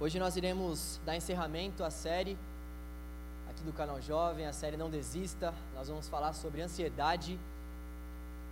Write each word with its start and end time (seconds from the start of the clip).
Hoje 0.00 0.16
nós 0.20 0.36
iremos 0.36 1.00
dar 1.04 1.16
encerramento 1.16 1.82
à 1.82 1.90
série 1.90 2.38
aqui 3.50 3.64
do 3.64 3.72
canal 3.72 4.00
Jovem, 4.00 4.46
a 4.46 4.52
série 4.52 4.76
Não 4.76 4.88
Desista. 4.88 5.52
Nós 5.74 5.88
vamos 5.88 6.06
falar 6.06 6.32
sobre 6.34 6.62
ansiedade. 6.62 7.36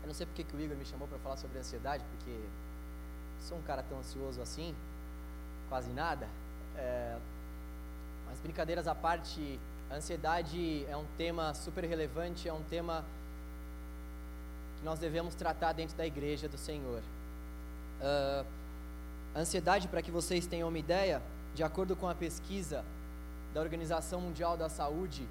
Eu 0.03 0.09
não 0.09 0.15
sei 0.15 0.27
porque 0.27 0.43
que 0.43 0.57
o 0.57 0.61
Igor 0.61 0.77
me 0.77 0.85
chamou 0.85 1.07
para 1.07 1.19
falar 1.21 1.37
sobre 1.37 1.57
ansiedade, 1.61 2.03
porque 2.11 2.37
sou 3.49 3.57
um 3.59 3.63
cara 3.63 3.85
tão 3.85 4.01
ansioso 4.01 4.43
assim, 4.43 4.75
quase 5.69 5.89
nada. 5.91 6.27
É, 6.77 7.17
mas 8.27 8.41
brincadeiras 8.41 8.89
à 8.89 8.95
parte, 8.97 9.61
a 9.89 9.95
ansiedade 9.95 10.85
é 10.87 10.97
um 10.97 11.07
tema 11.17 11.55
super 11.55 11.85
relevante, 11.85 12.49
é 12.49 12.53
um 12.53 12.65
tema 12.65 13.05
que 14.81 14.85
nós 14.85 14.99
devemos 14.99 15.37
tratar 15.37 15.75
dentro 15.75 15.97
da 15.97 16.05
igreja 16.05 16.49
do 16.49 16.59
Senhor. 16.59 17.01
Uh, 18.01 18.45
ansiedade, 19.37 19.87
para 19.87 20.03
que 20.03 20.11
vocês 20.11 20.45
tenham 20.45 20.69
uma 20.69 20.79
ideia, 20.79 21.23
de 21.57 21.63
acordo 21.63 21.97
com 21.97 22.07
a 22.07 22.15
pesquisa 22.15 22.85
da 23.55 23.63
Organização 23.63 24.21
Mundial 24.21 24.59
da 24.59 24.69
Saúde, 24.69 25.27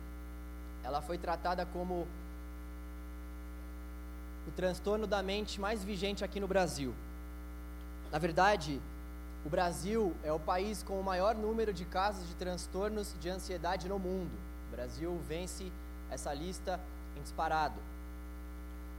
ela 0.83 0.99
foi 0.99 1.19
tratada 1.19 1.67
como 1.67 2.07
o 4.47 4.51
transtorno 4.55 5.05
da 5.05 5.21
mente 5.21 5.61
mais 5.61 5.83
vigente 5.83 6.23
aqui 6.23 6.39
no 6.39 6.47
Brasil. 6.47 6.95
Na 8.11 8.17
verdade, 8.17 8.81
o 9.45 9.49
Brasil 9.49 10.15
é 10.23 10.31
o 10.31 10.39
país 10.39 10.81
com 10.81 10.99
o 10.99 11.03
maior 11.03 11.35
número 11.35 11.71
de 11.71 11.85
casos 11.85 12.27
de 12.27 12.33
transtornos 12.33 13.13
de 13.21 13.29
ansiedade 13.29 13.87
no 13.87 13.99
mundo. 13.99 14.31
O 14.69 14.75
Brasil 14.75 15.15
vence 15.27 15.71
essa 16.09 16.33
lista 16.33 16.79
em 17.15 17.21
disparado. 17.21 17.79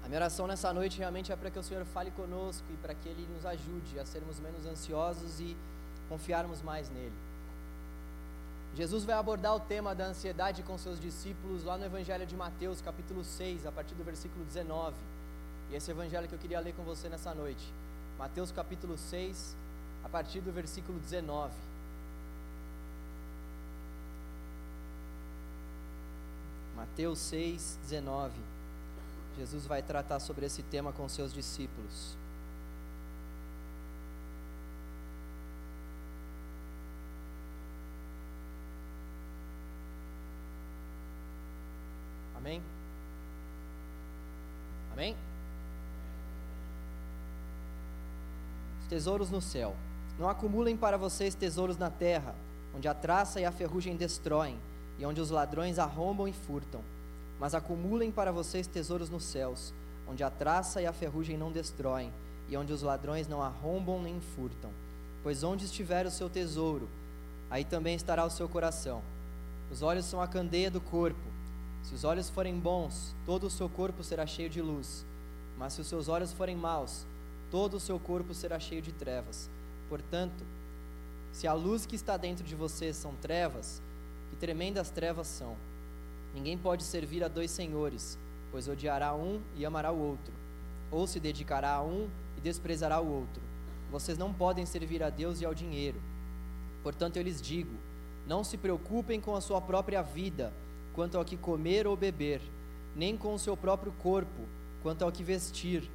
A 0.04 0.06
minha 0.06 0.20
oração 0.20 0.46
nessa 0.46 0.72
noite 0.72 0.98
realmente 0.98 1.32
é 1.32 1.36
para 1.36 1.50
que 1.50 1.58
o 1.58 1.62
Senhor 1.64 1.84
fale 1.86 2.12
conosco 2.12 2.64
e 2.72 2.76
para 2.76 2.94
que 2.94 3.08
Ele 3.08 3.26
nos 3.34 3.44
ajude 3.44 3.98
a 3.98 4.06
sermos 4.06 4.38
menos 4.38 4.64
ansiosos 4.64 5.40
e 5.40 5.56
confiarmos 6.08 6.62
mais 6.62 6.88
nele. 6.90 7.12
Jesus 8.76 9.04
vai 9.04 9.16
abordar 9.16 9.56
o 9.56 9.60
tema 9.60 9.94
da 9.94 10.04
ansiedade 10.04 10.62
com 10.62 10.76
seus 10.76 11.00
discípulos 11.00 11.64
lá 11.64 11.78
no 11.78 11.86
Evangelho 11.86 12.26
de 12.26 12.36
Mateus, 12.36 12.82
capítulo 12.82 13.24
6, 13.24 13.66
a 13.66 13.72
partir 13.72 13.94
do 13.94 14.04
versículo 14.04 14.44
19. 14.44 14.94
E 15.70 15.74
esse 15.74 15.90
evangelho 15.90 16.28
que 16.28 16.34
eu 16.34 16.38
queria 16.38 16.60
ler 16.60 16.74
com 16.74 16.82
você 16.84 17.08
nessa 17.08 17.34
noite. 17.34 17.64
Mateus 18.18 18.52
capítulo 18.52 18.96
6, 18.96 19.56
a 20.04 20.08
partir 20.08 20.40
do 20.40 20.52
versículo 20.52 20.98
19. 21.00 21.52
Mateus 26.76 27.18
6, 27.18 27.78
19. 27.82 28.32
Jesus 29.38 29.66
vai 29.66 29.82
tratar 29.82 30.20
sobre 30.20 30.46
esse 30.46 30.62
tema 30.62 30.92
com 30.92 31.08
seus 31.08 31.32
discípulos. 31.32 32.14
Amém? 42.46 42.62
Amém? 44.92 45.16
Os 48.80 48.86
tesouros 48.86 49.30
no 49.30 49.40
céu. 49.42 49.74
Não 50.16 50.28
acumulem 50.28 50.76
para 50.76 50.96
vocês 50.96 51.34
tesouros 51.34 51.76
na 51.76 51.90
terra, 51.90 52.36
onde 52.72 52.86
a 52.86 52.94
traça 52.94 53.40
e 53.40 53.44
a 53.44 53.50
ferrugem 53.50 53.96
destroem, 53.96 54.56
e 54.96 55.04
onde 55.04 55.20
os 55.20 55.30
ladrões 55.30 55.80
arrombam 55.80 56.28
e 56.28 56.32
furtam. 56.32 56.82
Mas 57.40 57.52
acumulem 57.52 58.12
para 58.12 58.30
vocês 58.30 58.68
tesouros 58.68 59.10
nos 59.10 59.24
céus, 59.24 59.74
onde 60.06 60.22
a 60.22 60.30
traça 60.30 60.80
e 60.80 60.86
a 60.86 60.92
ferrugem 60.92 61.36
não 61.36 61.50
destroem, 61.50 62.12
e 62.48 62.56
onde 62.56 62.72
os 62.72 62.80
ladrões 62.80 63.26
não 63.26 63.42
arrombam 63.42 64.00
nem 64.00 64.20
furtam. 64.20 64.70
Pois 65.20 65.42
onde 65.42 65.64
estiver 65.64 66.06
o 66.06 66.12
seu 66.12 66.30
tesouro, 66.30 66.88
aí 67.50 67.64
também 67.64 67.96
estará 67.96 68.24
o 68.24 68.30
seu 68.30 68.48
coração. 68.48 69.02
Os 69.68 69.82
olhos 69.82 70.04
são 70.04 70.20
a 70.20 70.28
candeia 70.28 70.70
do 70.70 70.80
corpo. 70.80 71.35
Se 71.86 71.94
os 71.94 72.02
olhos 72.02 72.28
forem 72.28 72.58
bons, 72.58 73.14
todo 73.24 73.46
o 73.46 73.50
seu 73.50 73.68
corpo 73.68 74.02
será 74.02 74.26
cheio 74.26 74.50
de 74.50 74.60
luz. 74.60 75.06
Mas 75.56 75.72
se 75.72 75.80
os 75.80 75.86
seus 75.86 76.08
olhos 76.08 76.32
forem 76.32 76.56
maus, 76.56 77.06
todo 77.48 77.74
o 77.74 77.80
seu 77.80 77.96
corpo 78.00 78.34
será 78.34 78.58
cheio 78.58 78.82
de 78.82 78.90
trevas. 78.90 79.48
Portanto, 79.88 80.42
se 81.30 81.46
a 81.46 81.52
luz 81.52 81.86
que 81.86 81.94
está 81.94 82.16
dentro 82.16 82.44
de 82.44 82.56
você 82.56 82.92
são 82.92 83.14
trevas, 83.22 83.80
que 84.30 84.36
tremendas 84.36 84.90
trevas 84.90 85.28
são. 85.28 85.56
Ninguém 86.34 86.58
pode 86.58 86.82
servir 86.82 87.22
a 87.22 87.28
dois 87.28 87.52
senhores, 87.52 88.18
pois 88.50 88.66
odiará 88.66 89.14
um 89.14 89.40
e 89.56 89.64
amará 89.64 89.92
o 89.92 90.08
outro, 90.08 90.34
ou 90.90 91.06
se 91.06 91.20
dedicará 91.20 91.74
a 91.74 91.82
um 91.84 92.08
e 92.36 92.40
desprezará 92.40 92.98
o 93.00 93.08
outro. 93.08 93.40
Vocês 93.92 94.18
não 94.18 94.32
podem 94.32 94.66
servir 94.66 95.04
a 95.04 95.08
Deus 95.08 95.40
e 95.40 95.44
ao 95.44 95.54
dinheiro. 95.54 96.02
Portanto, 96.82 97.16
eu 97.16 97.22
lhes 97.22 97.40
digo: 97.40 97.76
não 98.26 98.42
se 98.42 98.56
preocupem 98.56 99.20
com 99.20 99.36
a 99.36 99.40
sua 99.40 99.60
própria 99.60 100.02
vida 100.02 100.52
quanto 100.96 101.18
ao 101.18 101.24
que 101.24 101.36
comer 101.36 101.86
ou 101.86 101.94
beber, 101.94 102.40
nem 102.96 103.18
com 103.18 103.34
o 103.34 103.38
seu 103.38 103.54
próprio 103.54 103.92
corpo, 103.92 104.48
quanto 104.82 105.04
ao 105.04 105.12
que 105.12 105.22
vestir. 105.22 105.88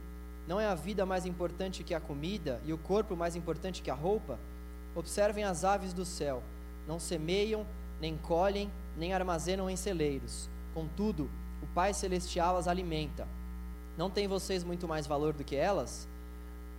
Não 0.48 0.60
é 0.60 0.68
a 0.68 0.76
vida 0.76 1.06
mais 1.06 1.26
importante 1.26 1.84
que 1.84 1.96
a 1.96 2.00
comida 2.00 2.62
e 2.64 2.72
o 2.72 2.78
corpo 2.78 3.16
mais 3.16 3.36
importante 3.36 3.82
que 3.82 3.90
a 3.90 3.96
roupa? 3.96 4.40
Observem 4.96 5.44
as 5.44 5.64
aves 5.66 5.92
do 5.92 6.06
céu: 6.06 6.44
não 6.88 7.00
semeiam, 7.00 7.66
nem 8.00 8.16
colhem, 8.16 8.70
nem 8.96 9.12
armazenam 9.12 9.70
em 9.70 9.76
celeiros. 9.76 10.48
Contudo, 10.74 11.30
o 11.64 11.68
Pai 11.74 11.94
Celestial 11.94 12.56
as 12.56 12.68
alimenta. 12.68 13.28
Não 13.98 14.10
têm 14.10 14.28
vocês 14.28 14.64
muito 14.64 14.88
mais 14.88 15.08
valor 15.08 15.34
do 15.34 15.44
que 15.44 15.56
elas? 15.56 16.08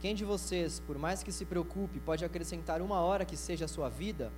Quem 0.00 0.14
de 0.14 0.24
vocês, 0.24 0.80
por 0.80 0.96
mais 0.96 1.22
que 1.22 1.32
se 1.32 1.44
preocupe, 1.44 1.98
pode 2.00 2.24
acrescentar 2.24 2.80
uma 2.80 3.00
hora 3.00 3.24
que 3.24 3.36
seja 3.36 3.64
a 3.64 3.68
sua 3.68 3.88
vida? 3.88 4.32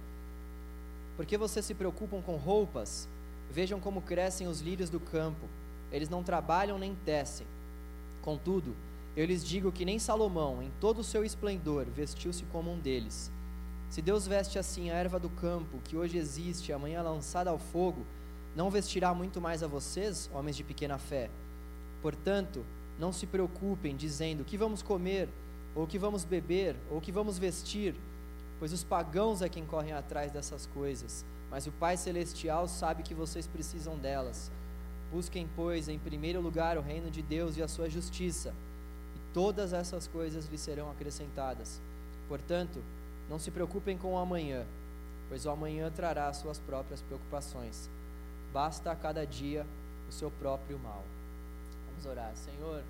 Por 1.17 1.27
que 1.27 1.37
vocês 1.37 1.65
se 1.65 1.75
preocupam 1.75 2.21
com 2.21 2.37
roupas? 2.37 3.09
Vejam 3.55 3.79
como 3.79 4.03
crescem 4.03 4.49
os 4.49 4.61
lírios 4.61 4.91
do 4.91 4.99
campo. 4.99 5.47
Eles 5.93 6.09
não 6.09 6.25
trabalham 6.25 6.77
nem 6.77 6.93
tecem. 6.93 7.47
Contudo, 8.21 8.75
eu 9.17 9.25
lhes 9.25 9.45
digo 9.45 9.71
que 9.71 9.85
nem 9.85 9.97
Salomão, 9.97 10.61
em 10.61 10.73
todo 10.81 10.99
o 10.99 11.05
seu 11.05 11.25
esplendor, 11.25 11.85
vestiu-se 11.85 12.43
como 12.47 12.73
um 12.73 12.81
deles. 12.81 13.31
Se 13.89 14.03
Deus 14.03 14.27
veste 14.27 14.59
assim 14.59 14.91
a 14.91 14.95
erva 14.95 15.21
do 15.21 15.31
campo, 15.31 15.79
que 15.85 15.97
hoje 15.97 16.19
existe, 16.19 16.73
amanhã 16.73 17.01
lançada 17.01 17.49
ao 17.49 17.59
fogo, 17.61 18.05
não 18.57 18.73
vestirá 18.73 19.15
muito 19.15 19.41
mais 19.41 19.63
a 19.63 19.69
vocês, 19.69 20.29
homens 20.35 20.57
de 20.57 20.65
pequena 20.65 20.99
fé? 20.99 21.31
Portanto, 22.03 22.67
não 22.99 23.13
se 23.13 23.25
preocupem, 23.25 23.95
dizendo: 23.95 24.41
o 24.41 24.45
que 24.45 24.59
vamos 24.59 24.83
comer, 24.83 25.29
ou 25.77 25.85
o 25.85 25.87
que 25.87 25.97
vamos 25.99 26.25
beber, 26.25 26.75
ou 26.91 26.99
o 26.99 27.01
que 27.01 27.13
vamos 27.13 27.39
vestir, 27.39 27.95
pois 28.59 28.73
os 28.73 28.83
pagãos 28.83 29.43
é 29.43 29.49
quem 29.49 29.65
correm 29.65 29.93
atrás 29.93 30.33
dessas 30.33 30.67
coisas 30.67 31.25
mas 31.55 31.69
o 31.69 31.71
Pai 31.71 31.97
Celestial 31.97 32.67
sabe 32.67 33.05
que 33.05 33.15
vocês 33.15 33.47
precisam 33.47 33.97
delas. 33.97 34.51
Busquem, 35.13 35.49
pois, 35.55 35.89
em 35.89 36.01
primeiro 36.01 36.41
lugar 36.41 36.77
o 36.77 36.81
reino 36.81 37.09
de 37.13 37.23
Deus 37.23 37.57
e 37.57 37.63
a 37.63 37.69
sua 37.69 37.89
justiça, 37.89 38.53
e 39.15 39.33
todas 39.33 39.73
essas 39.73 40.09
coisas 40.09 40.49
lhes 40.49 40.61
serão 40.61 40.91
acrescentadas. 40.91 41.81
Portanto, 42.27 42.83
não 43.31 43.39
se 43.39 43.53
preocupem 43.53 43.97
com 43.97 44.15
o 44.15 44.19
amanhã, 44.19 44.67
pois 45.29 45.47
o 45.47 45.51
amanhã 45.51 45.93
trará 45.93 46.27
as 46.27 46.39
suas 46.39 46.59
próprias 46.59 47.01
preocupações. 47.03 47.89
Basta 48.53 48.91
a 48.91 48.97
cada 48.97 49.25
dia 49.25 49.65
o 50.09 50.13
seu 50.13 50.33
próprio 50.33 50.77
mal. 50.81 51.05
Vamos 51.87 52.05
orar. 52.05 52.35
Senhor, 52.35 52.83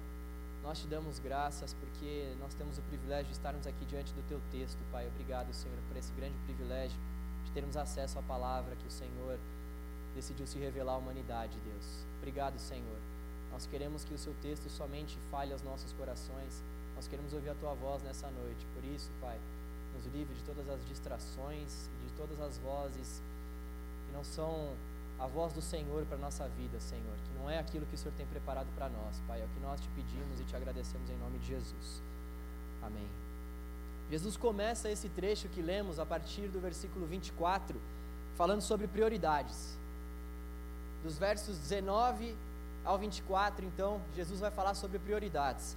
nós 0.63 0.79
te 0.79 0.87
damos 0.87 1.19
graças 1.19 1.75
porque 1.75 2.33
nós 2.41 2.55
temos 2.55 2.79
o 2.79 2.83
privilégio 2.89 3.27
de 3.27 3.33
estarmos 3.33 3.67
aqui 3.67 3.85
diante 3.85 4.15
do 4.15 4.27
teu 4.27 4.41
texto, 4.51 4.79
Pai. 4.91 5.07
Obrigado, 5.07 5.53
Senhor, 5.53 5.77
por 5.87 5.99
esse 5.99 6.11
grande 6.15 6.39
privilégio 6.47 6.97
termos 7.51 7.77
acesso 7.77 8.19
à 8.19 8.23
palavra 8.23 8.77
que 8.77 8.87
o 8.87 8.91
Senhor 8.91 9.39
decidiu 10.15 10.47
se 10.47 10.59
revelar 10.59 10.95
à 10.95 10.97
humanidade, 10.97 11.59
Deus. 11.65 12.05
Obrigado, 12.19 12.59
Senhor. 12.59 12.99
Nós 13.53 13.67
queremos 13.67 14.05
que 14.05 14.15
o 14.15 14.19
seu 14.19 14.35
texto 14.43 14.69
somente 14.69 15.19
fale 15.31 15.53
aos 15.53 15.63
nossos 15.63 15.93
corações. 15.93 16.63
Nós 16.97 17.07
queremos 17.09 17.33
ouvir 17.33 17.51
a 17.51 17.55
tua 17.55 17.75
voz 17.75 18.03
nessa 18.03 18.29
noite. 18.31 18.67
Por 18.75 18.85
isso, 18.85 19.11
Pai, 19.21 19.39
nos 19.95 20.07
livre 20.07 20.35
de 20.35 20.43
todas 20.43 20.69
as 20.69 20.85
distrações 20.87 21.89
e 22.01 22.09
de 22.09 22.13
todas 22.17 22.41
as 22.41 22.59
vozes 22.59 23.23
que 24.07 24.13
não 24.13 24.25
são 24.25 24.73
a 25.19 25.27
voz 25.27 25.53
do 25.53 25.63
Senhor 25.63 26.05
para 26.07 26.19
nossa 26.19 26.49
vida, 26.49 26.81
Senhor, 26.81 27.17
que 27.25 27.39
não 27.39 27.49
é 27.49 27.59
aquilo 27.59 27.87
que 27.87 27.95
o 27.95 27.99
Senhor 27.99 28.15
tem 28.17 28.27
preparado 28.27 28.69
para 28.75 28.89
nós, 28.89 29.21
Pai. 29.27 29.41
É 29.41 29.45
o 29.45 29.49
que 29.49 29.61
nós 29.61 29.81
te 29.81 29.89
pedimos 29.91 30.41
e 30.41 30.45
te 30.45 30.57
agradecemos 30.57 31.09
em 31.11 31.17
nome 31.19 31.39
de 31.39 31.47
Jesus. 31.47 32.03
Amém. 32.83 33.24
Jesus 34.11 34.37
começa 34.37 34.91
esse 34.91 35.09
trecho 35.09 35.49
que 35.49 35.63
lemos 35.63 35.99
a 35.99 36.07
partir 36.07 36.49
do 36.49 36.61
versículo 36.61 37.07
24, 37.07 37.81
falando 38.37 38.61
sobre 38.61 38.87
prioridades. 38.87 39.77
Dos 41.03 41.19
versos 41.19 41.59
19 41.59 42.35
ao 42.85 42.99
24, 42.99 43.65
então, 43.65 44.01
Jesus 44.15 44.41
vai 44.41 44.51
falar 44.51 44.75
sobre 44.75 44.99
prioridades. 44.99 45.77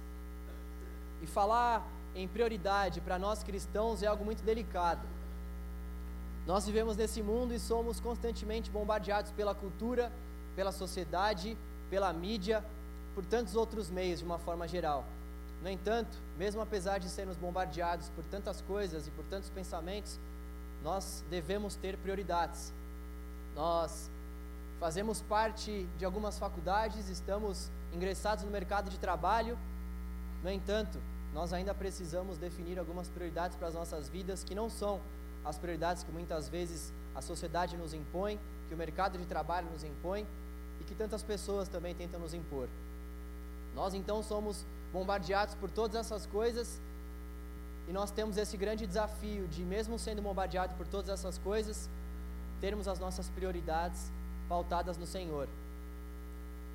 E 1.22 1.26
falar 1.26 1.86
em 2.14 2.28
prioridade 2.28 3.00
para 3.00 3.18
nós 3.18 3.42
cristãos 3.42 4.02
é 4.02 4.06
algo 4.06 4.24
muito 4.24 4.42
delicado. 4.42 5.06
Nós 6.46 6.66
vivemos 6.66 6.96
nesse 6.96 7.22
mundo 7.22 7.52
e 7.52 7.58
somos 7.58 8.00
constantemente 8.00 8.70
bombardeados 8.70 9.30
pela 9.32 9.54
cultura, 9.54 10.10
pela 10.56 10.72
sociedade, 10.72 11.56
pela 11.90 12.12
mídia, 12.12 12.64
por 13.14 13.24
tantos 13.24 13.54
outros 13.54 13.90
meios 13.90 14.20
de 14.20 14.24
uma 14.24 14.38
forma 14.38 14.66
geral. 14.66 15.04
No 15.62 15.68
entanto, 15.68 16.16
mesmo 16.36 16.60
apesar 16.60 16.98
de 16.98 17.08
sermos 17.08 17.36
bombardeados 17.36 18.08
por 18.10 18.24
tantas 18.24 18.60
coisas 18.62 19.06
e 19.06 19.10
por 19.10 19.24
tantos 19.24 19.50
pensamentos, 19.50 20.18
nós 20.82 21.24
devemos 21.28 21.74
ter 21.74 21.96
prioridades. 21.96 22.72
Nós 23.56 24.08
fazemos 24.78 25.20
parte 25.20 25.88
de 25.98 26.04
algumas 26.04 26.38
faculdades, 26.38 27.08
estamos 27.08 27.70
ingressados 27.92 28.44
no 28.44 28.50
mercado 28.50 28.88
de 28.88 28.98
trabalho, 28.98 29.58
no 30.42 30.50
entanto, 30.50 31.00
nós 31.34 31.52
ainda 31.52 31.74
precisamos 31.74 32.38
definir 32.38 32.78
algumas 32.78 33.08
prioridades 33.08 33.56
para 33.56 33.68
as 33.68 33.74
nossas 33.74 34.08
vidas 34.08 34.44
que 34.44 34.54
não 34.54 34.70
são 34.70 35.00
as 35.44 35.58
prioridades 35.58 36.02
que 36.02 36.12
muitas 36.12 36.48
vezes 36.48 36.92
a 37.14 37.20
sociedade 37.20 37.76
nos 37.76 37.92
impõe, 37.92 38.38
que 38.68 38.74
o 38.74 38.76
mercado 38.76 39.18
de 39.18 39.26
trabalho 39.26 39.68
nos 39.70 39.82
impõe 39.82 40.26
e 40.80 40.84
que 40.84 40.94
tantas 40.94 41.22
pessoas 41.22 41.68
também 41.68 41.94
tentam 41.94 42.20
nos 42.20 42.34
impor. 42.34 42.68
Nós 43.78 43.94
então 43.94 44.24
somos 44.24 44.66
bombardeados 44.92 45.54
por 45.54 45.70
todas 45.70 45.94
essas 45.94 46.26
coisas 46.26 46.80
e 47.86 47.92
nós 47.92 48.10
temos 48.10 48.36
esse 48.36 48.56
grande 48.56 48.84
desafio 48.84 49.46
de, 49.46 49.62
mesmo 49.62 49.96
sendo 50.00 50.20
bombardeado 50.20 50.74
por 50.74 50.84
todas 50.88 51.08
essas 51.08 51.38
coisas, 51.38 51.88
termos 52.60 52.88
as 52.88 52.98
nossas 52.98 53.30
prioridades 53.30 54.10
pautadas 54.48 54.98
no 54.98 55.06
Senhor. 55.06 55.48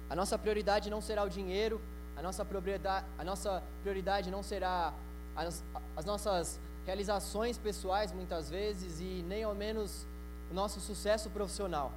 A 0.09 0.15
nossa 0.15 0.39
prioridade 0.39 0.89
não 0.89 1.01
será 1.01 1.25
o 1.25 1.29
dinheiro, 1.29 1.81
a 2.15 2.21
nossa 2.21 2.45
prioridade, 2.45 3.05
a 3.17 3.23
nossa 3.25 3.61
prioridade 3.81 4.31
não 4.31 4.41
será 4.41 4.94
as, 5.35 5.61
as 5.97 6.05
nossas 6.05 6.57
realizações 6.85 7.57
pessoais, 7.57 8.13
muitas 8.13 8.50
vezes, 8.50 9.01
e 9.01 9.25
nem 9.27 9.44
ao 9.44 9.53
menos 9.53 10.05
o 10.50 10.53
nosso 10.53 10.79
sucesso 10.79 11.29
profissional. 11.29 11.91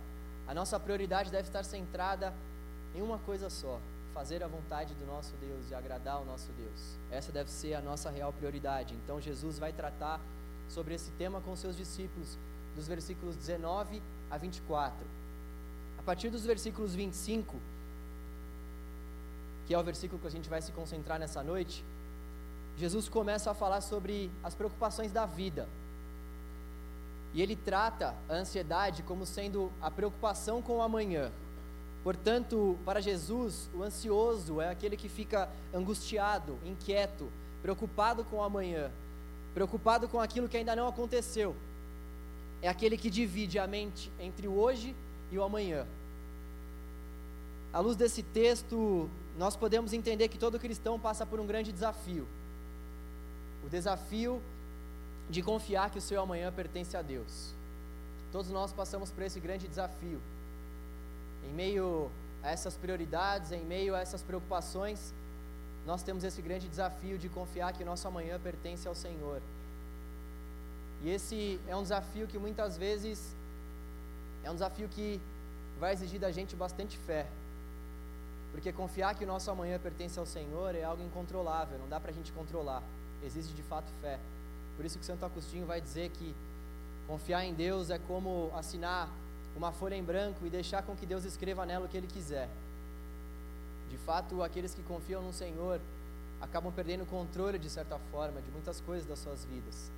A 0.48 0.52
nossa 0.52 0.80
prioridade 0.80 1.30
deve 1.30 1.46
estar 1.46 1.62
centrada 1.62 2.34
em 2.92 3.02
uma 3.02 3.18
coisa 3.18 3.48
só: 3.48 3.78
fazer 4.16 4.42
a 4.42 4.48
vontade 4.48 4.94
do 4.94 5.04
nosso 5.04 5.34
Deus 5.36 5.70
e 5.70 5.74
agradar 5.74 6.22
o 6.22 6.24
nosso 6.24 6.50
Deus. 6.52 6.96
Essa 7.10 7.30
deve 7.30 7.50
ser 7.50 7.74
a 7.74 7.82
nossa 7.82 8.08
real 8.08 8.32
prioridade. 8.32 8.94
Então, 8.94 9.20
Jesus 9.20 9.58
vai 9.58 9.72
tratar 9.74 10.18
sobre 10.70 10.94
esse 10.94 11.10
tema 11.12 11.40
com 11.42 11.54
seus 11.54 11.76
discípulos, 11.76 12.38
dos 12.74 12.88
versículos 12.88 13.36
19 13.36 14.02
a 14.30 14.38
24. 14.38 15.06
A 15.98 16.02
partir 16.02 16.30
dos 16.30 16.44
versículos 16.46 16.94
25 16.94 17.56
que 19.66 19.74
é 19.74 19.78
o 19.78 19.82
versículo 19.82 20.20
que 20.20 20.28
a 20.28 20.30
gente 20.30 20.48
vai 20.48 20.62
se 20.62 20.70
concentrar 20.72 21.18
nessa 21.18 21.42
noite, 21.42 21.84
Jesus 22.76 23.08
começa 23.08 23.50
a 23.50 23.54
falar 23.54 23.80
sobre 23.80 24.30
as 24.42 24.54
preocupações 24.54 25.10
da 25.10 25.26
vida. 25.26 25.68
E 27.34 27.42
ele 27.42 27.56
trata 27.56 28.14
a 28.28 28.34
ansiedade 28.34 29.02
como 29.02 29.26
sendo 29.26 29.72
a 29.82 29.90
preocupação 29.90 30.62
com 30.62 30.76
o 30.76 30.82
amanhã. 30.82 31.32
Portanto, 32.06 32.78
para 32.84 33.00
Jesus, 33.00 33.68
o 33.74 33.82
ansioso 33.82 34.60
é 34.60 34.70
aquele 34.70 34.96
que 34.96 35.08
fica 35.08 35.48
angustiado, 35.74 36.56
inquieto, 36.64 37.28
preocupado 37.60 38.22
com 38.22 38.36
o 38.36 38.42
amanhã, 38.44 38.92
preocupado 39.52 40.08
com 40.08 40.20
aquilo 40.20 40.48
que 40.48 40.56
ainda 40.56 40.76
não 40.76 40.86
aconteceu. 40.86 41.56
É 42.62 42.68
aquele 42.68 42.96
que 42.96 43.10
divide 43.10 43.58
a 43.58 43.66
mente 43.66 44.08
entre 44.20 44.46
o 44.46 44.56
hoje 44.56 44.94
e 45.32 45.36
o 45.36 45.42
amanhã. 45.42 45.84
À 47.72 47.80
luz 47.80 47.96
desse 47.96 48.22
texto, 48.22 49.10
nós 49.36 49.56
podemos 49.56 49.92
entender 49.92 50.28
que 50.28 50.38
todo 50.38 50.60
cristão 50.60 51.00
passa 51.00 51.26
por 51.26 51.40
um 51.40 51.46
grande 51.46 51.72
desafio. 51.72 52.24
O 53.66 53.68
desafio 53.68 54.40
de 55.28 55.42
confiar 55.42 55.90
que 55.90 55.98
o 55.98 56.00
seu 56.00 56.22
amanhã 56.22 56.52
pertence 56.52 56.96
a 56.96 57.02
Deus. 57.02 57.52
Todos 58.30 58.48
nós 58.52 58.72
passamos 58.72 59.10
por 59.10 59.24
esse 59.24 59.40
grande 59.40 59.66
desafio. 59.66 60.20
Em 61.46 61.52
meio 61.54 62.10
a 62.42 62.50
essas 62.50 62.74
prioridades, 62.74 63.52
em 63.52 63.64
meio 63.64 63.94
a 63.94 64.00
essas 64.00 64.22
preocupações, 64.22 65.12
nós 65.86 66.02
temos 66.02 66.24
esse 66.24 66.42
grande 66.42 66.68
desafio 66.68 67.16
de 67.16 67.28
confiar 67.28 67.72
que 67.72 67.82
o 67.82 67.86
nosso 67.86 68.06
amanhã 68.08 68.38
pertence 68.40 68.86
ao 68.88 68.94
Senhor. 68.94 69.40
E 71.02 71.10
esse 71.10 71.60
é 71.68 71.76
um 71.76 71.82
desafio 71.82 72.26
que 72.26 72.38
muitas 72.38 72.76
vezes 72.76 73.34
é 74.42 74.50
um 74.50 74.54
desafio 74.54 74.88
que 74.88 75.20
vai 75.78 75.92
exigir 75.92 76.18
da 76.18 76.32
gente 76.32 76.56
bastante 76.56 76.98
fé. 76.98 77.26
Porque 78.50 78.72
confiar 78.72 79.14
que 79.14 79.24
o 79.24 79.26
nosso 79.26 79.50
amanhã 79.50 79.78
pertence 79.78 80.18
ao 80.18 80.26
Senhor 80.26 80.74
é 80.74 80.82
algo 80.82 81.02
incontrolável, 81.02 81.78
não 81.78 81.88
dá 81.88 82.00
para 82.00 82.10
a 82.10 82.14
gente 82.14 82.32
controlar. 82.32 82.82
Existe 83.24 83.52
de 83.52 83.62
fato 83.62 83.90
fé. 84.00 84.18
Por 84.76 84.84
isso 84.84 84.98
que 84.98 85.04
Santo 85.04 85.24
Agostinho 85.24 85.66
vai 85.66 85.80
dizer 85.80 86.10
que 86.10 86.34
confiar 87.06 87.44
em 87.44 87.54
Deus 87.54 87.90
é 87.90 87.98
como 87.98 88.50
assinar 88.54 89.08
uma 89.56 89.72
folha 89.72 89.94
em 89.94 90.02
branco 90.02 90.44
e 90.44 90.50
deixar 90.50 90.82
com 90.82 90.94
que 90.94 91.06
Deus 91.06 91.24
escreva 91.24 91.64
nela 91.64 91.86
o 91.86 91.88
que 91.88 91.96
Ele 91.96 92.06
quiser. 92.06 92.48
De 93.90 93.96
fato, 93.98 94.42
aqueles 94.42 94.74
que 94.74 94.82
confiam 94.82 95.22
no 95.22 95.32
Senhor 95.32 95.80
acabam 96.40 96.72
perdendo 96.72 97.04
o 97.04 97.06
controle, 97.06 97.58
de 97.58 97.70
certa 97.70 97.98
forma, 98.10 98.40
de 98.42 98.50
muitas 98.50 98.80
coisas 98.80 99.06
das 99.06 99.18
suas 99.18 99.44
vidas. 99.44 99.90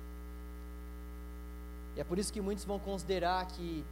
E 1.95 1.99
é 1.99 2.03
por 2.03 2.17
isso 2.17 2.31
que 2.31 2.39
muitos 2.39 2.63
vão 2.63 2.79
considerar 2.79 3.45
que 3.47 3.83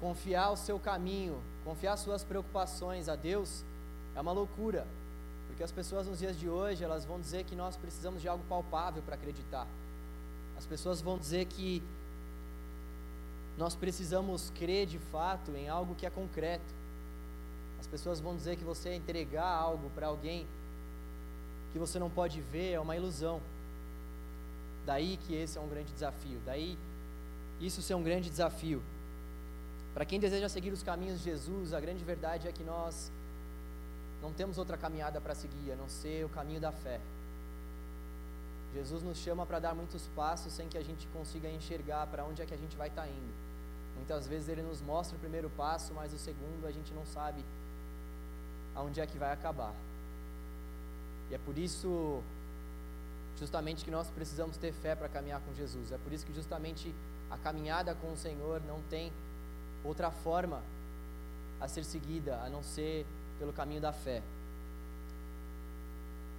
confiar 0.00 0.50
o 0.50 0.56
seu 0.56 0.78
caminho, 0.78 1.40
confiar 1.64 1.96
suas 1.96 2.24
preocupações 2.24 3.08
a 3.08 3.14
Deus, 3.14 3.62
é 4.16 4.20
uma 4.20 4.32
loucura, 4.32 4.86
porque 5.46 5.62
as 5.62 5.70
pessoas 5.70 6.06
nos 6.06 6.18
dias 6.18 6.38
de 6.38 6.48
hoje, 6.48 6.82
elas 6.82 7.04
vão 7.04 7.20
dizer 7.20 7.44
que 7.44 7.54
nós 7.54 7.76
precisamos 7.76 8.20
de 8.22 8.28
algo 8.28 8.42
palpável 8.48 9.02
para 9.02 9.14
acreditar. 9.14 9.66
As 10.56 10.66
pessoas 10.66 11.00
vão 11.00 11.18
dizer 11.18 11.44
que 11.46 11.82
nós 13.60 13.76
precisamos 13.76 14.50
crer 14.58 14.86
de 14.86 14.98
fato 14.98 15.50
em 15.54 15.68
algo 15.68 15.94
que 15.94 16.06
é 16.06 16.10
concreto. 16.10 16.64
As 17.78 17.86
pessoas 17.86 18.18
vão 18.18 18.34
dizer 18.34 18.56
que 18.56 18.64
você 18.64 18.94
entregar 18.94 19.44
algo 19.44 19.90
para 19.90 20.06
alguém 20.06 20.46
que 21.70 21.78
você 21.78 21.98
não 21.98 22.08
pode 22.08 22.40
ver 22.40 22.72
é 22.72 22.80
uma 22.80 22.96
ilusão. 22.96 23.38
Daí 24.86 25.18
que 25.18 25.34
esse 25.34 25.58
é 25.58 25.60
um 25.60 25.68
grande 25.68 25.92
desafio. 25.92 26.40
Daí 26.46 26.78
isso 27.60 27.82
ser 27.82 27.94
um 27.94 28.02
grande 28.02 28.30
desafio. 28.30 28.82
Para 29.92 30.06
quem 30.06 30.18
deseja 30.18 30.48
seguir 30.48 30.72
os 30.72 30.82
caminhos 30.82 31.18
de 31.18 31.24
Jesus, 31.24 31.74
a 31.74 31.80
grande 31.80 32.02
verdade 32.02 32.48
é 32.48 32.52
que 32.52 32.64
nós 32.64 33.12
não 34.22 34.32
temos 34.32 34.56
outra 34.56 34.78
caminhada 34.78 35.20
para 35.20 35.34
seguir 35.34 35.72
a 35.72 35.76
não 35.76 35.88
ser 35.88 36.24
o 36.24 36.30
caminho 36.30 36.62
da 36.62 36.72
fé. 36.72 36.98
Jesus 38.72 39.02
nos 39.02 39.18
chama 39.18 39.44
para 39.44 39.58
dar 39.58 39.74
muitos 39.74 40.08
passos 40.16 40.50
sem 40.50 40.66
que 40.66 40.78
a 40.78 40.82
gente 40.82 41.06
consiga 41.08 41.50
enxergar 41.50 42.06
para 42.06 42.24
onde 42.24 42.40
é 42.40 42.46
que 42.46 42.54
a 42.54 42.56
gente 42.56 42.74
vai 42.74 42.88
estar 42.88 43.02
tá 43.02 43.08
indo. 43.08 43.49
Muitas 44.00 44.26
vezes 44.26 44.48
ele 44.48 44.62
nos 44.62 44.80
mostra 44.80 45.14
o 45.14 45.20
primeiro 45.20 45.50
passo, 45.50 45.92
mas 45.92 46.12
o 46.12 46.18
segundo 46.18 46.66
a 46.66 46.72
gente 46.72 46.90
não 46.94 47.04
sabe 47.04 47.44
aonde 48.74 48.98
é 48.98 49.06
que 49.06 49.18
vai 49.18 49.30
acabar. 49.30 49.74
E 51.30 51.34
é 51.34 51.38
por 51.38 51.58
isso, 51.58 52.22
justamente, 53.38 53.84
que 53.84 53.90
nós 53.90 54.08
precisamos 54.08 54.56
ter 54.56 54.72
fé 54.72 54.94
para 54.94 55.06
caminhar 55.06 55.40
com 55.42 55.54
Jesus. 55.54 55.92
É 55.92 55.98
por 55.98 56.12
isso 56.14 56.24
que, 56.24 56.32
justamente, 56.32 56.94
a 57.30 57.36
caminhada 57.36 57.94
com 57.94 58.10
o 58.10 58.16
Senhor 58.16 58.62
não 58.66 58.80
tem 58.88 59.12
outra 59.84 60.10
forma 60.10 60.62
a 61.60 61.68
ser 61.68 61.84
seguida 61.84 62.40
a 62.42 62.48
não 62.48 62.62
ser 62.62 63.04
pelo 63.38 63.52
caminho 63.52 63.82
da 63.82 63.92
fé. 63.92 64.22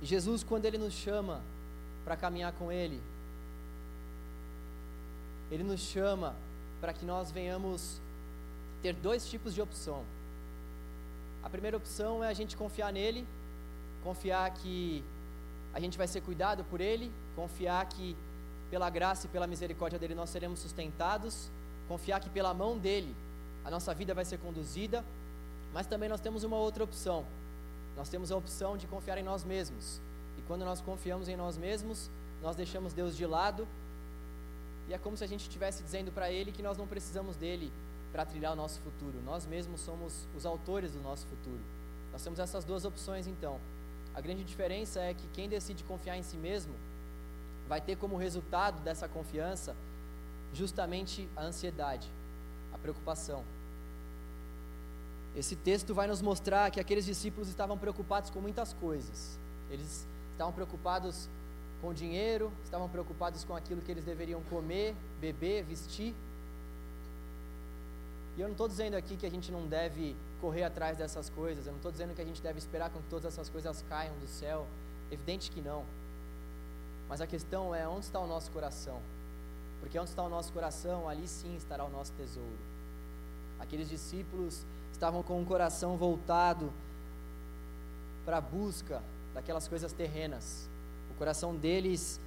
E 0.01 0.05
Jesus, 0.07 0.43
quando 0.43 0.65
Ele 0.65 0.79
nos 0.79 0.93
chama 0.93 1.41
para 2.03 2.17
caminhar 2.17 2.53
com 2.53 2.71
Ele, 2.71 2.99
Ele 5.51 5.63
nos 5.63 5.79
chama 5.79 6.35
para 6.81 6.91
que 6.91 7.05
nós 7.05 7.31
venhamos 7.31 8.01
ter 8.81 8.93
dois 8.93 9.29
tipos 9.29 9.53
de 9.53 9.61
opção. 9.61 10.03
A 11.43 11.49
primeira 11.49 11.77
opção 11.77 12.23
é 12.23 12.27
a 12.27 12.33
gente 12.33 12.57
confiar 12.57 12.91
nele, 12.91 13.25
confiar 14.03 14.51
que 14.51 15.03
a 15.73 15.79
gente 15.79 15.97
vai 15.97 16.07
ser 16.07 16.21
cuidado 16.21 16.65
por 16.65 16.81
Ele, 16.81 17.11
confiar 17.35 17.85
que 17.85 18.17
pela 18.69 18.89
graça 18.89 19.27
e 19.27 19.29
pela 19.29 19.47
misericórdia 19.47 19.97
dele 19.97 20.15
nós 20.15 20.29
seremos 20.29 20.59
sustentados, 20.59 21.49
confiar 21.87 22.19
que 22.19 22.29
pela 22.29 22.53
mão 22.53 22.77
dele 22.77 23.15
a 23.63 23.71
nossa 23.71 23.93
vida 23.93 24.13
vai 24.13 24.25
ser 24.25 24.39
conduzida 24.39 25.03
mas 25.73 25.87
também 25.87 26.09
nós 26.09 26.19
temos 26.19 26.43
uma 26.43 26.57
outra 26.57 26.83
opção. 26.83 27.25
Nós 27.95 28.09
temos 28.09 28.31
a 28.31 28.37
opção 28.37 28.77
de 28.77 28.87
confiar 28.87 29.17
em 29.17 29.23
nós 29.23 29.43
mesmos. 29.43 30.01
E 30.37 30.41
quando 30.43 30.65
nós 30.65 30.81
confiamos 30.81 31.27
em 31.27 31.35
nós 31.35 31.57
mesmos, 31.57 32.09
nós 32.41 32.55
deixamos 32.55 32.93
Deus 32.93 33.15
de 33.15 33.25
lado. 33.25 33.67
E 34.91 34.93
é 34.93 34.97
como 34.97 35.15
se 35.15 35.23
a 35.23 35.27
gente 35.27 35.43
estivesse 35.43 35.81
dizendo 35.83 36.11
para 36.11 36.29
Ele 36.29 36.51
que 36.51 36.61
nós 36.61 36.77
não 36.77 36.85
precisamos 36.85 37.37
dele 37.37 37.71
para 38.11 38.25
trilhar 38.25 38.51
o 38.51 38.57
nosso 38.57 38.81
futuro. 38.81 39.21
Nós 39.23 39.45
mesmos 39.45 39.79
somos 39.79 40.27
os 40.35 40.45
autores 40.45 40.91
do 40.91 40.99
nosso 40.99 41.25
futuro. 41.27 41.61
Nós 42.11 42.21
temos 42.21 42.39
essas 42.39 42.65
duas 42.65 42.83
opções 42.83 43.25
então. 43.25 43.57
A 44.13 44.19
grande 44.19 44.43
diferença 44.43 44.99
é 44.99 45.13
que 45.13 45.25
quem 45.27 45.47
decide 45.47 45.81
confiar 45.85 46.17
em 46.17 46.23
si 46.23 46.35
mesmo 46.35 46.73
vai 47.69 47.79
ter 47.79 47.95
como 47.95 48.17
resultado 48.17 48.81
dessa 48.81 49.07
confiança 49.07 49.73
justamente 50.53 51.25
a 51.37 51.43
ansiedade, 51.43 52.09
a 52.73 52.77
preocupação. 52.77 53.45
Esse 55.33 55.55
texto 55.55 55.95
vai 55.95 56.05
nos 56.05 56.21
mostrar 56.21 56.69
que 56.69 56.81
aqueles 56.81 57.05
discípulos 57.05 57.47
estavam 57.47 57.77
preocupados 57.77 58.29
com 58.29 58.41
muitas 58.41 58.73
coisas. 58.73 59.39
Eles 59.69 60.05
estavam 60.33 60.51
preocupados 60.51 61.29
com 61.81 61.93
dinheiro, 61.93 62.51
estavam 62.63 62.87
preocupados 62.87 63.43
com 63.43 63.55
aquilo 63.55 63.81
que 63.81 63.91
eles 63.91 64.03
deveriam 64.03 64.41
comer, 64.43 64.95
beber, 65.19 65.63
vestir. 65.63 66.13
E 68.37 68.41
eu 68.41 68.47
não 68.47 68.53
estou 68.53 68.67
dizendo 68.67 68.95
aqui 68.95 69.17
que 69.17 69.25
a 69.25 69.29
gente 69.29 69.51
não 69.51 69.67
deve 69.67 70.15
correr 70.39 70.63
atrás 70.63 70.97
dessas 70.97 71.29
coisas, 71.29 71.65
eu 71.65 71.71
não 71.71 71.77
estou 71.77 71.91
dizendo 71.91 72.15
que 72.15 72.21
a 72.21 72.25
gente 72.25 72.41
deve 72.41 72.59
esperar 72.59 72.89
com 72.89 72.99
que 72.99 73.09
todas 73.09 73.33
essas 73.33 73.49
coisas 73.49 73.83
caiam 73.89 74.17
do 74.19 74.27
céu. 74.27 74.65
Evidente 75.11 75.51
que 75.51 75.61
não. 75.61 75.83
Mas 77.09 77.19
a 77.19 77.27
questão 77.27 77.75
é 77.75 77.85
onde 77.87 78.05
está 78.05 78.19
o 78.19 78.27
nosso 78.27 78.49
coração? 78.51 79.01
Porque 79.81 79.99
onde 79.99 80.09
está 80.09 80.23
o 80.23 80.29
nosso 80.29 80.53
coração, 80.53 81.09
ali 81.09 81.27
sim 81.27 81.55
estará 81.57 81.83
o 81.83 81.89
nosso 81.89 82.13
tesouro. 82.13 82.57
Aqueles 83.59 83.89
discípulos 83.89 84.63
estavam 84.93 85.21
com 85.21 85.41
o 85.41 85.45
coração 85.45 85.97
voltado 85.97 86.71
para 88.23 88.37
a 88.37 88.41
busca 88.41 89.03
daquelas 89.33 89.67
coisas 89.67 89.91
terrenas. 89.91 90.69
Coração 91.21 91.55
deles 91.55 92.19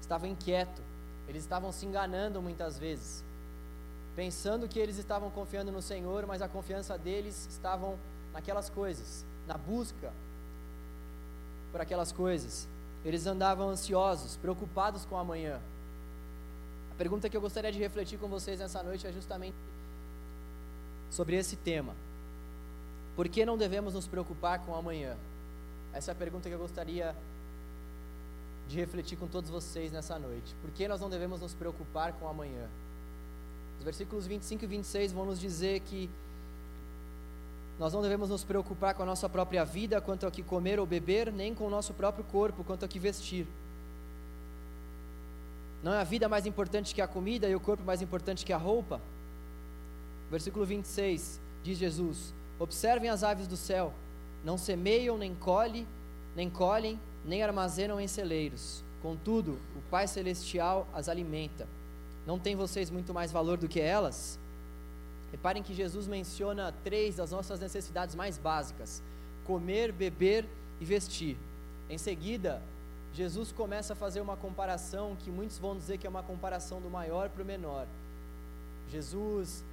estava 0.00 0.26
inquieto, 0.26 0.82
eles 1.28 1.44
estavam 1.44 1.70
se 1.70 1.86
enganando 1.86 2.42
muitas 2.42 2.76
vezes, 2.76 3.22
pensando 4.16 4.66
que 4.66 4.80
eles 4.80 4.98
estavam 4.98 5.30
confiando 5.30 5.70
no 5.70 5.80
Senhor, 5.80 6.26
mas 6.26 6.42
a 6.42 6.48
confiança 6.48 6.98
deles 6.98 7.46
estavam 7.48 7.96
naquelas 8.32 8.68
coisas, 8.68 9.24
na 9.46 9.56
busca 9.56 10.12
por 11.70 11.80
aquelas 11.80 12.10
coisas. 12.10 12.66
Eles 13.04 13.28
andavam 13.28 13.68
ansiosos, 13.68 14.36
preocupados 14.38 15.04
com 15.04 15.16
amanhã. 15.16 15.60
A 16.90 16.96
pergunta 16.96 17.28
que 17.28 17.36
eu 17.36 17.40
gostaria 17.40 17.70
de 17.70 17.78
refletir 17.78 18.18
com 18.18 18.26
vocês 18.26 18.58
nessa 18.58 18.82
noite 18.82 19.06
é 19.06 19.12
justamente 19.12 19.54
sobre 21.12 21.36
esse 21.36 21.54
tema. 21.54 21.94
Por 23.14 23.28
que 23.28 23.46
não 23.46 23.56
devemos 23.56 23.94
nos 23.94 24.08
preocupar 24.08 24.58
com 24.58 24.74
amanhã? 24.74 25.16
Essa 25.94 26.10
é 26.10 26.12
a 26.12 26.16
pergunta 26.16 26.48
que 26.48 26.54
eu 26.56 26.58
gostaria 26.58 27.14
de 27.14 27.31
refletir 28.68 29.16
com 29.16 29.26
todos 29.26 29.50
vocês 29.50 29.92
nessa 29.92 30.18
noite. 30.18 30.54
Por 30.60 30.70
que 30.70 30.88
nós 30.88 31.00
não 31.00 31.10
devemos 31.10 31.40
nos 31.40 31.54
preocupar 31.54 32.12
com 32.14 32.28
amanhã? 32.28 32.68
Os 33.78 33.84
versículos 33.84 34.26
25 34.26 34.64
e 34.64 34.66
26 34.66 35.12
vão 35.12 35.26
nos 35.26 35.40
dizer 35.40 35.80
que 35.80 36.08
nós 37.78 37.92
não 37.92 38.00
devemos 38.02 38.28
nos 38.28 38.44
preocupar 38.44 38.94
com 38.94 39.02
a 39.02 39.06
nossa 39.06 39.28
própria 39.28 39.64
vida 39.64 40.00
quanto 40.00 40.24
ao 40.24 40.30
que 40.30 40.42
comer 40.42 40.78
ou 40.78 40.86
beber, 40.86 41.32
nem 41.32 41.54
com 41.54 41.66
o 41.66 41.70
nosso 41.70 41.92
próprio 41.92 42.24
corpo 42.24 42.62
quanto 42.62 42.84
ao 42.84 42.88
que 42.88 42.98
vestir. 42.98 43.46
Não 45.82 45.92
é 45.92 46.00
a 46.00 46.04
vida 46.04 46.28
mais 46.28 46.46
importante 46.46 46.94
que 46.94 47.02
a 47.02 47.08
comida 47.08 47.48
e 47.48 47.56
o 47.56 47.60
corpo 47.60 47.82
mais 47.82 48.00
importante 48.00 48.44
que 48.44 48.52
a 48.52 48.56
roupa? 48.56 49.00
Versículo 50.30 50.64
26 50.64 51.40
diz 51.64 51.76
Jesus: 51.76 52.32
Observem 52.58 53.10
as 53.10 53.24
aves 53.24 53.48
do 53.48 53.56
céu, 53.56 53.92
não 54.44 54.56
semeiam, 54.56 55.18
nem 55.18 55.34
colhem, 55.34 55.86
nem 56.36 56.48
colhem, 56.48 57.00
nem 57.24 57.42
armazenam 57.42 58.00
em 58.00 58.08
celeiros. 58.08 58.82
Contudo, 59.00 59.58
o 59.76 59.82
Pai 59.90 60.06
celestial 60.06 60.86
as 60.94 61.08
alimenta. 61.08 61.66
Não 62.26 62.38
tem 62.38 62.54
vocês 62.54 62.90
muito 62.90 63.12
mais 63.12 63.32
valor 63.32 63.58
do 63.58 63.68
que 63.68 63.80
elas? 63.80 64.38
Reparem 65.32 65.62
que 65.62 65.74
Jesus 65.74 66.06
menciona 66.06 66.72
três 66.84 67.16
das 67.16 67.30
nossas 67.30 67.58
necessidades 67.58 68.14
mais 68.14 68.38
básicas: 68.38 69.02
comer, 69.44 69.90
beber 69.90 70.46
e 70.80 70.84
vestir. 70.84 71.36
Em 71.88 71.98
seguida, 71.98 72.62
Jesus 73.14 73.52
começa 73.52 73.92
a 73.92 73.96
fazer 73.96 74.20
uma 74.20 74.36
comparação 74.36 75.16
que 75.16 75.30
muitos 75.30 75.58
vão 75.58 75.76
dizer 75.76 75.98
que 75.98 76.06
é 76.06 76.10
uma 76.10 76.22
comparação 76.22 76.80
do 76.80 76.88
maior 76.88 77.28
para 77.28 77.42
o 77.42 77.46
menor. 77.46 77.86
Jesus 78.90 79.64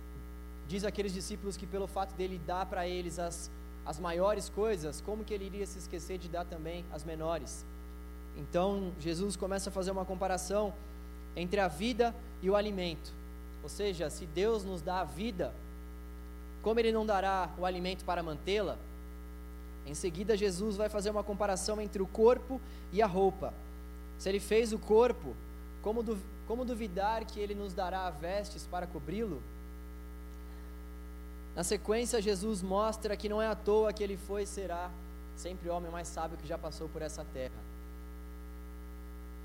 diz 0.68 0.84
àqueles 0.84 1.14
discípulos 1.14 1.58
que 1.58 1.66
pelo 1.66 1.88
fato 1.88 2.14
dele 2.16 2.40
dar 2.46 2.66
para 2.66 2.88
eles 2.88 3.20
as, 3.20 3.50
as 3.90 4.00
maiores 4.00 4.50
coisas, 4.50 5.02
como 5.02 5.24
que 5.24 5.34
ele 5.34 5.46
iria 5.46 5.66
se 5.66 5.80
esquecer 5.80 6.20
de 6.20 6.30
dar 6.30 6.46
também 6.46 6.86
as 6.94 7.04
menores? 7.04 7.66
Então, 8.38 8.94
Jesus 9.00 9.36
começa 9.36 9.72
a 9.72 9.74
fazer 9.74 9.90
uma 9.90 10.06
comparação 10.06 10.72
entre 11.36 11.60
a 11.60 11.68
vida 11.68 12.14
e 12.40 12.52
o 12.52 12.56
alimento. 12.56 13.12
Ou 13.64 13.68
seja, 13.68 14.08
se 14.12 14.28
Deus 14.28 14.64
nos 14.64 14.84
dá 14.84 15.02
a 15.02 15.04
vida, 15.04 15.52
como 16.62 16.80
Ele 16.80 16.92
não 16.92 17.04
dará 17.04 17.50
o 17.58 17.66
alimento 17.66 18.06
para 18.06 18.22
mantê-la? 18.22 18.78
Em 19.88 19.96
seguida, 19.96 20.38
Jesus 20.38 20.78
vai 20.78 20.88
fazer 20.88 21.10
uma 21.10 21.24
comparação 21.24 21.82
entre 21.82 22.00
o 22.00 22.06
corpo 22.06 22.62
e 22.94 23.02
a 23.02 23.08
roupa. 23.08 23.52
Se 24.20 24.30
Ele 24.30 24.40
fez 24.40 24.72
o 24.72 24.78
corpo, 24.78 25.36
como, 25.82 26.04
du 26.04 26.16
como 26.48 26.64
duvidar 26.64 27.26
que 27.26 27.40
Ele 27.40 27.56
nos 27.56 27.74
dará 27.74 28.08
vestes 28.12 28.68
para 28.68 28.86
cobri-lo? 28.86 29.42
Na 31.60 31.64
sequência, 31.66 32.22
Jesus 32.22 32.62
mostra 32.62 33.18
que 33.18 33.28
não 33.28 33.42
é 33.42 33.48
à 33.48 33.54
toa 33.54 33.92
que 33.92 34.02
Ele 34.02 34.16
foi 34.16 34.44
e 34.44 34.48
será 34.48 34.90
sempre 35.36 35.68
o 35.68 35.74
homem 35.74 35.92
mais 35.92 36.08
sábio 36.08 36.38
que 36.38 36.48
já 36.48 36.58
passou 36.58 36.88
por 36.88 37.02
essa 37.02 37.26
terra. 37.34 37.62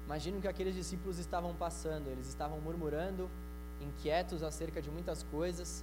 Imagina 0.06 0.38
o 0.38 0.40
que 0.40 0.46
aqueles 0.46 0.76
discípulos 0.76 1.18
estavam 1.18 1.52
passando, 1.56 2.06
eles 2.08 2.28
estavam 2.28 2.60
murmurando, 2.60 3.28
inquietos 3.80 4.44
acerca 4.44 4.80
de 4.80 4.88
muitas 4.92 5.24
coisas, 5.24 5.82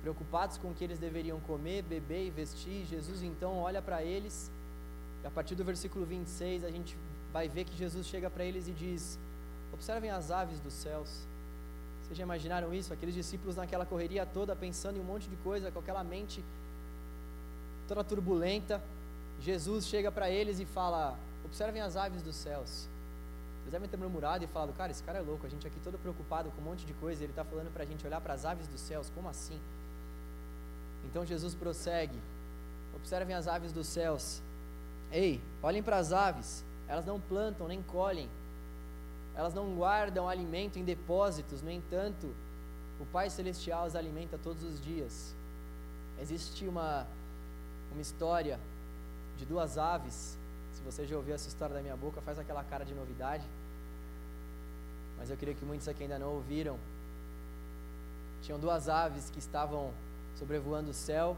preocupados 0.00 0.56
com 0.56 0.70
o 0.70 0.74
que 0.74 0.84
eles 0.84 0.98
deveriam 0.98 1.38
comer, 1.40 1.82
beber 1.82 2.24
e 2.24 2.30
vestir. 2.30 2.86
Jesus 2.86 3.22
então 3.22 3.58
olha 3.58 3.82
para 3.82 4.02
eles, 4.02 4.50
e 5.22 5.26
a 5.26 5.30
partir 5.30 5.54
do 5.54 5.64
versículo 5.64 6.06
26 6.06 6.64
a 6.64 6.70
gente 6.70 6.96
vai 7.30 7.46
ver 7.46 7.64
que 7.64 7.76
Jesus 7.76 8.06
chega 8.06 8.30
para 8.30 8.42
eles 8.42 8.68
e 8.68 8.72
diz: 8.72 9.18
Observem 9.74 10.08
as 10.08 10.30
aves 10.30 10.60
dos 10.60 10.72
céus. 10.72 11.28
Vocês 12.08 12.16
já 12.16 12.24
imaginaram 12.24 12.72
isso? 12.72 12.90
Aqueles 12.90 13.14
discípulos 13.14 13.54
naquela 13.54 13.84
correria 13.84 14.24
toda, 14.24 14.56
pensando 14.56 14.96
em 14.96 15.00
um 15.00 15.04
monte 15.04 15.28
de 15.28 15.36
coisa, 15.36 15.70
com 15.70 15.78
aquela 15.78 16.02
mente 16.02 16.42
toda 17.86 18.02
turbulenta. 18.02 18.82
Jesus 19.40 19.86
chega 19.86 20.10
para 20.10 20.30
eles 20.30 20.58
e 20.58 20.64
fala: 20.64 21.18
Observem 21.44 21.82
as 21.82 21.96
aves 21.96 22.22
dos 22.22 22.34
céus. 22.34 22.88
Eles 23.68 23.72
devem 23.72 23.88
ter 23.88 23.98
murmurado 23.98 24.42
e 24.42 24.46
falado, 24.46 24.72
cara, 24.72 24.90
esse 24.90 25.02
cara 25.02 25.18
é 25.18 25.20
louco, 25.20 25.46
a 25.46 25.50
gente 25.50 25.66
aqui 25.66 25.78
todo 25.84 25.98
preocupado 25.98 26.50
com 26.50 26.62
um 26.62 26.64
monte 26.64 26.86
de 26.86 26.94
coisa, 26.94 27.22
ele 27.22 27.32
está 27.32 27.44
falando 27.44 27.70
para 27.70 27.82
a 27.82 27.86
gente 27.86 28.06
olhar 28.06 28.18
para 28.18 28.32
as 28.32 28.46
aves 28.46 28.66
dos 28.66 28.80
céus, 28.80 29.12
como 29.14 29.28
assim? 29.28 29.60
Então 31.04 31.26
Jesus 31.26 31.54
prossegue, 31.54 32.18
observem 32.96 33.34
as 33.34 33.46
aves 33.46 33.70
dos 33.70 33.86
céus. 33.86 34.40
Ei, 35.12 35.38
olhem 35.62 35.82
para 35.82 35.98
as 35.98 36.14
aves, 36.14 36.64
elas 36.86 37.04
não 37.04 37.20
plantam 37.20 37.68
nem 37.68 37.82
colhem, 37.82 38.30
elas 39.38 39.54
não 39.54 39.74
guardam 39.74 40.28
alimento 40.28 40.78
em 40.78 40.84
depósitos, 40.84 41.62
no 41.62 41.70
entanto, 41.70 42.34
o 43.00 43.06
Pai 43.06 43.30
Celestial 43.30 43.86
as 43.86 43.94
alimenta 43.94 44.36
todos 44.36 44.62
os 44.62 44.78
dias. 44.84 45.34
Existe 46.20 46.66
uma, 46.66 47.06
uma 47.90 48.02
história 48.02 48.60
de 49.38 49.46
duas 49.46 49.78
aves 49.78 50.36
se 50.78 50.84
você 50.84 51.04
já 51.04 51.16
ouviu 51.16 51.34
essa 51.34 51.48
história 51.48 51.74
da 51.74 51.82
minha 51.82 51.96
boca, 51.96 52.20
faz 52.20 52.38
aquela 52.38 52.62
cara 52.62 52.84
de 52.84 52.94
novidade. 52.94 53.44
Mas 55.18 55.28
eu 55.28 55.36
queria 55.36 55.52
que 55.52 55.64
muitos 55.64 55.88
aqui 55.88 56.04
ainda 56.04 56.20
não 56.20 56.34
ouviram. 56.34 56.78
Tinham 58.42 58.60
duas 58.60 58.88
aves 58.88 59.28
que 59.28 59.40
estavam 59.40 59.92
sobrevoando 60.38 60.90
o 60.90 60.94
céu. 60.94 61.36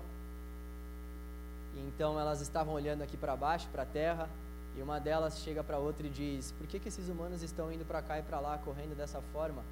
E 1.75 1.81
então 1.81 2.21
elas 2.21 2.43
estavam 2.43 2.75
olhando 2.75 3.01
aqui 3.01 3.17
para 3.17 3.35
baixo, 3.35 3.67
para 3.73 3.85
a 3.85 3.87
terra. 3.87 4.29
E 4.77 4.83
uma 4.83 4.99
delas 4.99 5.39
chega 5.39 5.63
para 5.65 5.79
outra 5.79 6.07
e 6.07 6.11
diz: 6.11 6.53
Por 6.53 6.67
que, 6.67 6.79
que 6.79 6.89
esses 6.89 7.09
humanos 7.09 7.43
estão 7.43 7.73
indo 7.73 7.85
para 7.85 8.01
cá 8.03 8.19
e 8.19 8.23
para 8.23 8.41
lá, 8.41 8.59
correndo 8.59 8.97
dessa 8.97 9.21
forma? 9.33 9.63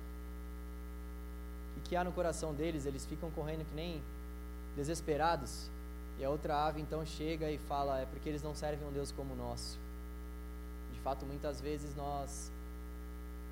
O 1.76 1.81
que 1.83 1.95
há 1.95 2.02
no 2.02 2.12
coração 2.12 2.52
deles? 2.52 2.87
Eles 2.87 3.07
ficam 3.07 3.31
correndo 3.31 3.64
que 3.64 3.75
nem 3.75 4.02
desesperados. 4.76 5.69
E 6.19 6.25
a 6.25 6.31
outra 6.31 6.67
ave 6.67 6.81
então 6.81 7.05
chega 7.07 7.50
e 7.50 7.59
fala: 7.59 8.00
é 8.00 8.07
porque 8.07 8.28
eles 8.28 8.43
não 8.43 8.55
servem 8.55 8.87
um 8.87 8.93
Deus 8.93 9.12
como 9.12 9.35
o 9.35 9.37
nosso. 9.37 9.78
De 10.93 11.00
fato, 11.00 11.25
muitas 11.25 11.61
vezes 11.61 11.95
nós 11.95 12.50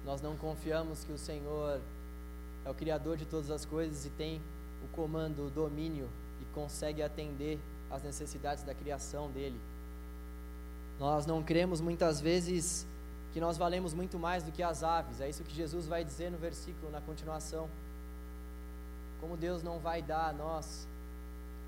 nós 0.04 0.22
não 0.22 0.36
confiamos 0.36 1.02
que 1.02 1.12
o 1.12 1.18
Senhor 1.18 1.80
é 2.64 2.70
o 2.70 2.74
criador 2.74 3.16
de 3.16 3.24
todas 3.24 3.50
as 3.50 3.64
coisas 3.64 4.06
e 4.06 4.10
tem 4.10 4.40
o 4.84 4.88
comando, 4.94 5.46
o 5.46 5.50
domínio 5.50 6.08
e 6.40 6.44
consegue 6.54 7.02
atender 7.02 7.58
às 7.90 8.02
necessidades 8.04 8.62
da 8.62 8.72
criação 8.72 9.30
dele. 9.30 9.58
Nós 10.98 11.26
não 11.26 11.42
cremos 11.42 11.80
muitas 11.80 12.20
vezes 12.20 12.86
que 13.32 13.40
nós 13.40 13.58
valemos 13.58 13.92
muito 13.92 14.18
mais 14.18 14.42
do 14.42 14.50
que 14.50 14.62
as 14.62 14.82
aves. 14.82 15.20
É 15.20 15.28
isso 15.28 15.44
que 15.44 15.54
Jesus 15.54 15.86
vai 15.86 16.02
dizer 16.02 16.30
no 16.30 16.38
versículo 16.38 16.90
na 16.90 17.00
continuação. 17.02 17.68
Como 19.20 19.36
Deus 19.36 19.62
não 19.62 19.78
vai 19.78 20.00
dar 20.00 20.30
a 20.30 20.32
nós 20.32 20.86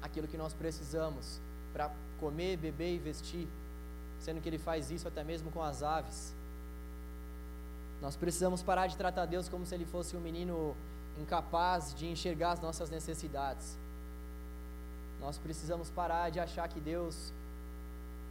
aquilo 0.01 0.27
que 0.27 0.37
nós 0.37 0.55
precisamos 0.55 1.41
para 1.73 1.91
comer, 2.19 2.57
beber 2.57 2.95
e 2.95 2.99
vestir, 2.99 3.47
sendo 4.21 4.41
que 4.41 4.49
Ele 4.49 4.59
faz 4.59 4.91
isso 4.91 5.07
até 5.07 5.23
mesmo 5.23 5.51
com 5.51 5.63
as 5.63 5.83
aves. 5.83 6.35
Nós 8.01 8.17
precisamos 8.17 8.63
parar 8.63 8.87
de 8.87 8.97
tratar 8.97 9.27
Deus 9.27 9.49
como 9.49 9.67
se 9.67 9.75
Ele 9.75 9.85
fosse 9.85 10.17
um 10.17 10.21
menino 10.21 10.75
incapaz 11.21 11.95
de 11.95 12.07
enxergar 12.07 12.53
as 12.53 12.61
nossas 12.61 12.91
necessidades. 12.91 13.77
Nós 15.21 15.37
precisamos 15.37 15.91
parar 15.91 16.31
de 16.31 16.39
achar 16.39 16.69
que 16.69 16.81
Deus 16.81 17.33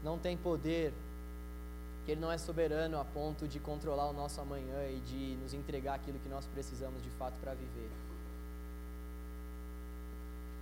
não 0.03 0.17
tem 0.17 0.37
poder, 0.37 0.93
que 2.05 2.11
Ele 2.11 2.21
não 2.21 2.31
é 2.31 2.37
soberano 2.37 2.99
a 2.99 3.05
ponto 3.05 3.47
de 3.47 3.59
controlar 3.59 4.09
o 4.09 4.13
nosso 4.13 4.39
amanhã 4.39 4.87
e 4.89 4.99
de 5.01 5.37
nos 5.43 5.53
entregar 5.53 5.95
aquilo 5.95 6.19
que 6.19 6.29
nós 6.29 6.45
precisamos 6.45 7.03
de 7.03 7.09
fato 7.11 7.33
para 7.41 7.53
viver. 7.53 7.89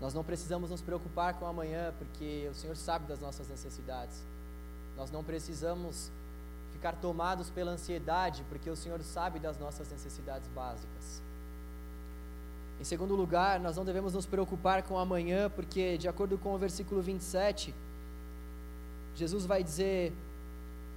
Nós 0.02 0.14
não 0.14 0.24
precisamos 0.24 0.70
nos 0.70 0.82
preocupar 0.82 1.36
com 1.36 1.46
amanhã, 1.46 1.94
porque 1.98 2.48
o 2.52 2.56
Senhor 2.56 2.76
sabe 2.76 3.06
das 3.08 3.20
nossas 3.20 3.48
necessidades. 3.48 4.24
Nós 4.98 5.12
não 5.12 5.24
precisamos 5.24 6.12
ficar 6.74 6.94
tomados 6.94 7.50
pela 7.50 7.72
ansiedade, 7.72 8.44
porque 8.50 8.70
o 8.70 8.76
Senhor 8.76 9.02
sabe 9.02 9.40
das 9.40 9.58
nossas 9.58 9.90
necessidades 9.90 10.48
básicas. 10.50 11.22
Em 12.80 12.84
segundo 12.84 13.16
lugar, 13.16 13.60
nós 13.60 13.78
não 13.78 13.86
devemos 13.86 14.14
nos 14.14 14.26
preocupar 14.26 14.84
com 14.84 14.98
amanhã, 14.98 15.50
porque, 15.50 15.98
de 15.98 16.08
acordo 16.08 16.38
com 16.38 16.54
o 16.54 16.58
versículo 16.58 17.02
27, 17.02 17.74
Jesus 19.16 19.46
vai 19.46 19.64
dizer: 19.64 20.14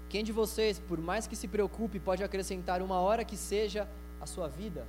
Quem 0.08 0.24
de 0.24 0.32
vocês, 0.32 0.78
por 0.78 0.98
mais 0.98 1.26
que 1.26 1.36
se 1.36 1.46
preocupe, 1.46 2.00
pode 2.00 2.22
acrescentar 2.24 2.82
uma 2.82 3.00
hora 3.00 3.24
que 3.24 3.36
seja 3.36 3.88
a 4.20 4.26
sua 4.26 4.48
vida? 4.48 4.86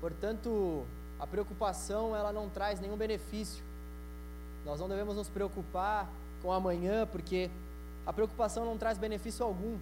Portanto, 0.00 0.84
a 1.18 1.26
preocupação 1.26 2.14
ela 2.14 2.32
não 2.32 2.48
traz 2.48 2.80
nenhum 2.80 2.96
benefício. 2.96 3.62
Nós 4.64 4.80
não 4.80 4.88
devemos 4.88 5.16
nos 5.16 5.28
preocupar 5.28 6.10
com 6.42 6.52
amanhã, 6.52 7.06
porque 7.06 7.50
a 8.06 8.12
preocupação 8.12 8.64
não 8.64 8.76
traz 8.76 8.98
benefício 8.98 9.44
algum. 9.44 9.78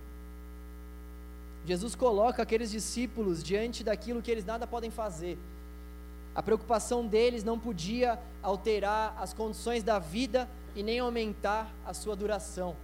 Jesus 1.64 1.94
coloca 1.94 2.42
aqueles 2.42 2.70
discípulos 2.70 3.42
diante 3.42 3.84
daquilo 3.84 4.20
que 4.20 4.30
eles 4.30 4.44
nada 4.44 4.66
podem 4.66 4.90
fazer. 4.90 5.38
A 6.34 6.42
preocupação 6.42 7.06
deles 7.06 7.44
não 7.44 7.58
podia 7.58 8.18
alterar 8.42 9.16
as 9.20 9.32
condições 9.32 9.82
da 9.82 9.98
vida 9.98 10.48
e 10.74 10.82
nem 10.82 10.98
aumentar 10.98 11.72
a 11.84 11.92
sua 11.92 12.16
duração. 12.16 12.76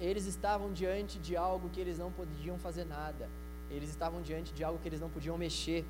Eles 0.00 0.26
estavam 0.26 0.72
diante 0.72 1.18
de 1.18 1.36
algo 1.36 1.70
que 1.70 1.80
eles 1.80 1.98
não 1.98 2.10
podiam 2.10 2.58
fazer 2.58 2.84
nada. 2.84 3.28
Eles 3.70 3.88
estavam 3.90 4.20
diante 4.22 4.52
de 4.52 4.62
algo 4.62 4.78
que 4.78 4.88
eles 4.88 5.00
não 5.00 5.08
podiam 5.08 5.38
mexer. 5.38 5.84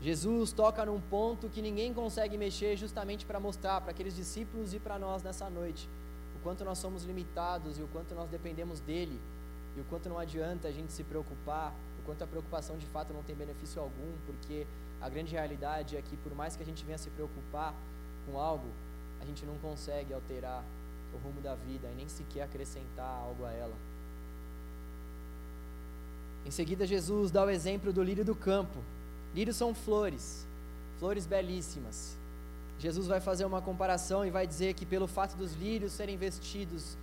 Jesus 0.00 0.52
toca 0.52 0.84
num 0.84 1.00
ponto 1.00 1.48
que 1.48 1.62
ninguém 1.62 1.94
consegue 1.94 2.36
mexer, 2.36 2.76
justamente 2.76 3.24
para 3.24 3.40
mostrar 3.40 3.80
para 3.80 3.90
aqueles 3.90 4.14
discípulos 4.14 4.74
e 4.74 4.78
para 4.78 4.98
nós 4.98 5.22
nessa 5.22 5.48
noite 5.48 5.88
o 6.36 6.42
quanto 6.42 6.64
nós 6.64 6.78
somos 6.78 7.04
limitados 7.04 7.78
e 7.78 7.82
o 7.82 7.88
quanto 7.88 8.14
nós 8.14 8.28
dependemos 8.28 8.80
dele 8.80 9.18
e 9.76 9.80
o 9.80 9.84
quanto 9.84 10.08
não 10.08 10.18
adianta 10.18 10.68
a 10.68 10.72
gente 10.72 10.92
se 10.92 11.02
preocupar, 11.02 11.72
o 12.00 12.04
quanto 12.04 12.22
a 12.22 12.26
preocupação 12.26 12.76
de 12.76 12.86
fato 12.86 13.12
não 13.12 13.22
tem 13.22 13.34
benefício 13.34 13.80
algum, 13.80 14.12
porque 14.26 14.66
a 15.00 15.08
grande 15.08 15.32
realidade 15.32 15.96
é 15.96 16.02
que 16.02 16.16
por 16.18 16.34
mais 16.34 16.54
que 16.54 16.62
a 16.62 16.66
gente 16.66 16.84
venha 16.84 16.98
se 16.98 17.10
preocupar 17.10 17.74
com 18.26 18.38
algo, 18.38 18.68
a 19.24 19.26
gente 19.26 19.46
não 19.46 19.56
consegue 19.58 20.12
alterar 20.12 20.62
o 21.14 21.16
rumo 21.16 21.40
da 21.40 21.54
vida 21.54 21.88
e 21.90 21.94
nem 21.94 22.08
sequer 22.08 22.42
acrescentar 22.42 23.06
algo 23.06 23.46
a 23.46 23.52
ela. 23.52 23.74
Em 26.44 26.50
seguida, 26.50 26.86
Jesus 26.86 27.30
dá 27.30 27.42
o 27.42 27.48
exemplo 27.48 27.90
do 27.90 28.02
lírio 28.02 28.24
do 28.24 28.34
campo. 28.34 28.78
Lírios 29.34 29.56
são 29.56 29.74
flores, 29.74 30.46
flores 30.98 31.26
belíssimas. 31.26 32.18
Jesus 32.78 33.06
vai 33.06 33.18
fazer 33.18 33.46
uma 33.46 33.62
comparação 33.62 34.26
e 34.26 34.30
vai 34.30 34.46
dizer 34.46 34.74
que, 34.74 34.84
pelo 34.84 35.06
fato 35.06 35.36
dos 35.36 35.54
lírios 35.54 35.92
serem 35.92 36.18
vestidos 36.18 36.98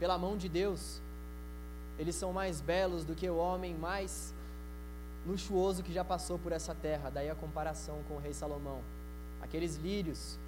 pela 0.00 0.16
mão 0.16 0.38
de 0.38 0.48
Deus, 0.48 1.02
eles 1.98 2.16
são 2.16 2.32
mais 2.32 2.62
belos 2.62 3.04
do 3.04 3.14
que 3.14 3.28
o 3.28 3.36
homem 3.36 3.74
mais 3.74 4.32
luxuoso 5.26 5.82
que 5.82 5.92
já 5.92 6.02
passou 6.02 6.38
por 6.38 6.50
essa 6.50 6.74
terra. 6.74 7.10
Daí 7.10 7.28
a 7.28 7.34
comparação 7.34 7.98
com 8.08 8.14
o 8.14 8.18
rei 8.18 8.32
Salomão. 8.32 8.80
Aqueles 9.42 9.76
lírios 9.76 10.38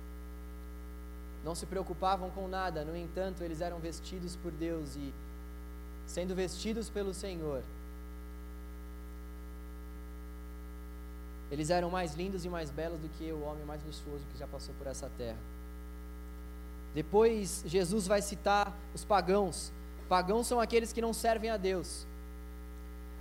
não 1.44 1.54
se 1.54 1.66
preocupavam 1.66 2.30
com 2.30 2.48
nada, 2.48 2.84
no 2.84 2.96
entanto, 2.96 3.44
eles 3.44 3.60
eram 3.60 3.78
vestidos 3.78 4.34
por 4.34 4.50
Deus 4.50 4.96
e, 4.96 5.12
sendo 6.06 6.34
vestidos 6.34 6.88
pelo 6.88 7.12
Senhor, 7.12 7.62
eles 11.50 11.68
eram 11.68 11.90
mais 11.90 12.14
lindos 12.14 12.44
e 12.44 12.48
mais 12.48 12.70
belos 12.70 12.98
do 12.98 13.08
que 13.10 13.30
o 13.30 13.42
homem 13.42 13.64
mais 13.64 13.84
luxuoso 13.84 14.24
que 14.32 14.38
já 14.38 14.46
passou 14.46 14.74
por 14.76 14.86
essa 14.86 15.10
terra. 15.18 15.38
Depois, 16.94 17.62
Jesus 17.66 18.06
vai 18.06 18.22
citar 18.22 18.74
os 18.94 19.04
pagãos. 19.04 19.70
Pagãos 20.08 20.46
são 20.46 20.58
aqueles 20.58 20.92
que 20.92 21.02
não 21.02 21.12
servem 21.12 21.50
a 21.50 21.56
Deus. 21.56 22.06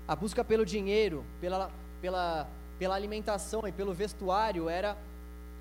A 0.07 0.15
busca 0.15 0.43
pelo 0.43 0.65
dinheiro, 0.65 1.25
pela, 1.41 1.69
pela, 2.01 2.47
pela 2.79 2.95
alimentação 2.95 3.67
e 3.67 3.71
pelo 3.71 3.93
vestuário 3.93 4.69
era 4.69 4.97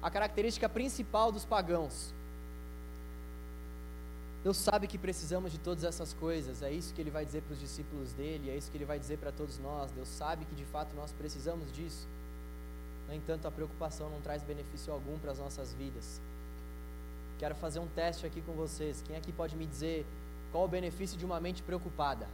a 0.00 0.10
característica 0.10 0.68
principal 0.68 1.32
dos 1.32 1.44
pagãos. 1.44 2.12
Deus 4.42 4.56
sabe 4.56 4.88
que 4.88 4.98
precisamos 4.98 5.52
de 5.52 5.58
todas 5.58 5.84
essas 5.84 6.12
coisas, 6.12 6.62
é 6.62 6.72
isso 6.72 6.92
que 6.92 7.00
ele 7.00 7.10
vai 7.10 7.24
dizer 7.24 7.42
para 7.42 7.52
os 7.52 7.60
discípulos 7.60 8.12
dele, 8.12 8.50
é 8.50 8.56
isso 8.56 8.70
que 8.70 8.76
ele 8.76 8.84
vai 8.84 8.98
dizer 8.98 9.18
para 9.18 9.30
todos 9.30 9.56
nós. 9.58 9.92
Deus 9.92 10.08
sabe 10.08 10.44
que 10.44 10.54
de 10.54 10.64
fato 10.64 10.96
nós 10.96 11.12
precisamos 11.12 11.72
disso. 11.72 12.08
No 13.06 13.14
entanto, 13.14 13.46
a 13.46 13.52
preocupação 13.52 14.10
não 14.10 14.20
traz 14.20 14.42
benefício 14.42 14.92
algum 14.92 15.16
para 15.18 15.30
as 15.30 15.38
nossas 15.38 15.72
vidas. 15.74 16.20
Quero 17.38 17.54
fazer 17.54 17.78
um 17.78 17.86
teste 17.86 18.26
aqui 18.26 18.40
com 18.40 18.52
vocês. 18.52 19.02
Quem 19.06 19.16
aqui 19.16 19.32
pode 19.32 19.54
me 19.54 19.66
dizer 19.66 20.04
qual 20.50 20.64
o 20.64 20.68
benefício 20.68 21.16
de 21.16 21.24
uma 21.24 21.40
mente 21.40 21.62
preocupada? 21.62 22.26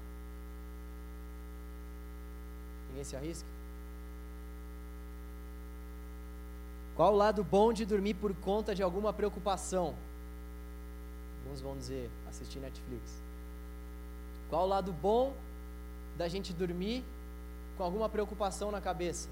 Ninguém 2.88 3.04
se 3.04 3.16
arrisca? 3.16 3.48
Qual 6.96 7.12
o 7.12 7.16
lado 7.16 7.44
bom 7.44 7.72
de 7.72 7.84
dormir 7.84 8.14
por 8.14 8.34
conta 8.34 8.74
de 8.74 8.82
alguma 8.82 9.12
preocupação? 9.12 9.94
Alguns 11.48 11.62
vão 11.62 11.78
dizer 11.78 12.10
assistir 12.28 12.58
Netflix. 12.58 13.02
Qual 14.50 14.64
o 14.64 14.68
lado 14.68 14.92
bom 14.92 15.32
da 16.18 16.28
gente 16.28 16.52
dormir 16.52 17.02
com 17.78 17.82
alguma 17.82 18.06
preocupação 18.06 18.70
na 18.70 18.82
cabeça? 18.82 19.30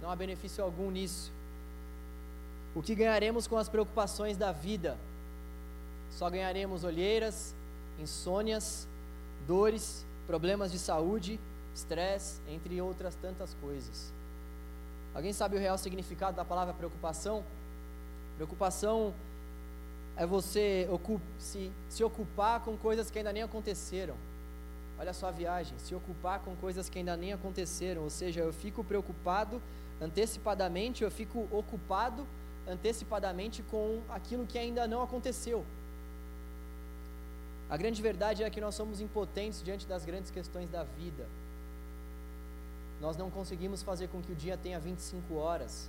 Não 0.00 0.10
há 0.10 0.16
benefício 0.16 0.64
algum 0.64 0.90
nisso. 0.90 1.30
O 2.74 2.80
que 2.80 2.94
ganharemos 2.94 3.46
com 3.46 3.58
as 3.58 3.68
preocupações 3.68 4.38
da 4.38 4.52
vida? 4.52 4.96
Só 6.12 6.30
ganharemos 6.30 6.82
olheiras, 6.82 7.54
insônias, 7.98 8.88
dores, 9.46 10.06
problemas 10.26 10.72
de 10.72 10.78
saúde, 10.78 11.38
estresse, 11.74 12.40
entre 12.48 12.80
outras 12.80 13.14
tantas 13.16 13.52
coisas. 13.60 14.10
Alguém 15.14 15.34
sabe 15.34 15.56
o 15.56 15.60
real 15.60 15.76
significado 15.76 16.38
da 16.38 16.44
palavra 16.44 16.72
preocupação? 16.72 17.44
Preocupação 18.36 19.12
é 20.18 20.26
você 20.26 20.88
se, 21.38 21.70
se 21.88 22.02
ocupar 22.02 22.60
com 22.60 22.76
coisas 22.76 23.08
que 23.08 23.18
ainda 23.18 23.32
nem 23.32 23.44
aconteceram. 23.44 24.16
Olha 24.98 25.12
só 25.12 25.28
a 25.28 25.30
viagem, 25.30 25.78
se 25.78 25.94
ocupar 25.94 26.40
com 26.40 26.56
coisas 26.56 26.88
que 26.88 26.98
ainda 26.98 27.16
nem 27.16 27.32
aconteceram, 27.32 28.02
ou 28.02 28.10
seja, 28.10 28.40
eu 28.40 28.52
fico 28.52 28.82
preocupado 28.82 29.62
antecipadamente, 30.00 31.04
eu 31.04 31.10
fico 31.10 31.46
ocupado 31.52 32.26
antecipadamente 32.66 33.62
com 33.62 34.02
aquilo 34.08 34.44
que 34.44 34.58
ainda 34.58 34.88
não 34.88 35.02
aconteceu. 35.02 35.64
A 37.70 37.76
grande 37.76 38.02
verdade 38.02 38.42
é 38.42 38.50
que 38.50 38.60
nós 38.60 38.74
somos 38.74 39.00
impotentes 39.00 39.62
diante 39.62 39.86
das 39.86 40.04
grandes 40.04 40.32
questões 40.32 40.68
da 40.68 40.82
vida. 40.82 41.26
Nós 43.00 43.16
não 43.16 43.30
conseguimos 43.30 43.84
fazer 43.84 44.08
com 44.08 44.20
que 44.20 44.32
o 44.32 44.34
dia 44.34 44.56
tenha 44.56 44.80
25 44.80 45.34
horas. 45.36 45.88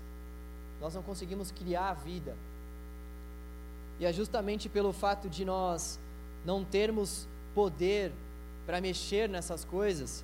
Nós 0.79 0.93
não 0.93 1.01
conseguimos 1.01 1.49
criar 1.49 1.89
a 1.89 1.93
vida. 1.95 2.35
E 3.99 4.05
é 4.05 4.13
justamente 4.13 4.69
pelo 4.69 4.93
fato 4.93 5.29
de 5.29 5.43
nós 5.43 5.99
não 6.45 6.63
termos 6.63 7.27
poder 7.53 8.11
para 8.65 8.79
mexer 8.79 9.27
nessas 9.27 9.65
coisas, 9.65 10.23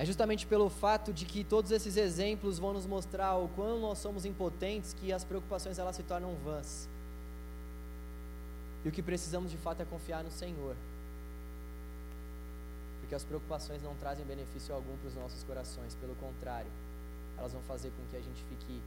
é 0.00 0.04
justamente 0.06 0.46
pelo 0.46 0.70
fato 0.70 1.12
de 1.12 1.26
que 1.26 1.44
todos 1.44 1.70
esses 1.70 1.98
exemplos 1.98 2.58
vão 2.58 2.72
nos 2.72 2.86
mostrar 2.86 3.36
o 3.36 3.48
quão 3.48 3.78
nós 3.78 3.98
somos 3.98 4.24
impotentes 4.24 4.94
que 4.94 5.12
as 5.12 5.24
preocupações 5.24 5.78
elas 5.78 5.94
se 5.94 6.02
tornam 6.02 6.34
vãs. 6.36 6.88
E 8.82 8.88
o 8.88 8.92
que 8.92 9.02
precisamos 9.02 9.50
de 9.50 9.58
fato 9.58 9.82
é 9.82 9.84
confiar 9.84 10.24
no 10.24 10.30
Senhor. 10.30 10.74
Porque 13.00 13.14
as 13.14 13.24
preocupações 13.24 13.82
não 13.82 13.94
trazem 13.96 14.24
benefício 14.24 14.74
algum 14.74 14.96
para 14.96 15.08
os 15.08 15.14
nossos 15.14 15.42
corações, 15.42 15.94
pelo 15.96 16.14
contrário, 16.14 16.70
elas 17.36 17.52
vão 17.52 17.60
fazer 17.62 17.90
com 17.90 18.02
que 18.10 18.16
a 18.16 18.20
gente 18.20 18.42
fique 18.48 18.80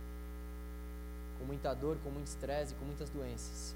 com 1.44 1.48
muita 1.48 1.74
dor, 1.74 1.98
com 2.04 2.10
muito 2.10 2.28
estresse, 2.28 2.74
com 2.76 2.86
muitas 2.86 3.10
doenças. 3.10 3.76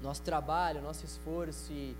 Nosso 0.00 0.22
trabalho, 0.22 0.80
nosso 0.80 1.04
esforço 1.04 1.72
e, 1.72 1.96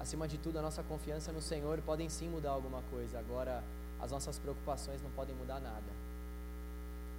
acima 0.00 0.26
de 0.26 0.38
tudo, 0.38 0.58
a 0.58 0.62
nossa 0.62 0.82
confiança 0.82 1.30
no 1.30 1.42
Senhor 1.42 1.78
podem 1.82 2.08
sim 2.08 2.28
mudar 2.28 2.50
alguma 2.50 2.80
coisa. 2.90 3.18
Agora, 3.18 3.62
as 4.00 4.10
nossas 4.10 4.38
preocupações 4.38 5.02
não 5.02 5.10
podem 5.10 5.34
mudar 5.36 5.60
nada. 5.60 5.98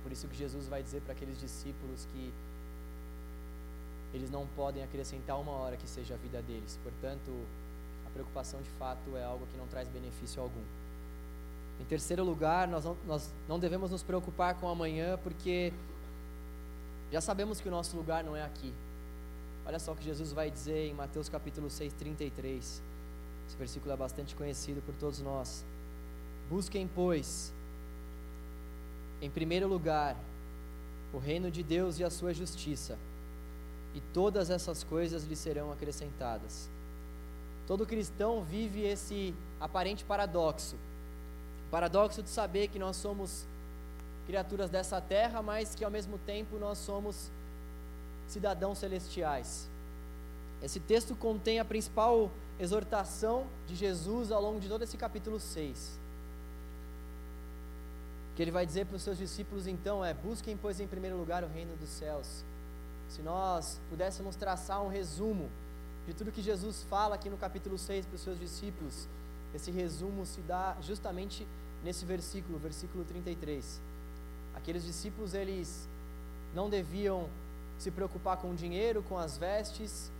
Por 0.01 0.11
isso 0.11 0.27
que 0.27 0.35
Jesus 0.35 0.67
vai 0.67 0.81
dizer 0.81 1.01
para 1.01 1.13
aqueles 1.13 1.39
discípulos 1.39 2.07
que 2.11 2.33
eles 4.11 4.31
não 4.31 4.47
podem 4.55 4.83
acrescentar 4.83 5.39
uma 5.39 5.51
hora 5.51 5.77
que 5.77 5.87
seja 5.87 6.15
a 6.15 6.17
vida 6.17 6.41
deles. 6.41 6.79
Portanto, 6.81 7.31
a 8.07 8.09
preocupação 8.09 8.59
de 8.59 8.69
fato 8.71 9.15
é 9.15 9.23
algo 9.23 9.45
que 9.51 9.57
não 9.57 9.67
traz 9.67 9.87
benefício 9.87 10.41
algum. 10.41 10.63
Em 11.79 11.85
terceiro 11.85 12.23
lugar, 12.23 12.67
nós 12.67 12.83
não, 12.83 12.97
nós 13.05 13.31
não 13.47 13.59
devemos 13.59 13.91
nos 13.91 14.01
preocupar 14.01 14.55
com 14.55 14.67
amanhã, 14.67 15.17
porque 15.21 15.71
já 17.11 17.21
sabemos 17.21 17.59
que 17.59 17.67
o 17.67 17.71
nosso 17.71 17.95
lugar 17.97 18.23
não 18.23 18.35
é 18.35 18.43
aqui. 18.43 18.73
Olha 19.65 19.79
só 19.79 19.91
o 19.91 19.95
que 19.95 20.03
Jesus 20.03 20.31
vai 20.31 20.49
dizer 20.49 20.87
em 20.87 20.93
Mateus 20.93 21.29
capítulo 21.29 21.69
6, 21.69 21.93
33. 21.93 22.81
Esse 23.47 23.57
versículo 23.57 23.93
é 23.93 23.97
bastante 23.97 24.35
conhecido 24.35 24.81
por 24.81 24.93
todos 24.95 25.19
nós. 25.19 25.63
Busquem, 26.49 26.89
pois, 26.93 27.51
em 29.21 29.29
primeiro 29.29 29.67
lugar, 29.67 30.15
o 31.13 31.17
reino 31.17 31.49
de 31.49 31.63
Deus 31.63 31.99
e 31.99 32.03
a 32.03 32.09
sua 32.09 32.33
justiça 32.33 32.97
e 33.93 34.01
todas 34.13 34.49
essas 34.49 34.83
coisas 34.83 35.23
lhe 35.23 35.35
serão 35.35 35.71
acrescentadas. 35.71 36.69
Todo 37.67 37.85
cristão 37.85 38.43
vive 38.43 38.81
esse 38.81 39.33
aparente 39.59 40.03
paradoxo. 40.03 40.75
O 41.67 41.71
paradoxo 41.71 42.23
de 42.23 42.29
saber 42.29 42.67
que 42.67 42.79
nós 42.79 42.95
somos 42.95 43.45
criaturas 44.29 44.69
dessa 44.69 45.01
terra, 45.01 45.41
mas 45.41 45.73
que 45.73 45.83
ao 45.83 45.89
mesmo 45.89 46.19
tempo 46.19 46.59
nós 46.59 46.77
somos 46.77 47.31
cidadãos 48.27 48.77
celestiais. 48.77 49.67
Esse 50.61 50.79
texto 50.79 51.15
contém 51.15 51.59
a 51.59 51.65
principal 51.65 52.29
exortação 52.59 53.47
de 53.67 53.75
Jesus 53.75 54.31
ao 54.31 54.39
longo 54.39 54.59
de 54.59 54.69
todo 54.69 54.83
esse 54.83 54.95
capítulo 54.97 55.39
6. 55.39 55.97
O 58.31 58.35
que 58.35 58.43
ele 58.43 58.51
vai 58.51 58.67
dizer 58.67 58.85
para 58.85 58.97
os 58.97 59.01
seus 59.01 59.17
discípulos 59.17 59.65
então 59.65 60.05
é: 60.05 60.13
busquem, 60.13 60.55
pois, 60.55 60.79
em 60.79 60.85
primeiro 60.85 61.17
lugar 61.17 61.43
o 61.43 61.47
reino 61.47 61.75
dos 61.77 61.89
céus. 61.89 62.43
Se 63.09 63.23
nós 63.23 63.81
pudéssemos 63.89 64.35
traçar 64.35 64.79
um 64.83 64.89
resumo 64.89 65.49
de 66.05 66.13
tudo 66.13 66.31
que 66.31 66.43
Jesus 66.43 66.85
fala 66.87 67.15
aqui 67.15 67.31
no 67.31 67.37
capítulo 67.37 67.79
6 67.79 68.05
para 68.05 68.15
os 68.15 68.21
seus 68.21 68.37
discípulos, 68.39 69.07
esse 69.55 69.71
resumo 69.71 70.23
se 70.23 70.41
dá 70.41 70.77
justamente 70.83 71.47
nesse 71.83 72.05
versículo, 72.05 72.59
versículo 72.59 73.03
33. 73.05 73.88
Aqueles 74.55 74.83
discípulos, 74.83 75.33
eles 75.33 75.87
não 76.53 76.69
deviam 76.69 77.29
se 77.77 77.91
preocupar 77.91 78.37
com 78.37 78.51
o 78.51 78.55
dinheiro, 78.55 79.03
com 79.03 79.17
as 79.17 79.37
vestes, 79.37 80.11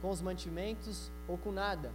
com 0.00 0.10
os 0.10 0.20
mantimentos 0.20 1.10
ou 1.28 1.36
com 1.36 1.50
nada. 1.50 1.90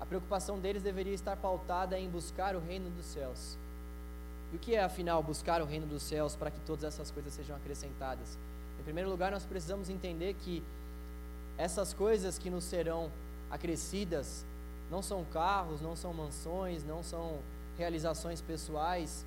A 0.00 0.06
preocupação 0.06 0.58
deles 0.58 0.82
deveria 0.82 1.14
estar 1.14 1.36
pautada 1.36 1.98
em 1.98 2.08
buscar 2.08 2.54
o 2.54 2.60
reino 2.60 2.90
dos 2.90 3.06
céus. 3.06 3.56
E 4.52 4.56
o 4.56 4.58
que 4.58 4.74
é, 4.74 4.82
afinal, 4.82 5.22
buscar 5.22 5.60
o 5.62 5.64
reino 5.64 5.86
dos 5.86 6.02
céus 6.02 6.36
para 6.36 6.50
que 6.50 6.60
todas 6.60 6.84
essas 6.84 7.10
coisas 7.10 7.32
sejam 7.32 7.56
acrescentadas? 7.56 8.38
Em 8.78 8.82
primeiro 8.82 9.10
lugar, 9.10 9.32
nós 9.32 9.44
precisamos 9.44 9.88
entender 9.88 10.34
que 10.34 10.62
essas 11.56 11.92
coisas 11.92 12.38
que 12.38 12.50
nos 12.50 12.64
serão 12.64 13.10
acrescidas 13.50 14.44
não 14.90 15.02
são 15.02 15.24
carros, 15.24 15.80
não 15.80 15.96
são 15.96 16.12
mansões, 16.12 16.84
não 16.84 17.02
são 17.02 17.38
realizações 17.78 18.40
pessoais. 18.40 19.24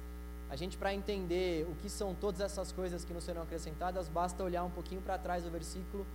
A 0.49 0.55
gente, 0.55 0.77
para 0.77 0.93
entender 0.93 1.67
o 1.69 1.75
que 1.75 1.89
são 1.89 2.15
todas 2.15 2.39
essas 2.39 2.71
coisas 2.71 3.03
que 3.03 3.13
nos 3.13 3.23
serão 3.23 3.41
acrescentadas, 3.41 4.07
basta 4.07 4.43
olhar 4.43 4.63
um 4.63 4.69
pouquinho 4.69 5.01
para 5.01 5.17
trás 5.17 5.43
do 5.43 5.51
versículo, 5.51 6.05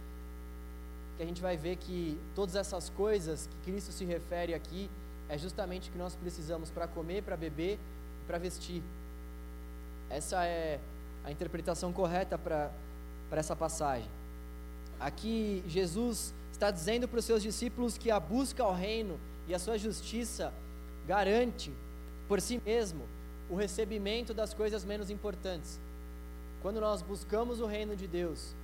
que 1.17 1.23
a 1.23 1.27
gente 1.27 1.43
vai 1.43 1.57
ver 1.57 1.77
que 1.77 2.19
todas 2.35 2.57
essas 2.57 2.89
coisas 2.89 3.47
que 3.47 3.71
Cristo 3.71 3.93
se 3.93 4.05
refere 4.05 4.55
aqui 4.55 4.91
é 5.29 5.37
justamente 5.37 5.89
o 5.89 5.93
que 5.93 5.99
nós 5.99 6.15
precisamos 6.15 6.71
para 6.71 6.89
comer, 6.89 7.23
para 7.23 7.37
beber 7.37 7.79
e 8.23 8.27
para 8.27 8.39
vestir. 8.39 8.83
Essa 10.09 10.45
é 10.45 10.81
a 11.25 11.31
interpretação 11.31 11.93
correta 11.93 12.39
para 12.39 12.71
essa 13.33 13.55
passagem. 13.55 14.09
Aqui, 14.99 15.63
Jesus 15.67 16.33
está 16.53 16.71
dizendo 16.71 17.07
para 17.07 17.19
os 17.19 17.25
seus 17.25 17.43
discípulos 17.43 17.99
que 17.99 18.11
a 18.11 18.19
busca 18.19 18.63
ao 18.63 18.75
reino 18.75 19.19
e 19.47 19.55
a 19.55 19.59
sua 19.59 19.77
justiça 19.77 20.53
garante 21.07 21.73
por 22.29 22.41
si 22.41 22.61
mesmo 22.65 23.05
o 23.53 23.55
recebimento 23.55 24.33
das 24.33 24.55
coisas 24.55 24.83
menos 24.83 25.11
importantes. 25.11 25.79
Quando 26.63 26.81
nós 26.81 27.03
buscamos 27.03 27.61
o 27.61 27.67
reino 27.67 27.95
de 27.95 28.09
Deus, 28.09 28.55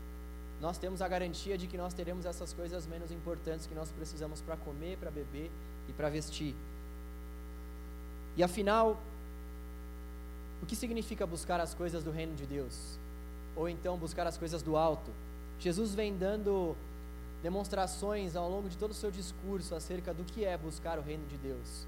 nós 0.63 0.79
temos 0.79 1.03
a 1.03 1.07
garantia 1.07 1.59
de 1.59 1.67
que 1.67 1.77
nós 1.77 1.93
teremos 1.93 2.25
essas 2.25 2.55
coisas 2.55 2.87
menos 2.87 3.13
importantes 3.13 3.67
que 3.67 3.75
nós 3.75 3.91
precisamos 3.91 4.41
para 4.41 4.57
comer, 4.57 4.97
para 4.97 5.11
beber 5.11 5.51
e 5.91 5.93
para 5.93 6.09
vestir. 6.09 6.55
E 8.35 8.43
afinal, 8.43 8.99
o 10.63 10.67
que 10.67 10.75
significa 10.75 11.27
buscar 11.27 11.61
as 11.61 11.75
coisas 11.75 12.03
do 12.03 12.11
reino 12.11 12.35
de 12.35 12.47
Deus? 12.47 12.99
Ou 13.55 13.69
então 13.69 13.99
buscar 13.99 14.27
as 14.27 14.39
coisas 14.39 14.63
do 14.63 14.75
alto? 14.75 15.11
Jesus 15.61 15.95
vem 15.95 16.17
dando 16.17 16.75
demonstrações 17.43 18.35
ao 18.35 18.49
longo 18.49 18.71
de 18.71 18.79
todo 18.79 18.93
o 18.93 18.95
seu 18.95 19.11
discurso 19.11 19.75
acerca 19.75 20.15
do 20.15 20.25
que 20.25 20.47
é 20.47 20.57
buscar 20.57 20.99
o 20.99 21.03
reino 21.03 21.27
de 21.27 21.37
Deus. 21.37 21.87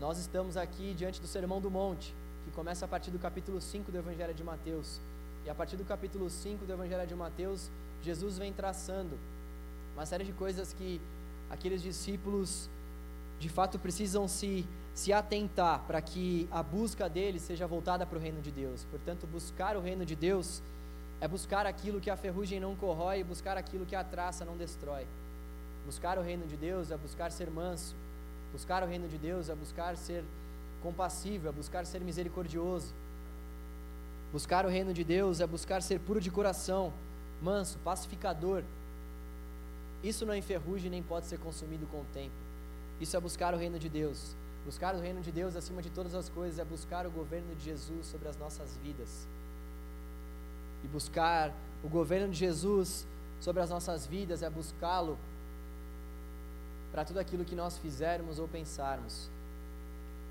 Nós 0.00 0.18
estamos 0.18 0.56
aqui 0.56 0.94
diante 0.94 1.20
do 1.20 1.26
Sermão 1.26 1.60
do 1.60 1.70
Monte, 1.70 2.14
que 2.44 2.50
começa 2.50 2.84
a 2.84 2.88
partir 2.88 3.10
do 3.10 3.18
capítulo 3.18 3.60
5 3.60 3.92
do 3.92 3.98
Evangelho 3.98 4.34
de 4.34 4.42
Mateus. 4.42 5.00
E 5.44 5.50
a 5.50 5.54
partir 5.54 5.76
do 5.76 5.84
capítulo 5.84 6.28
5 6.28 6.64
do 6.64 6.72
Evangelho 6.72 7.06
de 7.06 7.14
Mateus, 7.14 7.70
Jesus 8.02 8.38
vem 8.38 8.52
traçando 8.52 9.18
uma 9.94 10.06
série 10.06 10.24
de 10.24 10.32
coisas 10.32 10.72
que 10.72 11.00
aqueles 11.50 11.82
discípulos 11.82 12.68
de 13.38 13.48
fato 13.48 13.78
precisam 13.78 14.26
se, 14.26 14.66
se 14.94 15.12
atentar 15.12 15.80
para 15.86 16.00
que 16.00 16.48
a 16.50 16.62
busca 16.62 17.08
deles 17.08 17.42
seja 17.42 17.66
voltada 17.66 18.06
para 18.06 18.18
o 18.18 18.20
reino 18.20 18.40
de 18.40 18.50
Deus. 18.50 18.84
Portanto, 18.90 19.26
buscar 19.26 19.76
o 19.76 19.80
reino 19.80 20.04
de 20.04 20.16
Deus 20.16 20.62
é 21.20 21.28
buscar 21.28 21.66
aquilo 21.66 22.00
que 22.00 22.10
a 22.10 22.16
ferrugem 22.16 22.58
não 22.58 22.74
corrói 22.74 23.22
buscar 23.22 23.56
aquilo 23.56 23.86
que 23.86 23.94
a 23.94 24.02
traça 24.02 24.44
não 24.44 24.56
destrói. 24.56 25.06
Buscar 25.86 26.18
o 26.18 26.22
reino 26.22 26.46
de 26.46 26.56
Deus 26.56 26.90
é 26.90 26.96
buscar 26.96 27.30
ser 27.30 27.50
manso. 27.50 27.94
Buscar 28.52 28.82
o 28.82 28.86
reino 28.86 29.08
de 29.08 29.16
Deus 29.18 29.48
é 29.48 29.54
buscar 29.54 29.96
ser 29.96 30.24
compassivo, 30.82 31.48
é 31.48 31.52
buscar 31.52 31.86
ser 31.86 32.00
misericordioso. 32.00 32.92
Buscar 34.32 34.64
o 34.64 34.68
reino 34.68 34.92
de 34.92 35.04
Deus 35.04 35.40
é 35.40 35.46
buscar 35.46 35.82
ser 35.82 36.00
puro 36.00 36.20
de 36.20 36.30
coração, 36.30 36.92
manso, 37.40 37.78
pacificador. 37.84 38.62
Isso 40.02 40.26
não 40.26 40.34
enferruja 40.34 40.88
nem 40.88 41.02
pode 41.02 41.26
ser 41.26 41.38
consumido 41.38 41.86
com 41.86 41.98
o 41.98 42.06
tempo. 42.12 42.34
Isso 43.00 43.16
é 43.16 43.20
buscar 43.20 43.54
o 43.54 43.56
reino 43.56 43.78
de 43.78 43.88
Deus. 43.88 44.34
Buscar 44.64 44.94
o 44.94 45.00
reino 45.00 45.20
de 45.20 45.32
Deus 45.32 45.56
acima 45.56 45.82
de 45.82 45.90
todas 45.90 46.14
as 46.14 46.28
coisas 46.28 46.58
é 46.58 46.64
buscar 46.64 47.06
o 47.06 47.10
governo 47.10 47.54
de 47.54 47.64
Jesus 47.64 48.06
sobre 48.06 48.28
as 48.28 48.36
nossas 48.36 48.76
vidas 48.82 49.26
e 50.84 50.88
buscar 50.88 51.52
o 51.82 51.88
governo 51.88 52.32
de 52.32 52.38
Jesus 52.38 53.06
sobre 53.40 53.62
as 53.62 53.70
nossas 53.70 54.06
vidas 54.06 54.42
é 54.42 54.50
buscá-lo 54.50 55.18
para 56.92 57.04
tudo 57.04 57.18
aquilo 57.18 57.44
que 57.44 57.54
nós 57.54 57.78
fizermos 57.78 58.38
ou 58.38 58.46
pensarmos. 58.46 59.28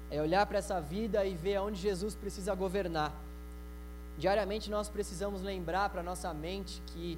É 0.10 0.22
olhar 0.22 0.46
para 0.46 0.60
essa 0.60 0.80
vida 0.80 1.26
e 1.26 1.36
ver 1.36 1.56
aonde 1.56 1.82
Jesus 1.82 2.16
precisa 2.16 2.54
governar. 2.56 3.12
Diariamente 4.18 4.70
nós 4.70 4.88
precisamos 4.88 5.42
lembrar 5.42 5.90
para 5.90 6.04
nossa 6.04 6.34
mente 6.34 6.82
que 6.88 7.18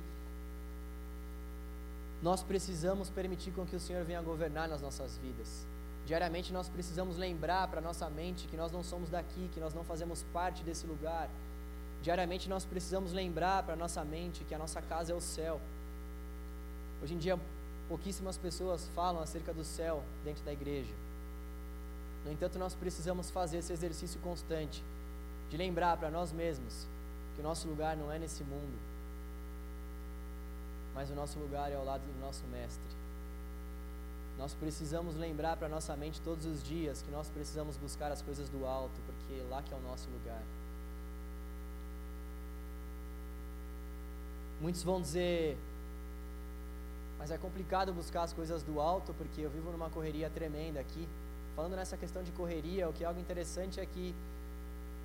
nós 2.21 2.41
precisamos 2.41 3.09
permitir 3.09 3.51
com 3.51 3.65
que 3.65 3.75
o 3.75 3.79
Senhor 3.79 4.03
venha 4.05 4.21
governar 4.21 4.67
nas 4.69 4.81
nossas 4.81 5.17
vidas. 5.17 5.65
Diariamente 6.05 6.53
nós 6.53 6.69
precisamos 6.69 7.17
lembrar 7.17 7.67
para 7.67 7.81
nossa 7.81 8.09
mente 8.09 8.47
que 8.47 8.55
nós 8.55 8.71
não 8.71 8.83
somos 8.83 9.09
daqui, 9.09 9.49
que 9.53 9.59
nós 9.59 9.73
não 9.73 9.83
fazemos 9.83 10.23
parte 10.31 10.63
desse 10.63 10.85
lugar, 10.85 11.29
Diariamente 12.03 12.49
nós 12.49 12.65
precisamos 12.65 13.13
lembrar 13.13 13.63
para 13.63 13.77
nossa 13.77 14.03
mente 14.03 14.43
que 14.43 14.53
a 14.53 14.57
nossa 14.57 14.81
casa 14.81 15.13
é 15.13 15.15
o 15.15 15.21
céu. 15.21 15.61
Hoje 17.01 17.13
em 17.13 17.17
dia, 17.17 17.39
pouquíssimas 17.87 18.37
pessoas 18.37 18.89
falam 18.95 19.21
acerca 19.21 19.53
do 19.53 19.63
céu 19.63 20.03
dentro 20.23 20.43
da 20.43 20.53
igreja. 20.53 20.93
No 22.25 22.31
entanto, 22.31 22.57
nós 22.57 22.73
precisamos 22.73 23.29
fazer 23.29 23.57
esse 23.57 23.73
exercício 23.73 24.19
constante 24.21 24.83
de 25.49 25.57
lembrar 25.57 25.97
para 25.97 26.09
nós 26.09 26.31
mesmos 26.31 26.87
que 27.35 27.41
o 27.41 27.43
nosso 27.43 27.67
lugar 27.67 27.97
não 27.97 28.11
é 28.11 28.17
nesse 28.17 28.43
mundo, 28.43 28.77
mas 30.93 31.09
o 31.09 31.15
nosso 31.15 31.37
lugar 31.39 31.71
é 31.71 31.75
ao 31.75 31.83
lado 31.83 32.01
do 32.01 32.21
nosso 32.21 32.43
Mestre. 32.45 33.03
Nós 34.37 34.53
precisamos 34.53 35.15
lembrar 35.15 35.57
para 35.57 35.69
nossa 35.69 35.95
mente 35.95 36.19
todos 36.21 36.45
os 36.45 36.63
dias 36.63 37.01
que 37.01 37.11
nós 37.11 37.29
precisamos 37.29 37.77
buscar 37.77 38.11
as 38.11 38.21
coisas 38.21 38.49
do 38.49 38.65
alto, 38.65 38.99
porque 39.05 39.39
é 39.39 39.43
lá 39.49 39.61
que 39.61 39.73
é 39.73 39.77
o 39.77 39.81
nosso 39.81 40.09
lugar. 40.09 40.41
Muitos 44.59 44.81
vão 44.81 45.01
dizer, 45.01 45.57
mas 47.23 47.31
é 47.31 47.37
complicado 47.37 47.93
buscar 47.93 48.23
as 48.23 48.33
coisas 48.33 48.63
do 48.63 48.81
alto 48.81 49.13
porque 49.13 49.39
eu 49.39 49.49
vivo 49.49 49.71
numa 49.71 49.89
correria 49.89 50.29
tremenda 50.29 50.81
aqui. 50.81 51.07
Falando 51.55 51.73
nessa 51.73 51.95
questão 51.95 52.21
de 52.21 52.33
correria, 52.33 52.89
o 52.89 52.91
que 52.91 53.05
é 53.05 53.07
algo 53.07 53.17
interessante 53.17 53.79
é 53.79 53.85
que 53.85 54.13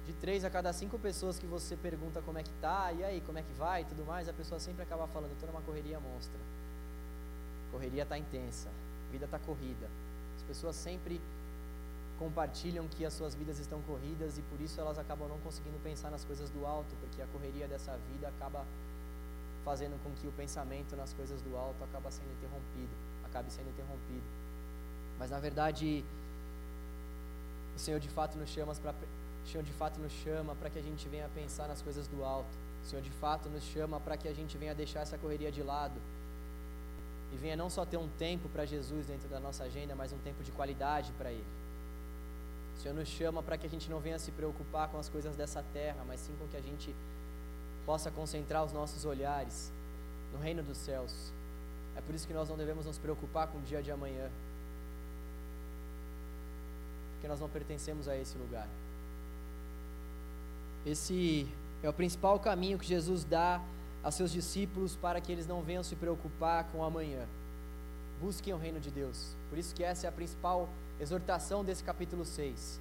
de 0.05 0.13
três 0.15 0.45
a 0.45 0.51
cada 0.51 0.73
cinco 0.73 0.99
pessoas 0.99 1.39
que 1.39 1.47
você 1.47 1.77
pergunta 1.77 2.21
como 2.21 2.37
é 2.37 2.43
que 2.43 2.51
tá, 2.61 2.91
e 2.93 3.05
aí, 3.05 3.21
como 3.21 3.39
é 3.39 3.43
que 3.43 3.53
vai, 3.53 3.83
e 3.83 3.85
tudo 3.85 4.05
mais, 4.05 4.29
a 4.29 4.33
pessoa 4.33 4.59
sempre 4.59 4.83
acaba 4.83 5.07
falando, 5.07 5.31
estou 5.31 5.49
numa 5.49 5.61
correria 5.61 6.01
monstra. 6.01 6.41
Correria 7.71 8.03
está 8.03 8.19
intensa, 8.19 8.69
vida 9.13 9.27
está 9.27 9.39
corrida. 9.39 9.87
As 10.39 10.43
pessoas 10.43 10.75
sempre 10.75 11.21
compartilham 12.19 12.89
que 12.89 13.05
as 13.05 13.13
suas 13.13 13.37
vidas 13.37 13.61
estão 13.61 13.81
corridas 13.83 14.37
e 14.39 14.43
por 14.43 14.61
isso 14.61 14.81
elas 14.81 14.99
acabam 14.99 15.29
não 15.29 15.39
conseguindo 15.39 15.79
pensar 15.85 16.11
nas 16.11 16.25
coisas 16.25 16.51
do 16.51 16.67
alto, 16.67 16.97
porque 17.01 17.23
a 17.23 17.27
correria 17.27 17.69
dessa 17.69 17.97
vida 18.13 18.27
acaba 18.27 18.65
fazendo 19.65 20.03
com 20.03 20.11
que 20.13 20.27
o 20.27 20.33
pensamento 20.33 20.97
nas 20.97 21.13
coisas 21.13 21.41
do 21.43 21.57
alto 21.57 21.83
acaba 21.85 22.11
sendo 22.11 22.31
interrompido, 22.33 22.93
acabe 23.25 23.51
sendo 23.51 23.69
interrompido. 23.69 24.25
Mas 25.19 25.31
na 25.31 25.39
verdade, 25.39 26.05
o 27.75 27.79
Senhor 27.79 28.01
de 28.01 28.09
fato 28.09 28.39
nos 28.39 28.49
chama 28.51 28.75
para 28.75 28.95
Senhor 29.49 29.65
de 29.65 29.73
fato 29.73 29.99
nos 29.99 30.13
chama 30.13 30.55
para 30.55 30.69
que 30.69 30.79
a 30.79 30.83
gente 30.83 31.09
venha 31.09 31.29
pensar 31.35 31.67
nas 31.69 31.81
coisas 31.81 32.07
do 32.07 32.23
alto. 32.23 32.55
O 32.85 32.87
Senhor 32.87 33.03
de 33.03 33.11
fato 33.11 33.49
nos 33.49 33.65
chama 33.65 33.99
para 33.99 34.17
que 34.17 34.29
a 34.29 34.35
gente 34.35 34.59
venha 34.59 34.75
deixar 34.75 35.01
essa 35.01 35.17
correria 35.17 35.51
de 35.51 35.63
lado 35.63 35.99
e 37.33 37.37
venha 37.37 37.57
não 37.57 37.71
só 37.71 37.85
ter 37.85 37.97
um 37.97 38.09
tempo 38.19 38.49
para 38.49 38.65
Jesus 38.67 39.07
dentro 39.07 39.29
da 39.29 39.41
nossa 39.41 39.65
agenda, 39.65 39.95
mas 39.95 40.13
um 40.13 40.19
tempo 40.19 40.43
de 40.43 40.53
qualidade 40.53 41.13
para 41.13 41.31
Ele. 41.31 41.45
O 42.77 42.81
Senhor 42.81 42.95
nos 42.95 43.09
chama 43.09 43.43
para 43.43 43.57
que 43.57 43.67
a 43.67 43.71
gente 43.71 43.91
não 43.91 44.01
venha 44.01 44.19
se 44.19 44.31
preocupar 44.31 44.89
com 44.89 44.99
as 44.99 45.09
coisas 45.09 45.35
dessa 45.35 45.63
terra, 45.73 46.05
mas 46.07 46.21
sim 46.21 46.35
com 46.39 46.47
que 46.47 46.57
a 46.57 46.61
gente 46.61 46.95
possa 47.89 48.11
concentrar 48.11 48.63
os 48.63 48.71
nossos 48.71 49.07
olhares 49.07 49.73
no 50.35 50.39
reino 50.39 50.63
dos 50.63 50.77
céus. 50.77 51.33
É 51.97 52.03
por 52.03 52.15
isso 52.15 52.27
que 52.27 52.35
nós 52.35 52.47
não 52.47 52.55
devemos 52.55 52.85
nos 52.85 52.99
preocupar 52.99 53.49
com 53.49 53.57
o 53.57 53.63
dia 53.63 53.83
de 53.83 53.91
amanhã, 53.91 54.29
porque 57.15 57.27
nós 57.27 57.41
não 57.41 57.49
pertencemos 57.49 58.07
a 58.07 58.15
esse 58.15 58.37
lugar. 58.37 58.69
Esse 60.85 61.49
é 61.83 61.89
o 61.89 61.93
principal 61.95 62.39
caminho 62.39 62.79
que 62.79 62.85
Jesus 62.85 63.25
dá 63.25 63.59
a 64.05 64.11
seus 64.11 64.33
discípulos 64.33 64.95
para 64.95 65.19
que 65.19 65.33
eles 65.33 65.47
não 65.47 65.63
venham 65.63 65.83
se 65.83 65.97
preocupar 65.97 66.65
com 66.65 66.81
o 66.81 66.85
amanhã. 66.85 67.27
Busquem 68.21 68.53
o 68.53 68.59
reino 68.59 68.81
de 68.81 68.91
Deus. 68.91 69.35
Por 69.49 69.57
isso 69.59 69.75
que 69.75 69.83
essa 69.83 70.07
é 70.07 70.11
a 70.11 70.13
principal 70.13 70.69
exortação 71.01 71.65
desse 71.65 71.83
capítulo 71.83 72.27
6. 72.27 72.79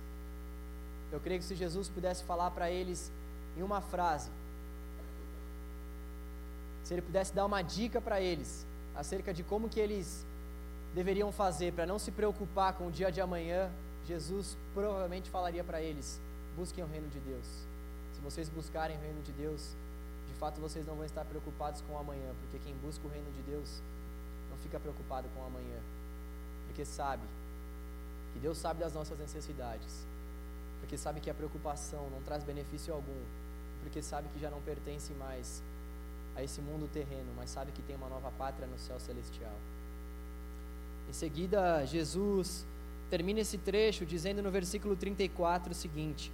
Eu 1.14 1.22
creio 1.22 1.40
que 1.40 1.46
se 1.46 1.56
Jesus 1.56 1.88
pudesse 1.88 2.26
falar 2.26 2.52
para 2.52 2.70
eles 2.70 3.10
em 3.56 3.64
uma 3.64 3.80
frase, 3.80 4.30
se 6.88 6.94
ele 6.94 7.02
pudesse 7.02 7.34
dar 7.34 7.46
uma 7.46 7.62
dica 7.62 8.00
para 8.00 8.22
eles 8.22 8.66
acerca 8.96 9.34
de 9.34 9.44
como 9.44 9.68
que 9.68 9.78
eles 9.78 10.26
deveriam 10.96 11.34
fazer 11.34 11.74
para 11.74 11.86
não 11.86 12.00
se 12.00 12.12
preocupar 12.12 12.76
com 12.76 12.88
o 12.88 12.92
dia 12.92 13.12
de 13.12 13.20
amanhã, 13.20 13.70
Jesus 14.08 14.56
provavelmente 14.74 15.30
falaria 15.30 15.66
para 15.66 15.82
eles: 15.82 16.18
busquem 16.56 16.82
o 16.82 16.88
reino 16.88 17.10
de 17.10 17.20
Deus. 17.20 17.46
Se 18.16 18.22
vocês 18.22 18.48
buscarem 18.48 18.96
o 18.96 19.02
reino 19.02 19.22
de 19.22 19.34
Deus, 19.34 19.76
de 20.30 20.34
fato 20.36 20.62
vocês 20.62 20.88
não 20.88 20.96
vão 20.96 21.04
estar 21.04 21.26
preocupados 21.26 21.82
com 21.82 21.92
o 21.92 21.98
amanhã, 21.98 22.34
porque 22.40 22.58
quem 22.66 22.74
busca 22.78 23.06
o 23.06 23.12
reino 23.12 23.30
de 23.34 23.42
Deus 23.42 23.82
não 24.50 24.58
fica 24.60 24.80
preocupado 24.80 25.28
com 25.36 25.42
o 25.42 25.46
amanhã, 25.46 25.80
porque 26.68 26.86
sabe 26.86 27.24
que 28.32 28.40
Deus 28.40 28.58
sabe 28.58 28.80
das 28.80 28.94
nossas 28.94 29.20
necessidades, 29.20 30.06
porque 30.80 30.98
sabe 30.98 31.20
que 31.20 31.30
a 31.30 31.34
preocupação 31.34 32.10
não 32.12 32.22
traz 32.22 32.46
benefício 32.46 32.94
algum, 32.94 33.22
porque 33.84 34.02
sabe 34.02 34.30
que 34.30 34.40
já 34.40 34.50
não 34.50 34.62
pertence 34.62 35.12
mais 35.16 35.62
a 36.38 36.44
esse 36.44 36.62
mundo 36.62 36.88
terreno, 36.94 37.34
mas 37.36 37.50
sabe 37.50 37.72
que 37.72 37.82
tem 37.82 37.96
uma 37.96 38.08
nova 38.08 38.32
pátria 38.38 38.68
no 38.68 38.78
céu 38.78 39.00
celestial. 39.00 39.56
Em 41.10 41.14
seguida, 41.14 41.84
Jesus 41.84 42.64
termina 43.10 43.40
esse 43.40 43.58
trecho 43.58 44.06
dizendo 44.06 44.44
no 44.44 44.52
versículo 44.52 44.96
34 44.96 45.72
o 45.72 45.76
seguinte: 45.76 46.32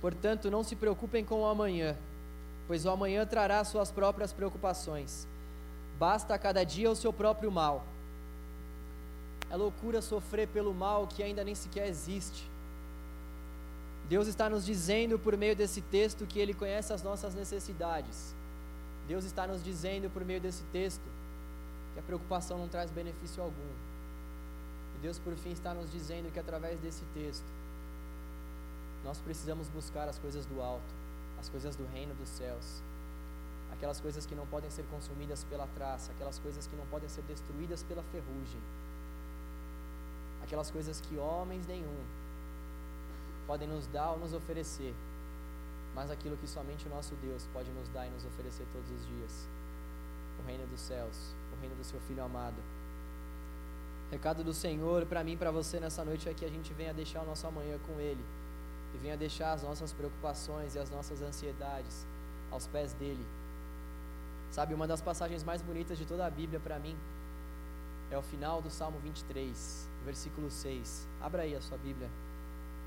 Portanto, 0.00 0.50
não 0.50 0.62
se 0.62 0.76
preocupem 0.76 1.24
com 1.24 1.42
o 1.42 1.46
amanhã, 1.46 1.96
pois 2.68 2.84
o 2.84 2.90
amanhã 2.90 3.26
trará 3.26 3.64
suas 3.64 3.90
próprias 3.90 4.32
preocupações. 4.32 5.26
Basta 5.98 6.34
a 6.34 6.38
cada 6.38 6.62
dia 6.62 6.88
o 6.88 6.96
seu 6.96 7.12
próprio 7.12 7.50
mal. 7.50 7.84
É 9.50 9.56
loucura 9.56 10.00
sofrer 10.00 10.46
pelo 10.46 10.72
mal 10.72 11.08
que 11.08 11.24
ainda 11.24 11.42
nem 11.42 11.56
sequer 11.56 11.88
existe. 11.88 12.48
Deus 14.08 14.28
está 14.28 14.48
nos 14.48 14.64
dizendo 14.64 15.18
por 15.18 15.36
meio 15.36 15.56
desse 15.56 15.80
texto 15.80 16.24
que 16.24 16.38
Ele 16.38 16.54
conhece 16.54 16.92
as 16.92 17.02
nossas 17.02 17.34
necessidades. 17.34 18.37
Deus 19.08 19.24
está 19.24 19.46
nos 19.46 19.64
dizendo 19.64 20.12
por 20.12 20.22
meio 20.22 20.38
desse 20.38 20.62
texto 20.64 21.02
que 21.94 21.98
a 21.98 22.02
preocupação 22.02 22.58
não 22.58 22.68
traz 22.68 22.90
benefício 22.90 23.42
algum. 23.42 23.72
E 24.94 24.98
Deus, 25.00 25.18
por 25.18 25.34
fim, 25.36 25.50
está 25.50 25.72
nos 25.72 25.90
dizendo 25.90 26.30
que 26.30 26.38
através 26.38 26.78
desse 26.78 27.02
texto, 27.14 27.46
nós 29.02 29.18
precisamos 29.18 29.66
buscar 29.68 30.06
as 30.08 30.18
coisas 30.18 30.44
do 30.44 30.60
alto, 30.60 30.92
as 31.40 31.48
coisas 31.48 31.74
do 31.74 31.86
reino 31.86 32.14
dos 32.16 32.28
céus, 32.28 32.82
aquelas 33.72 33.98
coisas 33.98 34.26
que 34.26 34.34
não 34.34 34.46
podem 34.46 34.68
ser 34.70 34.84
consumidas 34.90 35.42
pela 35.44 35.66
traça, 35.68 36.12
aquelas 36.12 36.38
coisas 36.38 36.66
que 36.66 36.76
não 36.76 36.84
podem 36.86 37.08
ser 37.08 37.22
destruídas 37.22 37.82
pela 37.84 38.02
ferrugem, 38.12 38.60
aquelas 40.42 40.70
coisas 40.70 41.00
que 41.00 41.16
homens 41.16 41.66
nenhum 41.66 42.04
podem 43.46 43.66
nos 43.66 43.86
dar 43.86 44.10
ou 44.10 44.18
nos 44.18 44.34
oferecer, 44.34 44.94
mas 45.98 46.12
aquilo 46.12 46.36
que 46.36 46.46
somente 46.46 46.86
o 46.86 46.90
nosso 46.90 47.12
Deus 47.16 47.44
pode 47.52 47.68
nos 47.72 47.88
dar 47.88 48.06
e 48.06 48.10
nos 48.10 48.24
oferecer 48.24 48.64
todos 48.72 48.88
os 48.88 49.04
dias 49.04 49.48
o 50.40 50.46
reino 50.46 50.64
dos 50.68 50.80
céus, 50.80 51.34
o 51.52 51.60
reino 51.60 51.74
do 51.74 51.82
seu 51.82 51.98
Filho 52.02 52.22
amado. 52.22 52.54
Recado 54.08 54.44
do 54.44 54.54
Senhor 54.54 55.04
para 55.06 55.24
mim 55.24 55.32
e 55.32 55.36
para 55.36 55.50
você 55.50 55.80
nessa 55.80 56.04
noite 56.04 56.28
é 56.28 56.32
que 56.32 56.44
a 56.44 56.48
gente 56.48 56.72
venha 56.72 56.94
deixar 56.94 57.22
o 57.22 57.26
nosso 57.26 57.44
amanhã 57.48 57.80
com 57.84 57.98
Ele 57.98 58.24
e 58.94 58.98
venha 58.98 59.16
deixar 59.16 59.54
as 59.54 59.64
nossas 59.64 59.92
preocupações 59.92 60.76
e 60.76 60.78
as 60.78 60.88
nossas 60.88 61.20
ansiedades 61.20 62.06
aos 62.52 62.68
pés 62.68 62.92
dele. 62.92 63.26
Sabe, 64.52 64.74
uma 64.74 64.86
das 64.86 65.02
passagens 65.02 65.42
mais 65.42 65.62
bonitas 65.62 65.98
de 65.98 66.06
toda 66.06 66.24
a 66.24 66.30
Bíblia 66.30 66.60
para 66.60 66.78
mim 66.78 66.96
é 68.08 68.16
o 68.16 68.22
final 68.22 68.62
do 68.62 68.70
Salmo 68.70 69.00
23, 69.00 69.88
versículo 70.04 70.48
6. 70.48 71.08
Abra 71.20 71.42
aí 71.42 71.56
a 71.56 71.60
sua 71.60 71.76
Bíblia. 71.76 72.08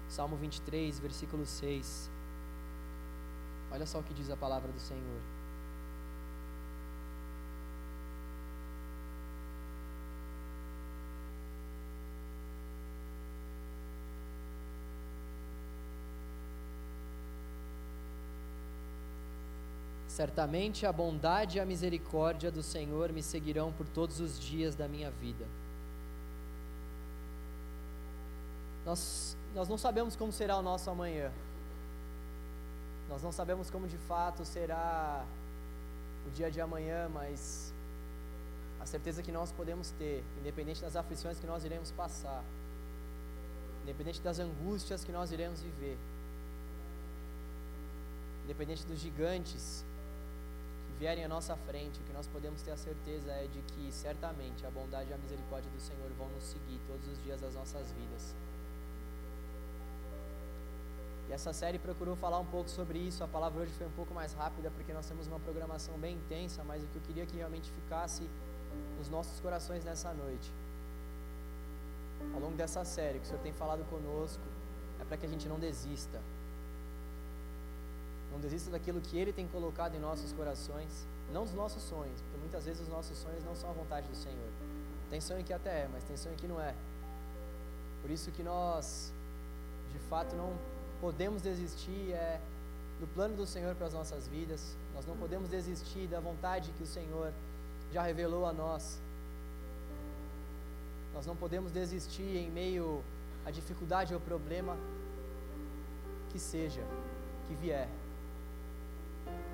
Salmo 0.07 0.37
23, 0.37 0.97
versículo 0.97 1.45
6. 1.45 2.20
Olha 3.71 3.85
só 3.85 3.99
o 3.99 4.03
que 4.03 4.13
diz 4.13 4.29
a 4.29 4.35
palavra 4.35 4.71
do 4.71 4.79
Senhor. 4.79 5.21
Certamente 20.07 20.85
a 20.85 20.91
bondade 20.91 21.57
e 21.57 21.59
a 21.61 21.65
misericórdia 21.65 22.51
do 22.51 22.61
Senhor 22.61 23.13
me 23.13 23.23
seguirão 23.23 23.71
por 23.71 23.87
todos 23.87 24.19
os 24.19 24.37
dias 24.37 24.75
da 24.75 24.87
minha 24.87 25.09
vida. 25.09 25.47
Nós, 28.85 29.37
nós 29.55 29.69
não 29.69 29.77
sabemos 29.77 30.15
como 30.15 30.31
será 30.31 30.57
o 30.57 30.61
nosso 30.61 30.89
amanhã. 30.89 31.31
Nós 33.11 33.21
não 33.21 33.31
sabemos 33.31 33.69
como 33.69 33.87
de 33.87 33.97
fato 33.97 34.45
será 34.45 35.25
o 36.25 36.29
dia 36.31 36.49
de 36.49 36.61
amanhã, 36.61 37.09
mas 37.09 37.73
a 38.79 38.85
certeza 38.85 39.21
que 39.21 39.33
nós 39.33 39.51
podemos 39.51 39.91
ter, 39.91 40.23
independente 40.39 40.81
das 40.81 40.95
aflições 40.95 41.37
que 41.37 41.45
nós 41.45 41.65
iremos 41.65 41.91
passar, 41.91 42.41
independente 43.83 44.21
das 44.21 44.39
angústias 44.39 45.03
que 45.03 45.11
nós 45.11 45.29
iremos 45.31 45.59
viver, 45.61 45.97
independente 48.45 48.85
dos 48.85 48.97
gigantes 48.97 49.83
vierem 50.97 51.25
à 51.25 51.27
nossa 51.27 51.55
frente, 51.57 51.99
o 51.99 52.03
que 52.03 52.13
nós 52.13 52.27
podemos 52.27 52.61
ter 52.61 52.71
a 52.71 52.77
certeza 52.77 53.31
é 53.31 53.47
de 53.47 53.61
que 53.73 53.91
certamente 53.91 54.65
a 54.65 54.69
bondade 54.69 55.09
e 55.09 55.13
a 55.13 55.17
misericórdia 55.17 55.69
do 55.71 55.81
Senhor 55.81 56.09
vão 56.17 56.29
nos 56.29 56.43
seguir 56.43 56.79
todos 56.87 57.07
os 57.11 57.23
dias 57.23 57.41
das 57.41 57.55
nossas 57.55 57.91
vidas. 57.91 58.35
E 61.31 61.33
essa 61.33 61.53
série 61.53 61.79
procurou 61.79 62.13
falar 62.13 62.39
um 62.39 62.45
pouco 62.45 62.69
sobre 62.69 62.99
isso. 62.99 63.23
A 63.23 63.27
palavra 63.27 63.61
hoje 63.61 63.71
foi 63.71 63.87
um 63.87 63.91
pouco 63.91 64.13
mais 64.13 64.33
rápida 64.33 64.69
porque 64.69 64.91
nós 64.91 65.07
temos 65.07 65.27
uma 65.27 65.39
programação 65.39 65.97
bem 65.97 66.15
intensa, 66.15 66.61
mas 66.61 66.83
o 66.83 66.87
que 66.87 66.97
eu 66.97 67.01
queria 67.03 67.25
que 67.25 67.37
realmente 67.37 67.71
ficasse 67.71 68.29
nos 68.97 69.07
nossos 69.09 69.39
corações 69.39 69.85
nessa 69.85 70.13
noite, 70.13 70.51
ao 72.33 72.39
longo 72.41 72.57
dessa 72.57 72.83
série 72.83 73.19
que 73.19 73.23
o 73.23 73.27
Senhor 73.29 73.41
tem 73.41 73.53
falado 73.53 73.85
conosco, 73.89 74.43
é 74.99 75.05
para 75.05 75.15
que 75.15 75.25
a 75.25 75.29
gente 75.29 75.47
não 75.47 75.57
desista, 75.57 76.19
não 78.29 78.41
desista 78.41 78.69
daquilo 78.69 78.99
que 78.99 79.17
Ele 79.17 79.31
tem 79.31 79.47
colocado 79.47 79.95
em 79.95 79.99
nossos 79.99 80.33
corações, 80.33 81.07
não 81.31 81.45
dos 81.45 81.53
nossos 81.53 81.81
sonhos, 81.83 82.19
porque 82.23 82.39
muitas 82.39 82.65
vezes 82.65 82.81
os 82.81 82.89
nossos 82.89 83.17
sonhos 83.17 83.41
não 83.45 83.55
são 83.55 83.69
a 83.69 83.73
vontade 83.73 84.05
do 84.05 84.17
Senhor. 84.17 84.49
Tem 85.09 85.21
sonho 85.21 85.45
que 85.45 85.53
até 85.53 85.83
é, 85.83 85.89
mas 85.93 86.03
tem 86.03 86.17
sonho 86.17 86.35
que 86.35 86.45
não 86.45 86.59
é. 86.59 86.75
Por 88.01 88.11
isso 88.11 88.31
que 88.31 88.43
nós, 88.43 89.13
de 89.93 89.99
fato, 89.99 90.35
não 90.35 90.53
podemos 91.01 91.41
desistir 91.41 92.13
é, 92.13 92.39
do 92.99 93.07
plano 93.07 93.35
do 93.35 93.45
Senhor 93.45 93.75
para 93.75 93.87
as 93.87 93.93
nossas 93.93 94.27
vidas. 94.27 94.77
Nós 94.93 95.05
não 95.05 95.17
podemos 95.17 95.49
desistir 95.49 96.07
da 96.07 96.19
vontade 96.19 96.71
que 96.77 96.83
o 96.83 96.87
Senhor 96.87 97.33
já 97.91 98.03
revelou 98.03 98.45
a 98.45 98.53
nós. 98.53 99.01
Nós 101.13 101.25
não 101.25 101.35
podemos 101.35 101.71
desistir 101.71 102.37
em 102.37 102.49
meio 102.49 103.03
à 103.45 103.51
dificuldade 103.51 104.13
ou 104.13 104.19
problema 104.21 104.77
que 106.29 106.39
seja, 106.39 106.81
que 107.47 107.55
vier 107.55 107.89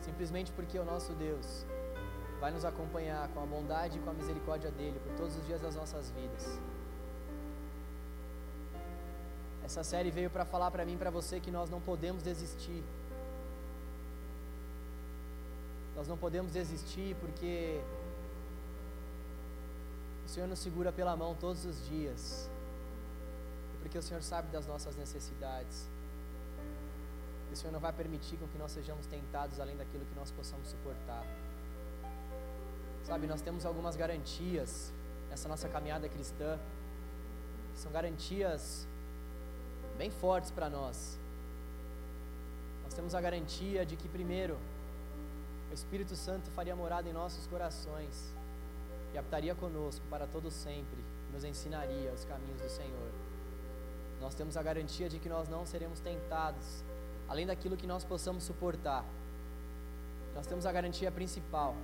simplesmente 0.01 0.51
porque 0.53 0.79
o 0.79 0.85
nosso 0.85 1.11
Deus 1.13 1.65
vai 2.39 2.51
nos 2.51 2.63
acompanhar 2.63 3.27
com 3.29 3.41
a 3.41 3.45
bondade 3.45 3.97
e 3.97 4.01
com 4.01 4.09
a 4.09 4.13
misericórdia 4.13 4.71
dele 4.71 4.99
por 5.03 5.13
todos 5.15 5.35
os 5.35 5.45
dias 5.45 5.61
das 5.61 5.75
nossas 5.75 6.09
vidas. 6.11 6.59
Essa 9.67 9.83
série 9.83 10.09
veio 10.09 10.29
para 10.29 10.45
falar 10.45 10.71
para 10.71 10.85
mim 10.85 10.97
para 10.97 11.09
você 11.09 11.41
que 11.41 11.51
nós 11.51 11.69
não 11.69 11.81
podemos 11.81 12.23
desistir. 12.23 12.81
Nós 15.93 16.07
não 16.07 16.17
podemos 16.17 16.53
desistir 16.53 17.17
porque 17.19 17.81
o 20.25 20.29
Senhor 20.29 20.47
nos 20.47 20.59
segura 20.59 20.93
pela 20.93 21.17
mão 21.17 21.35
todos 21.35 21.65
os 21.65 21.85
dias. 21.85 22.49
Porque 23.81 23.97
o 23.97 24.01
Senhor 24.01 24.23
sabe 24.23 24.49
das 24.53 24.65
nossas 24.65 24.95
necessidades. 24.95 25.85
E 27.49 27.53
o 27.53 27.57
Senhor 27.57 27.73
não 27.73 27.81
vai 27.81 27.91
permitir 27.91 28.37
com 28.37 28.47
que 28.47 28.57
nós 28.57 28.71
sejamos 28.71 29.05
tentados 29.05 29.59
além 29.59 29.75
daquilo 29.75 30.05
que 30.05 30.15
nós 30.15 30.31
possamos 30.31 30.69
suportar. 30.69 31.25
Sabe, 33.03 33.27
nós 33.27 33.41
temos 33.41 33.65
algumas 33.65 33.97
garantias 33.97 34.93
nessa 35.29 35.49
nossa 35.49 35.67
caminhada 35.67 36.07
cristã, 36.07 36.57
são 37.75 37.91
garantias 37.91 38.87
bem 39.97 40.11
fortes 40.11 40.51
para 40.51 40.69
nós. 40.69 41.17
Nós 42.83 42.93
temos 42.93 43.15
a 43.15 43.21
garantia 43.21 43.85
de 43.85 43.95
que, 43.95 44.07
primeiro, 44.07 44.57
o 45.69 45.73
Espírito 45.73 46.15
Santo 46.15 46.49
faria 46.51 46.75
morada 46.75 47.09
em 47.09 47.13
nossos 47.13 47.47
corações 47.47 48.33
e 49.13 49.17
habitaria 49.17 49.55
conosco 49.55 50.05
para 50.09 50.27
todo 50.27 50.51
sempre, 50.51 51.03
nos 51.33 51.43
ensinaria 51.43 52.11
os 52.11 52.23
caminhos 52.25 52.61
do 52.61 52.69
Senhor. 52.69 53.11
Nós 54.21 54.33
temos 54.33 54.55
a 54.55 54.63
garantia 54.63 55.09
de 55.09 55.19
que 55.19 55.29
nós 55.29 55.47
não 55.49 55.65
seremos 55.65 55.99
tentados 55.99 56.83
além 57.27 57.45
daquilo 57.45 57.75
que 57.75 57.85
nós 57.85 58.03
possamos 58.03 58.43
suportar. 58.43 59.03
Nós 60.35 60.47
temos 60.47 60.65
a 60.65 60.71
garantia 60.71 61.11
principal 61.11 61.75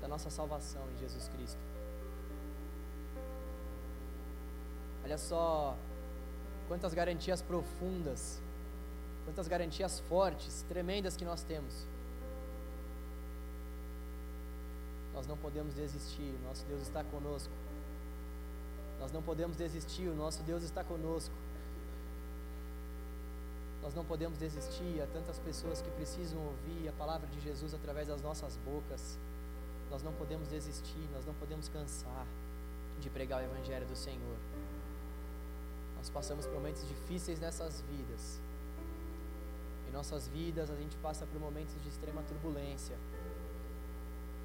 da 0.00 0.08
nossa 0.08 0.30
salvação 0.30 0.82
em 0.94 0.98
Jesus 0.98 1.28
Cristo. 1.28 1.58
Olha 5.04 5.16
só 5.16 5.76
quantas 6.68 6.94
garantias 6.94 7.42
profundas 7.42 8.38
quantas 9.28 9.46
garantias 9.46 10.00
fortes, 10.08 10.64
tremendas 10.70 11.14
que 11.14 11.22
nós 11.22 11.42
temos. 11.42 11.84
Nós 15.12 15.26
não 15.26 15.36
podemos 15.36 15.74
desistir, 15.74 16.32
nosso 16.46 16.64
Deus 16.64 16.80
está 16.80 17.04
conosco. 17.04 17.52
Nós 18.98 19.12
não 19.12 19.20
podemos 19.20 19.58
desistir, 19.58 20.08
o 20.08 20.14
nosso 20.14 20.42
Deus 20.44 20.62
está 20.62 20.82
conosco. 20.82 21.34
Nós 23.82 23.94
não 23.94 24.02
podemos 24.02 24.38
desistir, 24.38 25.02
há 25.02 25.06
tantas 25.12 25.38
pessoas 25.40 25.82
que 25.82 25.90
precisam 25.90 26.40
ouvir 26.40 26.88
a 26.88 26.92
palavra 26.92 27.26
de 27.26 27.38
Jesus 27.40 27.74
através 27.74 28.08
das 28.08 28.22
nossas 28.22 28.56
bocas. 28.64 29.18
Nós 29.90 30.02
não 30.02 30.14
podemos 30.14 30.48
desistir, 30.48 31.06
nós 31.12 31.26
não 31.26 31.34
podemos 31.34 31.68
cansar 31.68 32.26
de 32.98 33.10
pregar 33.10 33.42
o 33.42 33.44
Evangelho 33.44 33.86
do 33.86 33.94
Senhor. 33.94 34.36
Nós 36.08 36.24
passamos 36.24 36.46
por 36.46 36.54
momentos 36.54 36.88
difíceis 36.88 37.38
nessas 37.38 37.82
vidas. 37.82 38.40
Em 39.86 39.92
nossas 39.92 40.26
vidas 40.26 40.70
a 40.70 40.74
gente 40.74 40.96
passa 40.96 41.26
por 41.26 41.38
momentos 41.38 41.74
de 41.82 41.88
extrema 41.90 42.22
turbulência. 42.22 42.96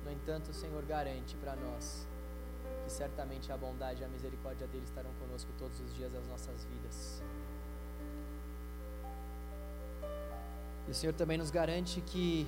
No 0.04 0.12
entanto, 0.12 0.50
o 0.50 0.54
Senhor 0.54 0.84
garante 0.84 1.38
para 1.38 1.56
nós 1.56 2.06
que 2.84 2.92
certamente 2.92 3.50
a 3.50 3.56
bondade 3.56 4.02
e 4.02 4.04
a 4.04 4.10
misericórdia 4.10 4.68
dele 4.68 4.84
estarão 4.84 5.12
conosco 5.22 5.50
todos 5.58 5.80
os 5.80 5.96
dias 5.96 6.12
das 6.12 6.28
nossas 6.28 6.66
vidas. 6.66 7.24
E 10.86 10.92
o 10.92 10.94
Senhor 10.94 11.14
também 11.14 11.38
nos 11.38 11.50
garante 11.50 12.02
que, 12.02 12.46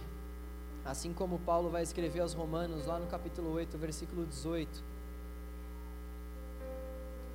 assim 0.84 1.14
como 1.14 1.40
Paulo 1.40 1.70
vai 1.70 1.84
escrever 1.84 2.20
aos 2.20 2.34
Romanos, 2.34 2.86
lá 2.86 3.00
no 3.00 3.08
capítulo 3.08 3.54
8, 3.54 3.78
versículo 3.78 4.26
18. 4.26 4.95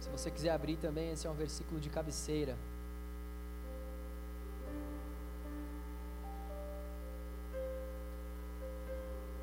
Se 0.01 0.09
você 0.09 0.31
quiser 0.31 0.51
abrir 0.51 0.77
também, 0.77 1.13
esse 1.13 1.27
é 1.27 1.31
um 1.31 1.35
versículo 1.35 1.79
de 1.79 1.91
cabeceira. 1.91 2.57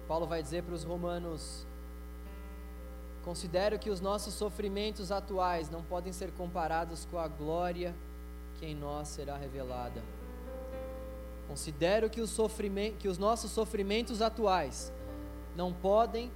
Paulo 0.07 0.25
vai 0.25 0.41
dizer 0.41 0.63
para 0.63 0.73
os 0.73 0.83
romanos: 0.83 1.65
Considero 3.23 3.77
que 3.77 3.89
os 3.89 4.01
nossos 4.01 4.33
sofrimentos 4.33 5.11
atuais 5.11 5.69
não 5.69 5.83
podem 5.83 6.11
ser 6.11 6.31
comparados 6.31 7.05
com 7.05 7.19
a 7.19 7.27
glória 7.27 7.93
que 8.57 8.65
em 8.65 8.73
nós 8.73 9.09
será 9.09 9.37
revelada. 9.37 10.01
Considero 11.47 12.09
que 12.09 12.19
os, 12.19 12.35
que 12.97 13.07
os 13.07 13.17
nossos 13.17 13.51
sofrimentos 13.51 14.21
atuais 14.21 14.91
não 15.55 15.71
podem 15.71 16.31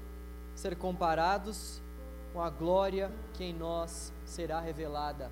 ser 0.55 0.75
comparados 0.75 1.81
com 2.33 2.41
a 2.41 2.49
glória 2.49 3.11
que 3.33 3.43
em 3.43 3.53
nós 3.53 4.11
será 4.25 4.59
revelada. 4.59 5.29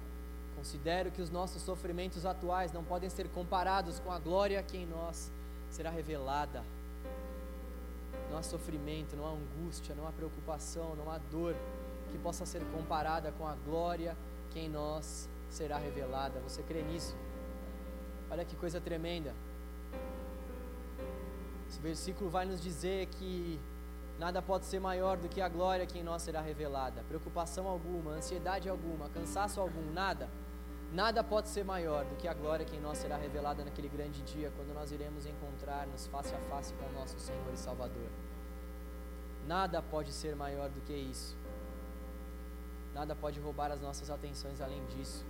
Considero 0.56 1.10
que 1.12 1.22
os 1.22 1.30
nossos 1.30 1.62
sofrimentos 1.62 2.26
atuais 2.26 2.74
não 2.74 2.84
podem 2.84 3.10
ser 3.10 3.30
comparados 3.30 4.00
com 4.00 4.12
a 4.12 4.20
glória 4.20 4.62
que 4.62 4.78
em 4.78 4.86
nós 4.86 5.32
será 5.72 5.90
revelada. 5.90 6.64
Não 8.30 8.38
há 8.38 8.44
sofrimento, 8.44 9.16
não 9.16 9.26
há 9.26 9.32
angústia, 9.32 9.96
não 9.96 10.08
há 10.08 10.12
preocupação, 10.12 10.96
não 10.96 11.10
há 11.10 11.18
dor 11.32 11.56
que 12.12 12.18
possa 12.18 12.46
ser 12.46 12.62
comparada 12.74 13.32
com 13.32 13.48
a 13.48 13.56
glória 13.66 14.16
que 14.52 14.60
em 14.60 14.70
nós 14.70 15.30
será 15.50 15.78
revelada. 15.78 16.40
Você 16.42 16.62
crê 16.64 16.82
nisso? 16.82 17.16
Olha 18.30 18.44
que 18.44 18.56
coisa 18.56 18.82
tremenda. 18.82 19.34
Esse 21.70 21.80
versículo 21.80 22.30
vai 22.30 22.46
nos 22.46 22.62
dizer 22.62 23.08
que 23.08 23.60
nada 24.20 24.42
pode 24.42 24.66
ser 24.66 24.80
maior 24.80 25.18
do 25.18 25.30
que 25.30 25.42
a 25.42 25.50
glória 25.50 25.86
que 25.86 25.98
em 25.98 26.04
nós 26.04 26.22
será 26.22 26.42
revelada. 26.42 27.04
Preocupação 27.08 27.68
alguma, 27.68 28.12
ansiedade 28.12 28.70
alguma, 28.70 29.10
cansaço 29.10 29.60
algum, 29.60 29.92
nada. 29.92 30.30
Nada 30.92 31.24
pode 31.24 31.48
ser 31.48 31.64
maior 31.64 32.04
do 32.04 32.16
que 32.16 32.28
a 32.28 32.34
glória 32.34 32.66
que 32.66 32.76
em 32.76 32.82
nós 32.82 32.98
será 32.98 33.16
revelada 33.16 33.64
naquele 33.64 33.88
grande 33.88 34.22
dia, 34.24 34.52
quando 34.56 34.74
nós 34.74 34.92
iremos 34.92 35.26
encontrar-nos 35.26 36.08
face 36.08 36.34
a 36.36 36.40
face 36.50 36.74
com 36.74 36.86
o 36.86 36.94
nosso 37.00 37.18
Senhor 37.20 37.54
e 37.54 37.58
Salvador. 37.58 38.10
Nada 39.48 39.82
pode 39.82 40.12
ser 40.12 40.36
maior 40.36 40.70
do 40.70 40.82
que 40.82 40.94
isso. 40.94 41.38
Nada 42.94 43.16
pode 43.16 43.40
roubar 43.40 43.72
as 43.72 43.80
nossas 43.80 44.10
atenções 44.10 44.60
além 44.60 44.84
disso. 44.88 45.26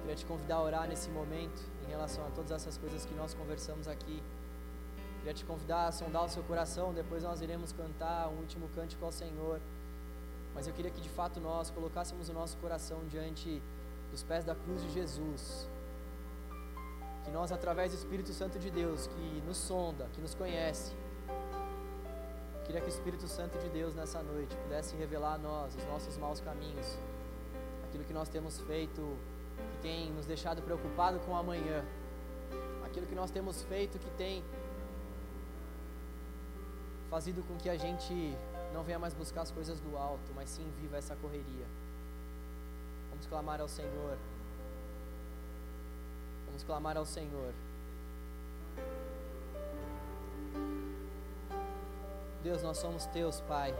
Queria 0.00 0.16
te 0.16 0.26
convidar 0.26 0.56
a 0.56 0.62
orar 0.62 0.88
nesse 0.88 1.10
momento 1.10 1.62
em 1.84 1.90
relação 1.90 2.26
a 2.26 2.30
todas 2.30 2.50
essas 2.50 2.76
coisas 2.78 3.04
que 3.04 3.14
nós 3.14 3.34
conversamos 3.34 3.86
aqui. 3.86 4.22
Queria 5.26 5.42
te 5.42 5.44
convidar 5.44 5.88
a 5.88 5.90
sondar 5.90 6.24
o 6.24 6.28
seu 6.28 6.44
coração, 6.44 6.94
depois 6.94 7.24
nós 7.24 7.40
iremos 7.40 7.72
cantar 7.72 8.28
um 8.28 8.36
último 8.38 8.68
cântico 8.76 9.04
ao 9.04 9.10
Senhor. 9.10 9.60
Mas 10.54 10.68
eu 10.68 10.72
queria 10.72 10.88
que 10.88 11.00
de 11.00 11.08
fato 11.08 11.40
nós 11.40 11.68
colocássemos 11.68 12.28
o 12.28 12.32
nosso 12.32 12.56
coração 12.58 13.00
diante 13.08 13.60
dos 14.12 14.22
pés 14.22 14.44
da 14.44 14.54
cruz 14.54 14.84
de 14.84 14.90
Jesus. 14.92 15.68
Que 17.24 17.32
nós, 17.32 17.50
através 17.50 17.90
do 17.90 17.96
Espírito 17.96 18.32
Santo 18.32 18.56
de 18.60 18.70
Deus, 18.70 19.08
que 19.08 19.42
nos 19.44 19.56
sonda, 19.56 20.06
que 20.12 20.20
nos 20.20 20.32
conhece, 20.32 20.92
queria 22.64 22.80
que 22.80 22.86
o 22.86 22.94
Espírito 22.96 23.26
Santo 23.26 23.58
de 23.58 23.68
Deus 23.70 23.96
nessa 23.96 24.22
noite 24.22 24.54
pudesse 24.54 24.94
revelar 24.94 25.34
a 25.34 25.38
nós 25.38 25.74
os 25.74 25.84
nossos 25.86 26.16
maus 26.16 26.38
caminhos, 26.38 26.96
aquilo 27.88 28.04
que 28.04 28.14
nós 28.14 28.28
temos 28.28 28.60
feito 28.60 29.02
que 29.72 29.78
tem 29.82 30.12
nos 30.12 30.24
deixado 30.24 30.62
preocupado 30.62 31.18
com 31.18 31.32
o 31.32 31.34
amanhã, 31.34 31.84
aquilo 32.84 33.08
que 33.08 33.14
nós 33.16 33.32
temos 33.32 33.64
feito 33.64 33.98
que 33.98 34.10
tem 34.10 34.44
fazido 37.16 37.42
com 37.44 37.56
que 37.56 37.70
a 37.70 37.78
gente 37.78 38.36
não 38.74 38.82
venha 38.82 38.98
mais 38.98 39.14
buscar 39.14 39.40
as 39.40 39.50
coisas 39.50 39.80
do 39.80 39.96
alto, 39.96 40.34
mas 40.34 40.50
sim 40.50 40.70
viva 40.78 40.98
essa 40.98 41.16
correria. 41.16 41.66
Vamos 43.08 43.24
clamar 43.24 43.58
ao 43.58 43.68
Senhor. 43.68 44.18
Vamos 46.44 46.62
clamar 46.62 46.94
ao 46.94 47.06
Senhor. 47.06 47.54
Deus, 52.42 52.62
nós 52.62 52.76
somos 52.76 53.06
teus, 53.06 53.40
Pai. 53.40 53.74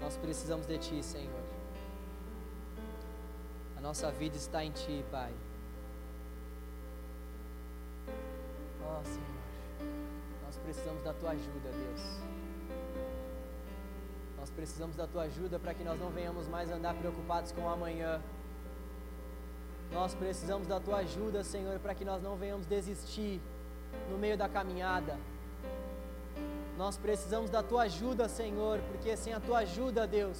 Nós 0.00 0.16
precisamos 0.16 0.66
de 0.66 0.78
Ti, 0.78 1.02
Senhor. 1.02 1.44
A 3.76 3.80
nossa 3.82 4.10
vida 4.10 4.38
está 4.38 4.64
em 4.64 4.70
Ti, 4.70 5.04
Pai. 5.10 5.34
Ó 8.82 9.00
oh, 9.02 9.04
Senhor 9.04 9.35
precisamos 10.54 11.02
da 11.02 11.12
tua 11.12 11.30
ajuda, 11.30 11.70
Deus. 11.70 12.00
Nós 14.38 14.50
precisamos 14.50 14.94
da 14.94 15.06
tua 15.08 15.22
ajuda 15.22 15.58
para 15.58 15.74
que 15.74 15.82
nós 15.82 15.98
não 15.98 16.10
venhamos 16.10 16.46
mais 16.46 16.70
andar 16.70 16.94
preocupados 16.94 17.50
com 17.50 17.62
o 17.62 17.68
amanhã. 17.68 18.22
Nós 19.90 20.14
precisamos 20.14 20.68
da 20.68 20.78
tua 20.78 20.98
ajuda, 20.98 21.42
Senhor, 21.42 21.80
para 21.80 21.94
que 21.94 22.04
nós 22.04 22.22
não 22.22 22.36
venhamos 22.36 22.66
desistir 22.66 23.40
no 24.08 24.18
meio 24.18 24.36
da 24.36 24.48
caminhada. 24.48 25.18
Nós 26.76 26.96
precisamos 26.96 27.50
da 27.50 27.62
tua 27.62 27.82
ajuda, 27.82 28.28
Senhor, 28.28 28.78
porque 28.90 29.16
sem 29.16 29.32
a 29.32 29.40
tua 29.40 29.58
ajuda, 29.58 30.06
Deus, 30.06 30.38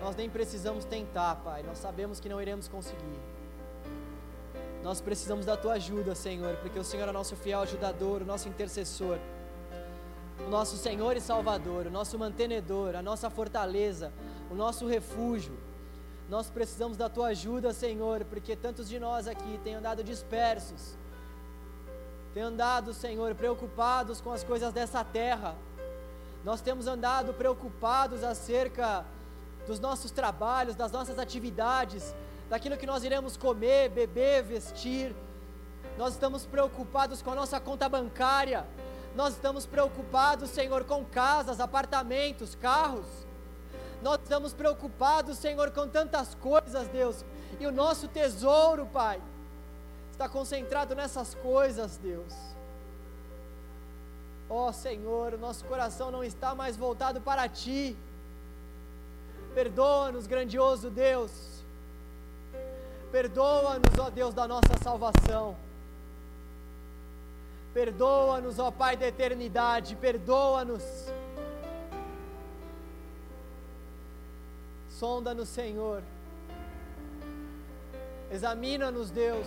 nós 0.00 0.16
nem 0.16 0.28
precisamos 0.30 0.84
tentar, 0.84 1.36
Pai. 1.36 1.62
Nós 1.62 1.78
sabemos 1.78 2.18
que 2.18 2.28
não 2.28 2.40
iremos 2.40 2.66
conseguir. 2.66 3.37
Nós 4.88 5.02
precisamos 5.02 5.44
da 5.44 5.54
tua 5.54 5.74
ajuda, 5.74 6.14
Senhor, 6.14 6.56
porque 6.62 6.78
o 6.78 6.82
Senhor 6.82 7.06
é 7.06 7.12
nosso 7.12 7.36
fiel 7.36 7.60
ajudador, 7.60 8.22
o 8.22 8.24
nosso 8.24 8.48
intercessor, 8.48 9.18
o 10.46 10.48
nosso 10.48 10.78
Senhor 10.78 11.14
e 11.14 11.20
Salvador, 11.20 11.88
o 11.88 11.90
nosso 11.90 12.18
mantenedor, 12.18 12.96
a 12.96 13.02
nossa 13.02 13.28
fortaleza, 13.28 14.10
o 14.50 14.54
nosso 14.54 14.86
refúgio. 14.86 15.52
Nós 16.26 16.48
precisamos 16.48 16.96
da 16.96 17.06
tua 17.06 17.26
ajuda, 17.26 17.74
Senhor, 17.74 18.24
porque 18.24 18.56
tantos 18.56 18.88
de 18.88 18.98
nós 18.98 19.28
aqui 19.28 19.60
têm 19.62 19.74
andado 19.74 20.02
dispersos, 20.02 20.96
têm 22.32 22.44
andado, 22.44 22.94
Senhor, 22.94 23.34
preocupados 23.34 24.22
com 24.22 24.32
as 24.32 24.42
coisas 24.42 24.72
dessa 24.72 25.04
terra. 25.04 25.54
Nós 26.42 26.62
temos 26.62 26.86
andado 26.86 27.34
preocupados 27.34 28.24
acerca 28.24 29.04
dos 29.66 29.78
nossos 29.78 30.10
trabalhos, 30.10 30.74
das 30.74 30.90
nossas 30.90 31.18
atividades, 31.18 32.14
daquilo 32.48 32.76
que 32.76 32.86
nós 32.86 33.04
iremos 33.04 33.36
comer, 33.36 33.90
beber, 33.90 34.42
vestir. 34.42 35.14
Nós 35.96 36.14
estamos 36.14 36.46
preocupados 36.46 37.20
com 37.22 37.30
a 37.30 37.34
nossa 37.34 37.60
conta 37.60 37.88
bancária. 37.88 38.66
Nós 39.14 39.34
estamos 39.34 39.66
preocupados, 39.66 40.50
Senhor, 40.50 40.84
com 40.84 41.04
casas, 41.04 41.60
apartamentos, 41.60 42.54
carros. 42.54 43.06
Nós 44.00 44.20
estamos 44.22 44.54
preocupados, 44.54 45.38
Senhor, 45.38 45.70
com 45.72 45.88
tantas 45.88 46.34
coisas, 46.36 46.86
Deus. 46.88 47.24
E 47.58 47.66
o 47.66 47.72
nosso 47.72 48.06
tesouro, 48.06 48.86
Pai, 48.86 49.20
está 50.12 50.28
concentrado 50.28 50.94
nessas 50.94 51.34
coisas, 51.34 51.96
Deus. 51.96 52.32
Ó 54.48 54.68
oh, 54.68 54.72
Senhor, 54.72 55.34
o 55.34 55.38
nosso 55.38 55.64
coração 55.64 56.10
não 56.10 56.24
está 56.24 56.54
mais 56.54 56.76
voltado 56.76 57.20
para 57.20 57.48
Ti. 57.48 57.96
Perdoa-nos, 59.54 60.26
grandioso 60.26 60.88
Deus. 60.90 61.57
Perdoa-nos, 63.10 63.98
ó 63.98 64.10
Deus 64.10 64.34
da 64.34 64.46
nossa 64.46 64.76
salvação. 64.82 65.56
Perdoa-nos, 67.72 68.58
ó 68.58 68.70
Pai 68.70 68.96
da 68.96 69.06
eternidade, 69.06 69.96
perdoa-nos. 69.96 70.82
Sonda-nos, 74.90 75.48
Senhor. 75.48 76.02
Examina-nos, 78.30 79.10
Deus. 79.10 79.46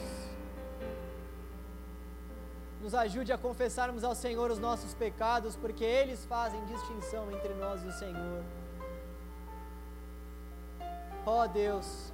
Nos 2.82 2.96
ajude 2.96 3.32
a 3.32 3.38
confessarmos 3.38 4.04
ao 4.04 4.16
Senhor 4.16 4.50
os 4.50 4.58
nossos 4.58 4.94
pecados, 4.96 5.56
porque 5.56 5.84
eles 5.84 6.26
fazem 6.26 6.64
distinção 6.66 7.32
entre 7.32 7.54
nós 7.54 7.84
e 7.84 7.88
o 7.88 7.92
Senhor. 7.92 8.44
Ó 11.26 11.46
Deus, 11.46 12.12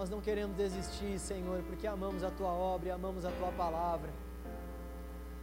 nós 0.00 0.08
não 0.08 0.22
queremos 0.22 0.56
desistir, 0.56 1.18
Senhor, 1.18 1.62
porque 1.64 1.86
amamos 1.86 2.24
a 2.24 2.30
tua 2.30 2.48
obra 2.48 2.88
e 2.88 2.90
amamos 2.90 3.22
a 3.26 3.30
tua 3.32 3.52
palavra. 3.52 4.08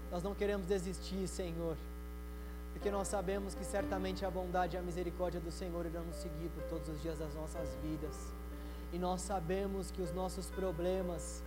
Nós 0.10 0.24
não 0.24 0.34
queremos 0.34 0.66
desistir, 0.66 1.28
Senhor, 1.28 1.78
porque 2.74 2.89
nós 2.89 3.08
sabemos 3.08 3.53
que 3.53 3.64
certamente 3.64 4.26
a 4.26 4.32
bondade 4.32 4.76
e 4.76 4.80
a 4.80 4.82
misericórdia 4.82 5.39
do 5.39 5.51
Senhor 5.51 5.86
irão 5.86 6.03
nos 6.03 6.16
seguir 6.16 6.49
por 6.55 6.64
todos 6.64 6.89
os 6.89 6.99
dias 7.03 7.20
das 7.20 7.36
nossas 7.36 7.70
vidas. 7.84 8.16
E 8.91 8.97
nós 8.97 9.22
sabemos 9.22 9.91
que 9.91 10.01
os 10.01 10.12
nossos 10.12 10.47
problemas, 10.47 11.43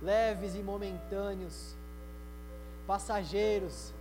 leves 0.00 0.54
e 0.54 0.62
momentâneos, 0.62 1.76
passageiros, 2.86 3.92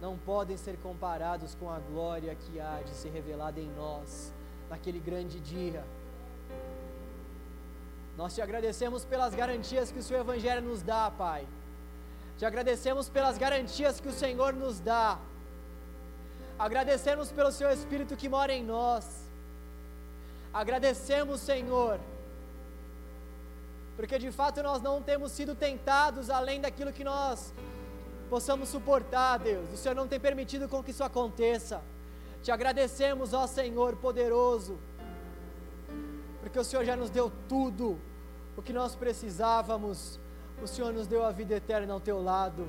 não 0.00 0.18
podem 0.18 0.56
ser 0.56 0.76
comparados 0.78 1.54
com 1.54 1.70
a 1.70 1.78
glória 1.78 2.34
que 2.34 2.58
há 2.58 2.82
de 2.84 2.90
ser 2.94 3.10
revelada 3.10 3.60
em 3.60 3.70
nós 3.76 4.32
naquele 4.68 4.98
grande 4.98 5.38
dia. 5.38 5.84
Nós 8.16 8.34
te 8.34 8.42
agradecemos 8.42 9.04
pelas 9.04 9.34
garantias 9.34 9.90
que 9.90 9.98
o 9.98 10.02
Seu 10.02 10.18
Evangelho 10.18 10.62
nos 10.62 10.82
dá, 10.82 11.10
Pai. 11.10 11.46
Te 12.38 12.44
agradecemos 12.44 13.08
pelas 13.08 13.38
garantias 13.38 14.00
que 14.00 14.08
o 14.08 14.12
Senhor 14.12 14.52
nos 14.52 14.80
dá. 14.80 15.18
Agradecemos 16.58 17.32
pelo 17.32 17.50
Seu 17.50 17.70
Espírito 17.70 18.16
que 18.16 18.28
mora 18.28 18.52
em 18.52 18.62
nós. 18.62 19.04
Agradecemos, 20.52 21.40
Senhor, 21.40 21.98
porque 23.96 24.18
de 24.18 24.30
fato 24.30 24.62
nós 24.62 24.82
não 24.82 25.00
temos 25.02 25.32
sido 25.32 25.54
tentados 25.54 26.28
além 26.28 26.60
daquilo 26.60 26.92
que 26.92 27.04
nós 27.04 27.52
possamos 28.28 28.68
suportar, 28.68 29.38
Deus. 29.38 29.72
O 29.72 29.76
Senhor 29.76 29.94
não 29.94 30.08
tem 30.08 30.20
permitido 30.20 30.68
com 30.68 30.82
que 30.82 30.90
isso 30.90 31.04
aconteça. 31.04 31.82
Te 32.42 32.50
agradecemos, 32.50 33.32
ó 33.32 33.46
Senhor 33.46 33.96
poderoso, 33.96 34.78
porque 36.42 36.58
o 36.58 36.64
Senhor 36.64 36.84
já 36.84 36.96
nos 36.96 37.08
deu 37.08 37.30
tudo 37.48 37.98
o 38.56 38.62
que 38.62 38.72
nós 38.72 38.96
precisávamos. 38.96 40.18
O 40.60 40.66
Senhor 40.66 40.92
nos 40.92 41.06
deu 41.06 41.24
a 41.24 41.30
vida 41.30 41.54
eterna 41.54 41.94
ao 41.94 42.00
teu 42.00 42.20
lado. 42.20 42.68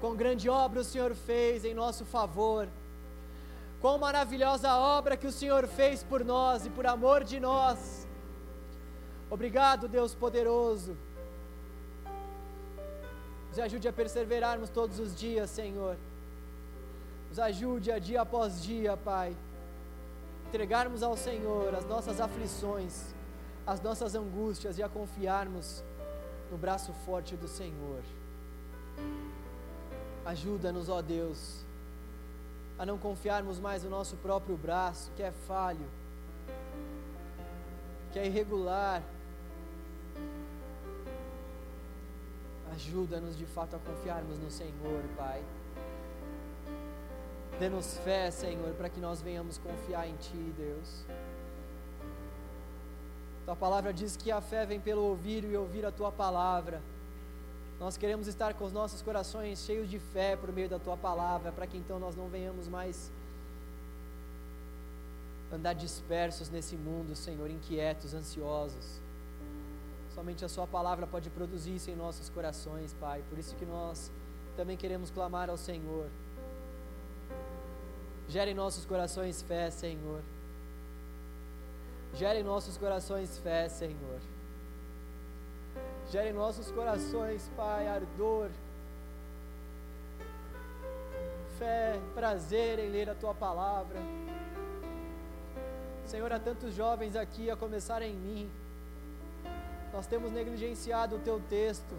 Quão 0.00 0.16
grande 0.16 0.48
obra 0.48 0.80
o 0.80 0.84
Senhor 0.84 1.14
fez 1.14 1.64
em 1.64 1.74
nosso 1.74 2.04
favor. 2.06 2.68
Quão 3.82 3.98
maravilhosa 3.98 4.74
obra 4.76 5.16
que 5.16 5.26
o 5.26 5.32
Senhor 5.32 5.66
fez 5.68 6.02
por 6.02 6.24
nós 6.24 6.64
e 6.64 6.70
por 6.70 6.86
amor 6.86 7.22
de 7.22 7.38
nós. 7.38 8.08
Obrigado, 9.30 9.86
Deus 9.86 10.14
poderoso. 10.14 10.96
Nos 13.50 13.58
ajude 13.58 13.86
a 13.88 13.92
perseverarmos 13.92 14.70
todos 14.70 14.98
os 14.98 15.14
dias, 15.14 15.50
Senhor. 15.50 15.96
Nos 17.28 17.38
ajude 17.38 17.92
a 17.92 17.98
dia 17.98 18.22
após 18.22 18.62
dia, 18.62 18.96
Pai. 18.96 19.36
Entregarmos 20.52 21.02
ao 21.02 21.16
Senhor 21.16 21.74
as 21.74 21.86
nossas 21.86 22.20
aflições, 22.20 23.14
as 23.66 23.80
nossas 23.80 24.14
angústias 24.14 24.76
e 24.76 24.82
a 24.82 24.88
confiarmos 24.88 25.82
no 26.50 26.58
braço 26.58 26.92
forte 27.06 27.34
do 27.34 27.48
Senhor. 27.48 28.02
Ajuda-nos, 30.26 30.90
ó 30.90 31.00
Deus, 31.00 31.64
a 32.78 32.84
não 32.84 32.98
confiarmos 32.98 33.58
mais 33.58 33.82
no 33.82 33.88
nosso 33.88 34.14
próprio 34.16 34.54
braço, 34.54 35.10
que 35.16 35.22
é 35.22 35.32
falho, 35.32 35.86
que 38.12 38.18
é 38.18 38.26
irregular. 38.26 39.02
Ajuda-nos 42.74 43.38
de 43.38 43.46
fato 43.46 43.74
a 43.74 43.78
confiarmos 43.78 44.38
no 44.38 44.50
Senhor, 44.50 45.02
Pai. 45.16 45.42
Dê-nos 47.62 47.96
fé, 47.98 48.28
Senhor, 48.28 48.74
para 48.74 48.88
que 48.88 48.98
nós 48.98 49.22
venhamos 49.22 49.56
confiar 49.56 50.08
em 50.08 50.16
Ti, 50.16 50.52
Deus. 50.58 51.04
Tua 53.44 53.54
palavra 53.54 53.92
diz 53.92 54.16
que 54.16 54.32
a 54.32 54.40
fé 54.40 54.66
vem 54.66 54.80
pelo 54.80 55.02
ouvir 55.02 55.44
e 55.44 55.56
ouvir 55.56 55.86
a 55.86 55.92
Tua 55.92 56.10
palavra. 56.10 56.82
Nós 57.78 57.96
queremos 57.96 58.26
estar 58.26 58.52
com 58.54 58.64
os 58.64 58.72
nossos 58.72 59.00
corações 59.00 59.60
cheios 59.60 59.88
de 59.88 60.00
fé 60.00 60.34
por 60.34 60.50
meio 60.50 60.68
da 60.68 60.80
Tua 60.80 60.96
palavra, 60.96 61.52
para 61.52 61.64
que 61.68 61.76
então 61.76 62.00
nós 62.00 62.16
não 62.16 62.26
venhamos 62.26 62.66
mais 62.66 63.12
andar 65.52 65.74
dispersos 65.74 66.50
nesse 66.50 66.74
mundo, 66.74 67.14
Senhor, 67.14 67.48
inquietos, 67.48 68.12
ansiosos. 68.12 69.00
Somente 70.16 70.44
a 70.44 70.48
Sua 70.48 70.66
palavra 70.66 71.06
pode 71.06 71.30
produzir 71.30 71.76
isso 71.76 71.92
em 71.92 71.94
nossos 71.94 72.28
corações, 72.28 72.92
Pai. 72.94 73.22
Por 73.28 73.38
isso 73.38 73.54
que 73.54 73.64
nós 73.64 74.10
também 74.56 74.76
queremos 74.76 75.12
clamar 75.12 75.48
ao 75.48 75.56
Senhor. 75.56 76.10
Gere 78.32 78.52
em 78.52 78.54
nossos 78.54 78.86
corações 78.86 79.42
fé, 79.42 79.70
Senhor. 79.70 80.22
Gere 82.14 82.40
em 82.40 82.42
nossos 82.42 82.78
corações 82.78 83.36
fé, 83.36 83.68
Senhor. 83.68 84.20
Gere 86.10 86.30
em 86.30 86.32
nossos 86.32 86.70
corações, 86.70 87.50
Pai, 87.54 87.86
ardor, 87.86 88.48
fé, 91.58 92.00
prazer 92.14 92.78
em 92.78 92.88
ler 92.88 93.10
a 93.10 93.14
Tua 93.14 93.34
palavra. 93.34 93.98
Senhor, 96.06 96.32
há 96.32 96.40
tantos 96.40 96.74
jovens 96.74 97.14
aqui 97.14 97.50
a 97.50 97.56
começar 97.56 98.00
em 98.00 98.14
mim. 98.14 98.50
Nós 99.92 100.06
temos 100.06 100.32
negligenciado 100.32 101.16
o 101.16 101.18
Teu 101.18 101.38
texto. 101.50 101.94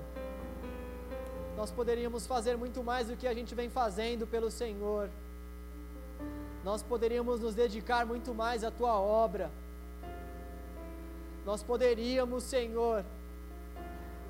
Nós 1.56 1.70
poderíamos 1.70 2.26
fazer 2.26 2.58
muito 2.58 2.84
mais 2.84 3.08
do 3.08 3.16
que 3.16 3.28
a 3.28 3.36
gente 3.36 3.54
vem 3.54 3.70
fazendo 3.70 4.26
pelo 4.26 4.50
Senhor 4.50 5.12
nós 6.64 6.82
poderíamos 6.82 7.40
nos 7.40 7.54
dedicar 7.54 8.06
muito 8.06 8.34
mais 8.34 8.64
à 8.64 8.72
tua 8.72 8.94
obra. 8.94 9.52
Nós 11.46 11.62
poderíamos, 11.62 12.44
Senhor, 12.44 13.04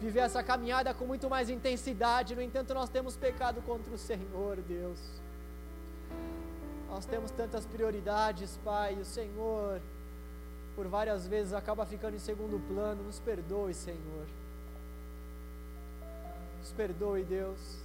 viver 0.02 0.22
essa 0.22 0.42
caminhada 0.42 0.94
com 0.94 1.06
muito 1.06 1.30
mais 1.30 1.50
intensidade, 1.50 2.36
no 2.36 2.42
entanto, 2.42 2.74
nós 2.74 2.90
temos 2.90 3.16
pecado 3.16 3.62
contra 3.62 3.94
o 3.94 3.98
Senhor, 3.98 4.58
Deus. 4.68 5.00
Nós 6.90 7.06
temos 7.06 7.32
tantas 7.32 7.66
prioridades, 7.66 8.60
Pai, 8.64 8.96
o 8.96 9.06
Senhor, 9.06 9.80
por 10.76 10.88
várias 10.88 11.28
vezes, 11.28 11.54
acaba 11.54 11.86
ficando 11.86 12.16
em 12.16 12.20
segundo 12.20 12.60
plano. 12.68 13.04
Nos 13.04 13.20
perdoe, 13.20 13.74
Senhor. 13.74 14.26
Nos 16.60 16.72
perdoe, 16.72 17.24
Deus. 17.24 17.84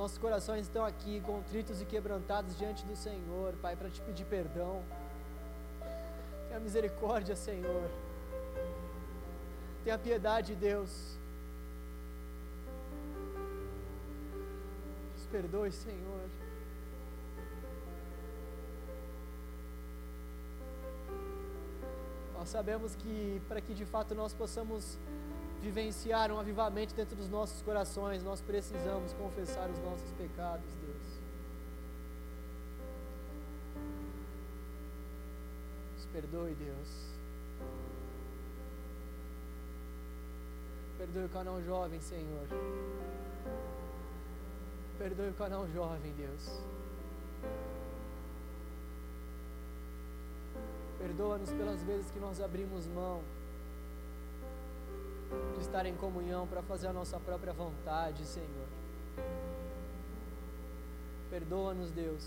Os 0.00 0.04
nossos 0.04 0.16
corações 0.16 0.62
estão 0.62 0.82
aqui 0.82 1.20
contritos 1.26 1.82
e 1.82 1.84
quebrantados 1.84 2.56
diante 2.56 2.86
do 2.86 2.96
Senhor, 2.96 3.52
Pai, 3.60 3.76
para 3.76 3.90
te 3.90 4.00
pedir 4.00 4.24
perdão. 4.24 4.82
Tenha 6.48 6.58
misericórdia, 6.58 7.36
Senhor. 7.36 7.90
Tenha 9.84 9.98
piedade, 9.98 10.54
Deus. 10.54 11.18
Nos 15.12 15.26
perdoe, 15.26 15.70
Senhor. 15.70 16.30
Nós 22.38 22.48
sabemos 22.48 22.96
que 22.96 23.42
para 23.46 23.60
que 23.60 23.74
de 23.74 23.84
fato 23.84 24.14
nós 24.14 24.32
possamos 24.32 24.98
vivenciar 25.60 26.32
um 26.32 26.38
avivamento 26.38 26.94
dentro 26.94 27.14
dos 27.14 27.28
nossos 27.28 27.60
corações, 27.62 28.22
nós 28.22 28.40
precisamos 28.40 29.12
confessar 29.12 29.68
os 29.68 29.78
nossos 29.80 30.10
pecados, 30.12 30.66
Deus. 30.80 31.20
Nos 35.96 36.06
perdoe, 36.06 36.54
Deus. 36.54 37.10
Perdoe 40.98 41.24
o 41.24 41.28
canal 41.28 41.62
jovem, 41.62 42.00
Senhor. 42.00 42.46
Perdoe 44.98 45.28
o 45.28 45.34
canal 45.34 45.68
jovem, 45.68 46.12
Deus. 46.14 46.60
Perdoa-nos 50.98 51.50
pelas 51.50 51.82
vezes 51.82 52.10
que 52.10 52.18
nós 52.18 52.40
abrimos 52.40 52.86
mão 52.86 53.22
de 55.54 55.60
estar 55.60 55.86
em 55.86 55.94
comunhão 55.94 56.46
para 56.46 56.62
fazer 56.62 56.88
a 56.88 56.92
nossa 56.92 57.18
própria 57.18 57.52
vontade, 57.52 58.24
Senhor. 58.24 58.68
Perdoa-nos, 61.30 61.90
Deus, 61.90 62.24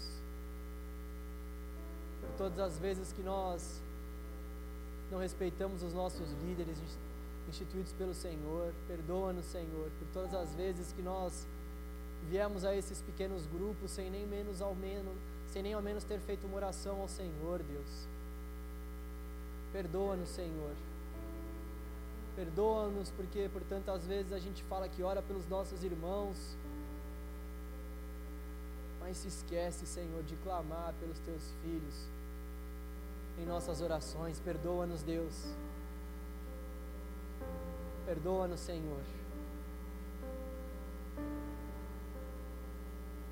por 2.22 2.30
todas 2.38 2.60
as 2.60 2.80
vezes 2.80 3.12
que 3.12 3.22
nós 3.22 3.82
não 5.12 5.20
respeitamos 5.20 5.84
os 5.84 5.94
nossos 5.94 6.32
líderes 6.46 6.78
instituídos 7.50 7.92
pelo 7.94 8.14
Senhor. 8.14 8.74
Perdoa-nos, 8.88 9.46
Senhor, 9.46 9.90
por 10.00 10.08
todas 10.14 10.34
as 10.34 10.56
vezes 10.56 10.94
que 10.94 11.02
nós 11.02 11.46
viemos 12.30 12.64
a 12.64 12.76
esses 12.76 13.02
pequenos 13.02 13.46
grupos 13.48 13.92
sem 13.92 14.10
nem 14.10 14.26
menos 14.26 14.62
ao 14.62 14.74
menos, 14.74 15.16
sem 15.52 15.62
nem 15.62 15.74
ao 15.74 15.82
menos 15.82 16.04
ter 16.04 16.20
feito 16.20 16.48
uma 16.48 16.56
oração 16.56 17.02
ao 17.02 17.08
Senhor, 17.08 17.62
Deus. 17.62 18.08
Perdoa-nos, 19.74 20.30
Senhor. 20.30 20.74
Perdoa-nos 22.36 23.12
porque 23.12 23.50
por 23.50 23.62
tantas 23.64 24.08
vezes 24.08 24.34
a 24.34 24.40
gente 24.40 24.64
fala 24.64 24.90
que 24.90 25.04
ora 25.04 25.22
pelos 25.22 25.48
nossos 25.48 25.84
irmãos, 25.84 26.58
mas 29.00 29.18
se 29.18 29.28
esquece, 29.28 29.86
Senhor, 29.86 30.24
de 30.24 30.36
clamar 30.38 30.94
pelos 31.00 31.20
teus 31.20 31.44
filhos 31.62 32.08
em 33.38 33.46
nossas 33.46 33.82
orações. 33.82 34.40
Perdoa-nos, 34.40 35.04
Deus. 35.04 35.56
Perdoa-nos, 38.06 38.60
Senhor. 38.60 39.02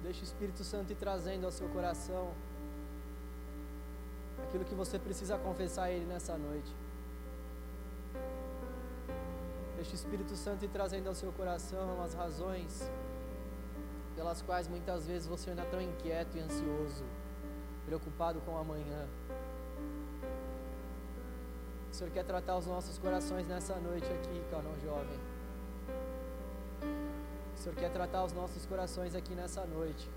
Deixa 0.03 0.21
o 0.21 0.23
Espírito 0.23 0.63
Santo 0.63 0.91
ir 0.91 0.95
trazendo 0.95 1.45
ao 1.45 1.51
seu 1.51 1.69
coração 1.69 2.33
aquilo 4.47 4.65
que 4.65 4.75
você 4.75 4.99
precisa 4.99 5.37
confessar 5.37 5.83
a 5.83 5.91
Ele 5.91 6.05
nessa 6.05 6.37
noite. 6.37 6.71
Deixa 9.81 9.93
o 9.93 9.95
Espírito 9.95 10.35
Santo 10.35 10.67
trazendo 10.67 11.07
ao 11.07 11.15
seu 11.15 11.31
coração 11.31 12.03
as 12.03 12.13
razões 12.13 12.87
pelas 14.15 14.39
quais 14.39 14.67
muitas 14.67 15.07
vezes 15.07 15.27
você 15.27 15.49
anda 15.49 15.65
tão 15.65 15.81
inquieto 15.81 16.37
e 16.37 16.39
ansioso, 16.39 17.03
preocupado 17.87 18.39
com 18.41 18.51
o 18.51 18.57
amanhã. 18.57 19.07
O 21.91 21.95
Senhor 21.95 22.11
quer 22.11 22.23
tratar 22.23 22.57
os 22.57 22.67
nossos 22.67 22.99
corações 22.99 23.47
nessa 23.47 23.75
noite 23.77 24.05
aqui, 24.05 24.43
canal 24.51 24.75
jovem. 24.83 25.19
O 27.55 27.57
Senhor 27.57 27.75
quer 27.75 27.91
tratar 27.91 28.23
os 28.23 28.33
nossos 28.33 28.63
corações 28.67 29.15
aqui 29.15 29.33
nessa 29.33 29.65
noite. 29.65 30.07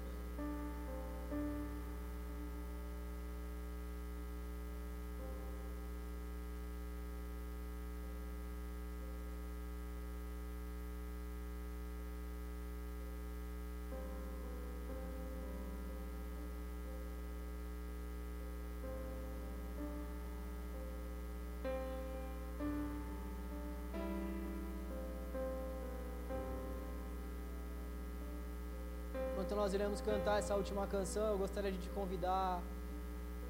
Nós 29.64 29.72
iremos 29.72 30.02
cantar 30.02 30.38
essa 30.40 30.54
última 30.54 30.86
canção, 30.86 31.26
eu 31.26 31.38
gostaria 31.38 31.72
de 31.72 31.78
te 31.78 31.88
convidar. 31.88 32.60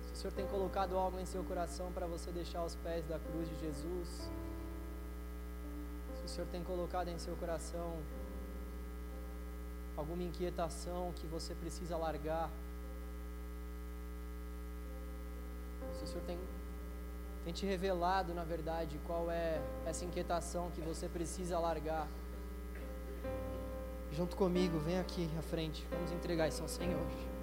Se 0.07 0.13
o 0.13 0.17
Senhor 0.17 0.33
tem 0.33 0.47
colocado 0.47 0.97
algo 0.97 1.19
em 1.19 1.27
seu 1.27 1.43
coração 1.43 1.91
para 1.91 2.07
você 2.07 2.31
deixar 2.31 2.61
aos 2.61 2.77
pés 2.77 3.05
da 3.07 3.19
cruz 3.19 3.49
de 3.49 3.59
Jesus, 3.59 4.31
se 6.15 6.25
o 6.25 6.29
Senhor 6.29 6.47
tem 6.53 6.63
colocado 6.63 7.09
em 7.09 7.19
seu 7.19 7.35
coração 7.35 7.97
alguma 9.97 10.23
inquietação 10.23 11.13
que 11.17 11.27
você 11.27 11.53
precisa 11.53 11.97
largar, 11.97 12.49
se 15.99 16.05
o 16.05 16.07
Senhor 16.07 16.23
tem, 16.29 16.39
tem 17.45 17.53
te 17.53 17.67
revelado, 17.67 18.33
na 18.33 18.45
verdade, 18.45 19.01
qual 19.05 19.33
é 19.33 19.61
essa 19.85 20.05
inquietação 20.05 20.71
que 20.77 20.81
você 20.81 21.09
precisa 21.09 21.59
largar 21.59 22.07
junto 24.15 24.37
comigo, 24.37 24.79
vem 24.79 24.99
aqui 24.99 25.29
à 25.39 25.43
frente. 25.43 25.85
Vamos 25.91 26.13
entregar 26.13 26.49
isso 26.49 26.63
ao 26.63 26.69
Senhor. 26.69 27.34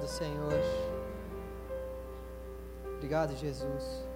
Obrigado, 0.00 0.08
Senhor. 0.08 0.52
Obrigado, 2.94 3.36
Jesus. 3.36 4.06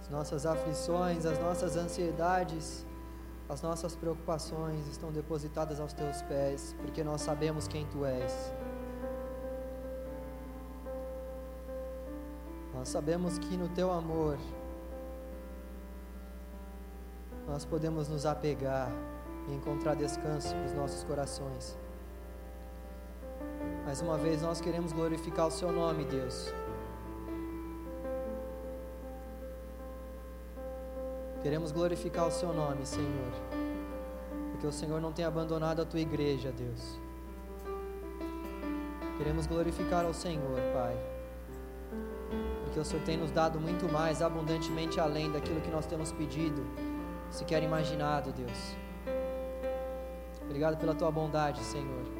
As 0.00 0.08
nossas 0.08 0.46
aflições, 0.46 1.24
as 1.24 1.38
nossas 1.38 1.76
ansiedades, 1.76 2.84
as 3.48 3.62
nossas 3.62 3.94
preocupações 3.94 4.86
estão 4.88 5.12
depositadas 5.12 5.78
aos 5.78 5.92
teus 5.92 6.22
pés, 6.22 6.74
porque 6.80 7.04
nós 7.04 7.20
sabemos 7.20 7.68
quem 7.68 7.86
tu 7.86 8.04
és. 8.04 8.52
Nós 12.74 12.88
sabemos 12.88 13.38
que 13.38 13.56
no 13.56 13.68
teu 13.68 13.92
amor 13.92 14.38
nós 17.46 17.64
podemos 17.64 18.08
nos 18.08 18.26
apegar 18.26 18.90
e 19.48 19.54
encontrar 19.54 19.94
descanso 19.94 20.54
para 20.54 20.66
os 20.66 20.72
nossos 20.72 21.04
corações. 21.04 21.76
Mais 23.88 24.02
uma 24.02 24.18
vez 24.18 24.42
nós 24.42 24.60
queremos 24.60 24.92
glorificar 24.92 25.46
o 25.46 25.50
Seu 25.50 25.72
nome, 25.72 26.04
Deus. 26.04 26.52
Queremos 31.42 31.72
glorificar 31.72 32.26
o 32.26 32.30
Seu 32.30 32.52
nome, 32.52 32.84
Senhor. 32.84 33.32
Porque 34.50 34.66
o 34.66 34.72
Senhor 34.72 35.00
não 35.00 35.10
tem 35.10 35.24
abandonado 35.24 35.80
a 35.80 35.86
Tua 35.86 36.00
igreja, 36.00 36.52
Deus. 36.52 37.00
Queremos 39.16 39.46
glorificar 39.46 40.04
ao 40.04 40.12
Senhor, 40.12 40.60
Pai. 40.74 40.94
Porque 42.64 42.78
o 42.78 42.84
Senhor 42.84 43.02
tem 43.04 43.16
nos 43.16 43.30
dado 43.30 43.58
muito 43.58 43.90
mais, 43.90 44.20
abundantemente 44.20 45.00
além 45.00 45.32
daquilo 45.32 45.62
que 45.62 45.70
nós 45.70 45.86
temos 45.86 46.12
pedido, 46.12 46.62
sequer 47.30 47.62
imaginado, 47.62 48.32
Deus. 48.32 48.76
Obrigado 50.42 50.76
pela 50.76 50.94
Tua 50.94 51.10
bondade, 51.10 51.60
Senhor. 51.60 52.17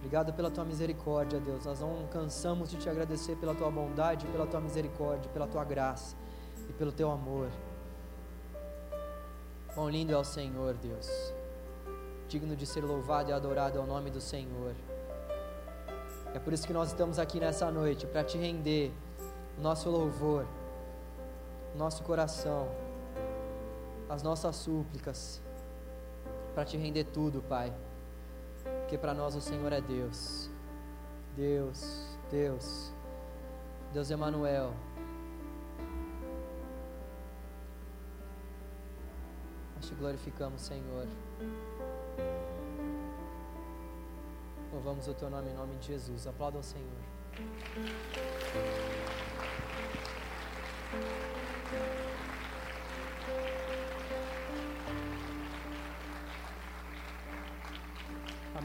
Obrigado 0.00 0.32
pela 0.32 0.50
tua 0.50 0.64
misericórdia, 0.64 1.38
Deus. 1.38 1.66
Nós 1.66 1.80
não 1.80 2.06
cansamos 2.10 2.70
de 2.70 2.78
te 2.78 2.88
agradecer 2.88 3.36
pela 3.36 3.54
tua 3.54 3.70
bondade, 3.70 4.26
pela 4.28 4.46
tua 4.46 4.58
misericórdia, 4.58 5.30
pela 5.30 5.46
tua 5.46 5.62
graça 5.62 6.16
e 6.68 6.72
pelo 6.72 6.90
teu 6.90 7.10
amor. 7.10 7.48
Quão 9.74 9.90
lindo 9.90 10.14
é 10.14 10.16
o 10.16 10.24
Senhor, 10.24 10.72
Deus. 10.72 11.06
Digno 12.28 12.56
de 12.56 12.64
ser 12.64 12.82
louvado 12.82 13.28
e 13.28 13.32
adorado 13.34 13.76
é 13.78 13.80
o 13.80 13.86
nome 13.86 14.10
do 14.10 14.22
Senhor. 14.22 14.74
É 16.32 16.38
por 16.38 16.54
isso 16.54 16.66
que 16.66 16.72
nós 16.72 16.88
estamos 16.88 17.18
aqui 17.18 17.38
nessa 17.38 17.70
noite 17.70 18.06
para 18.06 18.24
te 18.24 18.38
render 18.38 18.90
o 19.58 19.60
nosso 19.60 19.90
louvor, 19.90 20.46
o 21.74 21.78
nosso 21.78 22.02
coração, 22.04 22.68
as 24.08 24.22
nossas 24.22 24.56
súplicas, 24.56 25.42
para 26.54 26.64
te 26.64 26.78
render 26.78 27.04
tudo, 27.04 27.42
Pai 27.42 27.70
porque 28.80 28.98
para 28.98 29.14
nós 29.14 29.34
o 29.36 29.40
Senhor 29.40 29.72
é 29.72 29.80
Deus. 29.80 30.50
Deus, 31.36 32.18
Deus, 32.30 32.92
Deus 33.92 34.10
Emanuel. 34.10 34.74
Nós 39.76 39.86
te 39.86 39.94
glorificamos, 39.94 40.60
Senhor. 40.60 41.06
Louvamos 44.72 45.08
o 45.08 45.14
teu 45.14 45.30
nome 45.30 45.50
em 45.50 45.54
nome 45.54 45.76
de 45.76 45.86
Jesus. 45.86 46.26
Aplaudam 46.26 46.60
o 46.60 46.64
Senhor. 46.64 46.86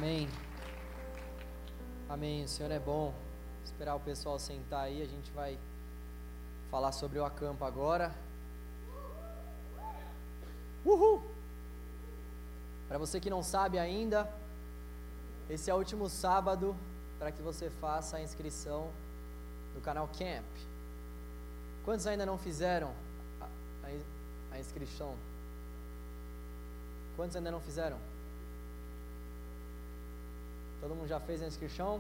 Amém. 0.06 0.30
Amém. 2.08 2.44
O 2.44 2.48
Senhor 2.48 2.72
é 2.72 2.78
bom. 2.78 3.12
Esperar 3.64 3.96
o 3.96 4.00
pessoal 4.00 4.38
sentar 4.38 4.84
aí. 4.84 5.02
A 5.02 5.08
gente 5.08 5.32
vai 5.32 5.58
falar 6.70 6.92
sobre 6.92 7.18
o 7.18 7.26
acampo 7.26 7.66
agora. 7.66 8.14
Uhul! 10.86 11.24
Para 12.88 13.00
você 13.00 13.20
que 13.20 13.32
não 13.32 13.42
sabe 13.42 13.80
ainda, 13.80 14.32
esse 15.50 15.72
é 15.72 15.74
o 15.74 15.78
último 15.78 16.08
sábado 16.08 16.76
para 17.18 17.32
que 17.32 17.42
você 17.42 17.72
faça 17.72 18.18
a 18.18 18.22
inscrição 18.22 18.92
no 19.74 19.82
canal 19.82 20.08
Camp. 20.10 20.46
Quantos 21.84 22.06
ainda 22.06 22.28
não 22.28 22.38
fizeram 22.38 22.94
a, 23.42 23.46
a, 23.46 24.56
a 24.56 24.60
inscrição? 24.60 25.16
Quantos 27.16 27.36
ainda 27.36 27.50
não 27.50 27.60
fizeram? 27.60 27.98
Todo 30.86 30.94
mundo 30.94 31.08
já 31.08 31.20
fez 31.20 31.42
a 31.42 31.48
inscrição? 31.48 32.00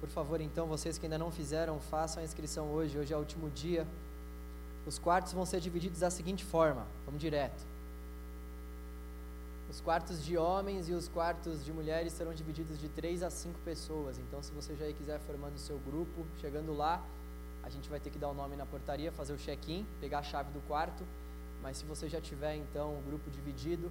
Por 0.00 0.08
favor, 0.10 0.38
então, 0.38 0.66
vocês 0.66 0.98
que 0.98 1.06
ainda 1.06 1.16
não 1.16 1.30
fizeram, 1.30 1.80
façam 1.80 2.20
a 2.22 2.26
inscrição 2.26 2.66
hoje. 2.66 2.98
Hoje 2.98 3.14
é 3.14 3.16
o 3.16 3.20
último 3.20 3.48
dia. 3.48 3.86
Os 4.86 4.98
quartos 4.98 5.32
vão 5.32 5.46
ser 5.46 5.60
divididos 5.60 6.00
da 6.00 6.10
seguinte 6.10 6.44
forma: 6.44 6.86
vamos 7.06 7.18
direto. 7.18 7.64
Os 9.70 9.80
quartos 9.80 10.22
de 10.22 10.36
homens 10.36 10.90
e 10.90 10.92
os 10.92 11.08
quartos 11.08 11.64
de 11.64 11.72
mulheres 11.72 12.12
serão 12.12 12.34
divididos 12.34 12.78
de 12.78 12.90
três 12.90 13.22
a 13.22 13.30
cinco 13.30 13.58
pessoas. 13.60 14.18
Então, 14.18 14.42
se 14.42 14.52
você 14.52 14.76
já 14.76 14.84
quiser 14.92 15.18
formando 15.20 15.54
o 15.54 15.58
seu 15.58 15.78
grupo, 15.78 16.26
chegando 16.38 16.76
lá, 16.76 17.02
a 17.62 17.70
gente 17.70 17.88
vai 17.88 17.98
ter 17.98 18.10
que 18.10 18.18
dar 18.18 18.28
o 18.28 18.34
nome 18.34 18.56
na 18.56 18.66
portaria, 18.66 19.10
fazer 19.10 19.32
o 19.32 19.38
check-in, 19.38 19.86
pegar 20.02 20.18
a 20.18 20.22
chave 20.22 20.52
do 20.52 20.60
quarto 20.68 21.02
mas 21.64 21.78
se 21.78 21.86
você 21.86 22.10
já 22.10 22.20
tiver 22.20 22.56
então 22.56 22.90
o 22.90 23.02
grupo 23.06 23.30
dividido, 23.30 23.90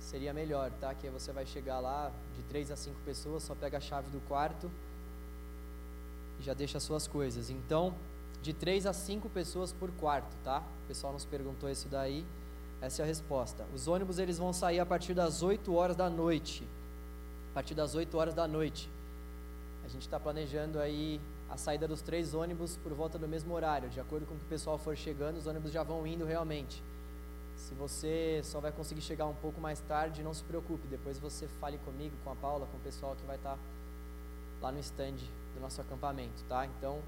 seria 0.00 0.32
melhor, 0.32 0.70
tá? 0.80 0.94
Que 0.94 1.08
você 1.08 1.32
vai 1.32 1.46
chegar 1.46 1.80
lá 1.80 2.10
de 2.36 2.42
três 2.44 2.70
a 2.70 2.76
cinco 2.76 2.98
pessoas, 3.04 3.42
só 3.42 3.54
pega 3.54 3.78
a 3.78 3.80
chave 3.80 4.08
do 4.10 4.20
quarto 4.28 4.70
e 6.40 6.42
já 6.42 6.54
deixa 6.54 6.78
as 6.78 6.84
suas 6.84 7.06
coisas. 7.06 7.50
Então, 7.50 7.94
de 8.42 8.52
três 8.52 8.86
a 8.86 8.92
cinco 8.92 9.28
pessoas 9.28 9.72
por 9.72 9.90
quarto, 9.92 10.34
tá? 10.44 10.62
O 10.84 10.88
pessoal 10.88 11.12
nos 11.12 11.24
perguntou 11.24 11.68
isso 11.68 11.88
daí. 11.88 12.24
Essa 12.80 13.02
é 13.02 13.04
a 13.04 13.06
resposta. 13.06 13.66
Os 13.74 13.88
ônibus 13.88 14.18
eles 14.18 14.38
vão 14.38 14.52
sair 14.52 14.78
a 14.78 14.86
partir 14.86 15.12
das 15.12 15.42
8 15.42 15.74
horas 15.74 15.96
da 15.96 16.08
noite. 16.08 16.62
A 17.50 17.54
partir 17.54 17.74
das 17.74 17.94
8 17.94 18.16
horas 18.16 18.34
da 18.34 18.46
noite. 18.46 18.88
A 19.84 19.88
gente 19.88 20.02
está 20.02 20.20
planejando 20.20 20.78
aí 20.78 21.20
a 21.50 21.56
saída 21.56 21.88
dos 21.88 22.02
três 22.02 22.34
ônibus 22.34 22.76
por 22.76 22.92
volta 22.92 23.18
do 23.18 23.26
mesmo 23.26 23.52
horário. 23.54 23.88
De 23.88 23.98
acordo 23.98 24.26
com 24.26 24.34
o 24.34 24.36
que 24.38 24.44
o 24.44 24.48
pessoal 24.48 24.78
for 24.78 24.96
chegando, 24.96 25.38
os 25.38 25.46
ônibus 25.46 25.72
já 25.72 25.82
vão 25.82 26.06
indo 26.06 26.24
realmente. 26.24 26.82
Se 27.58 27.74
você 27.74 28.40
só 28.44 28.60
vai 28.60 28.70
conseguir 28.70 29.00
chegar 29.00 29.26
um 29.26 29.34
pouco 29.34 29.60
mais 29.60 29.80
tarde, 29.80 30.22
não 30.22 30.32
se 30.32 30.44
preocupe. 30.44 30.86
Depois 30.86 31.18
você 31.18 31.48
fale 31.60 31.76
comigo, 31.78 32.14
com 32.24 32.30
a 32.30 32.36
Paula, 32.36 32.66
com 32.66 32.76
o 32.76 32.80
pessoal 32.80 33.16
que 33.16 33.26
vai 33.26 33.36
estar 33.36 33.56
tá 33.56 33.58
lá 34.62 34.72
no 34.72 34.78
stand 34.78 35.16
do 35.54 35.60
nosso 35.60 35.80
acampamento, 35.80 36.44
tá? 36.48 36.64
Então, 36.64 37.00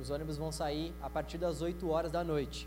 os 0.00 0.10
ônibus 0.10 0.38
vão 0.38 0.50
sair 0.50 0.94
a 1.02 1.10
partir 1.10 1.36
das 1.36 1.60
8 1.60 1.88
horas 1.88 2.10
da 2.10 2.24
noite. 2.24 2.66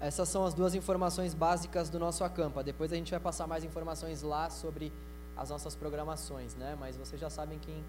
Essas 0.00 0.28
são 0.28 0.44
as 0.44 0.54
duas 0.54 0.74
informações 0.74 1.34
básicas 1.34 1.90
do 1.90 1.98
nosso 1.98 2.24
acampa. 2.24 2.62
Depois 2.62 2.92
a 2.92 2.96
gente 2.96 3.10
vai 3.10 3.20
passar 3.20 3.46
mais 3.46 3.62
informações 3.62 4.22
lá 4.22 4.48
sobre 4.48 4.92
as 5.36 5.50
nossas 5.50 5.74
programações, 5.74 6.54
né? 6.54 6.76
Mas 6.80 6.96
vocês 6.96 7.20
já 7.20 7.28
sabem 7.28 7.58
quem, 7.58 7.84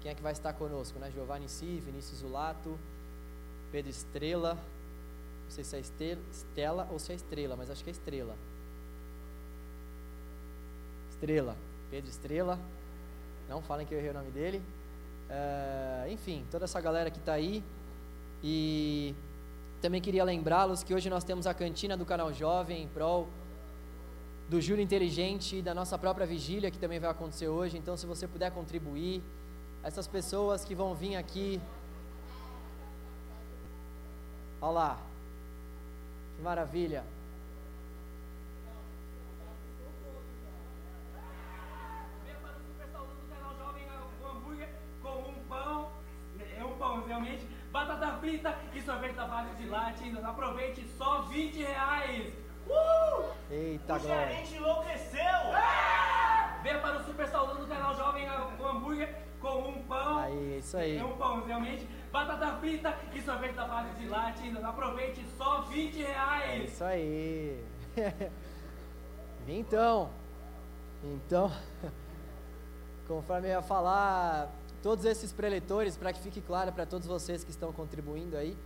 quem 0.00 0.10
é 0.10 0.14
que 0.14 0.22
vai 0.22 0.32
estar 0.32 0.52
conosco, 0.54 0.98
né? 0.98 1.10
Giovanni 1.10 1.48
Si, 1.48 1.82
Vinícius 1.84 2.20
Zulato, 2.20 2.78
Pedro 3.70 3.90
Estrela, 3.90 4.58
não 5.48 5.50
sei 5.50 5.64
se 5.64 5.76
é 5.76 6.18
Estela 6.30 6.86
ou 6.92 6.98
se 6.98 7.10
é 7.10 7.14
Estrela, 7.14 7.56
mas 7.56 7.70
acho 7.70 7.82
que 7.82 7.88
é 7.88 7.92
Estrela. 7.92 8.36
Estrela, 11.10 11.56
Pedro 11.90 12.10
Estrela. 12.10 12.58
Não 13.48 13.62
falem 13.62 13.86
que 13.86 13.94
eu 13.94 13.98
errei 13.98 14.10
o 14.10 14.14
nome 14.14 14.30
dele. 14.30 14.62
Uh, 15.30 16.12
enfim, 16.12 16.44
toda 16.50 16.66
essa 16.66 16.78
galera 16.82 17.10
que 17.10 17.18
está 17.18 17.32
aí. 17.32 17.64
E 18.44 19.14
também 19.80 20.02
queria 20.02 20.22
lembrá-los 20.22 20.82
que 20.82 20.94
hoje 20.94 21.08
nós 21.08 21.24
temos 21.24 21.46
a 21.46 21.54
cantina 21.54 21.96
do 21.96 22.04
canal 22.04 22.30
Jovem 22.30 22.82
em 22.82 22.88
prol 22.88 23.26
do 24.50 24.60
Júlio 24.60 24.82
Inteligente 24.82 25.56
e 25.56 25.62
da 25.62 25.74
nossa 25.74 25.96
própria 25.96 26.26
vigília, 26.26 26.70
que 26.70 26.78
também 26.78 27.00
vai 27.00 27.10
acontecer 27.10 27.48
hoje. 27.48 27.78
Então, 27.78 27.96
se 27.96 28.04
você 28.04 28.28
puder 28.28 28.52
contribuir, 28.52 29.22
essas 29.82 30.06
pessoas 30.06 30.62
que 30.62 30.74
vão 30.74 30.94
vir 30.94 31.16
aqui. 31.16 31.58
Olha 34.60 34.72
lá, 34.72 35.07
maravilha. 36.42 37.04
realmente 47.06 47.46
batata 47.72 48.12
frita 48.18 48.54
e 48.74 48.80
sorvete 48.82 49.14
da 49.14 49.26
base 49.26 49.54
de 49.56 49.66
latte. 49.66 50.16
Aproveite 50.24 50.86
só 50.96 51.22
20 51.22 51.62
reais. 51.62 52.32
Uh! 52.66 53.32
Eita, 53.50 53.96
o 53.96 54.00
glória. 54.00 54.28
gerente 54.28 54.54
enlouqueceu. 54.54 55.22
É! 55.22 56.60
Venha 56.62 56.78
para 56.80 56.98
o 56.98 57.04
Super 57.04 57.26
Saudão 57.28 57.56
do 57.56 57.66
canal 57.66 57.94
Jovem 57.96 58.28
com 58.56 58.66
hambúrguer 58.66 59.14
com 59.40 59.68
um 59.68 59.82
pão. 59.84 60.18
Aí, 60.18 60.58
isso 60.58 60.76
aí. 60.76 61.02
Um 61.02 61.16
pão, 61.16 61.44
realmente. 61.46 61.88
Batata 62.12 62.56
frita 62.56 62.96
e 63.14 63.20
sorvete 63.22 63.54
da 63.54 63.66
base 63.66 63.90
de 63.94 64.08
latte. 64.08 64.56
Aproveite 64.64 65.24
só 65.36 65.62
20 65.62 65.96
reais. 66.02 66.50
É 66.50 66.64
isso 66.64 66.84
aí. 66.84 67.64
então, 69.48 70.10
então, 71.02 71.52
conforme 73.06 73.48
eu 73.48 73.52
ia 73.52 73.62
falar, 73.62 74.50
Todos 74.82 75.04
esses 75.04 75.32
preletores, 75.32 75.96
para 75.96 76.12
que 76.12 76.20
fique 76.20 76.40
claro 76.40 76.72
para 76.72 76.86
todos 76.86 77.06
vocês 77.06 77.42
que 77.42 77.50
estão 77.50 77.72
contribuindo 77.72 78.36
aí, 78.36 78.56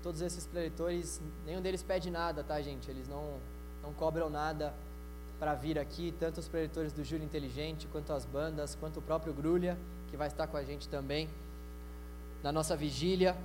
todos 0.00 0.20
esses 0.20 0.46
preletores, 0.46 1.20
nenhum 1.44 1.60
deles 1.60 1.82
pede 1.82 2.10
nada, 2.10 2.44
tá, 2.44 2.60
gente? 2.62 2.88
Eles 2.88 3.08
não, 3.08 3.40
não 3.82 3.92
cobram 3.92 4.30
nada 4.30 4.72
para 5.40 5.54
vir 5.54 5.80
aqui, 5.80 6.14
tanto 6.20 6.38
os 6.38 6.46
preletores 6.46 6.92
do 6.92 7.02
Júlio 7.02 7.24
Inteligente, 7.24 7.88
quanto 7.90 8.12
as 8.12 8.24
bandas, 8.24 8.76
quanto 8.76 9.00
o 9.00 9.02
próprio 9.02 9.34
Grulha, 9.34 9.76
que 10.10 10.16
vai 10.16 10.28
estar 10.28 10.46
com 10.46 10.56
a 10.56 10.62
gente 10.62 10.88
também 10.88 11.28
na 12.42 12.52
nossa 12.52 12.76
vigília. 12.76 13.36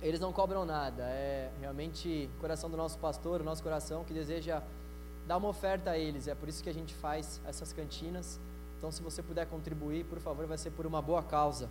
Eles 0.00 0.20
não 0.20 0.32
cobram 0.32 0.64
nada, 0.64 1.02
é 1.04 1.50
realmente 1.60 2.30
o 2.36 2.40
coração 2.40 2.70
do 2.70 2.76
nosso 2.76 2.98
pastor, 2.98 3.40
o 3.40 3.44
nosso 3.44 3.62
coração 3.62 4.04
que 4.04 4.14
deseja 4.14 4.62
dar 5.26 5.36
uma 5.38 5.48
oferta 5.48 5.90
a 5.90 5.98
eles. 5.98 6.28
É 6.28 6.34
por 6.34 6.48
isso 6.48 6.62
que 6.62 6.70
a 6.70 6.74
gente 6.74 6.94
faz 6.94 7.40
essas 7.44 7.72
cantinas 7.72 8.38
então, 8.78 8.92
se 8.92 9.02
você 9.02 9.22
puder 9.22 9.44
contribuir, 9.46 10.04
por 10.04 10.20
favor, 10.20 10.46
vai 10.46 10.56
ser 10.56 10.70
por 10.70 10.86
uma 10.86 11.02
boa 11.02 11.20
causa. 11.22 11.68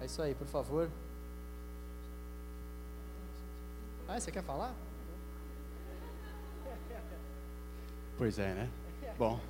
É 0.00 0.06
isso 0.06 0.22
aí, 0.22 0.32
por 0.32 0.46
favor. 0.46 0.88
Ah, 4.06 4.20
você 4.20 4.30
quer 4.30 4.44
falar? 4.44 4.72
Pois 8.16 8.38
é, 8.38 8.54
né? 8.54 8.70
Bom, 9.18 9.40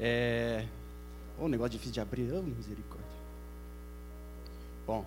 é. 0.00 0.66
Um 1.38 1.48
negócio 1.48 1.72
difícil 1.72 1.92
de 1.92 2.00
abrir, 2.00 2.32
oh, 2.32 2.42
misericórdia. 2.42 3.06
Bom, 4.86 5.04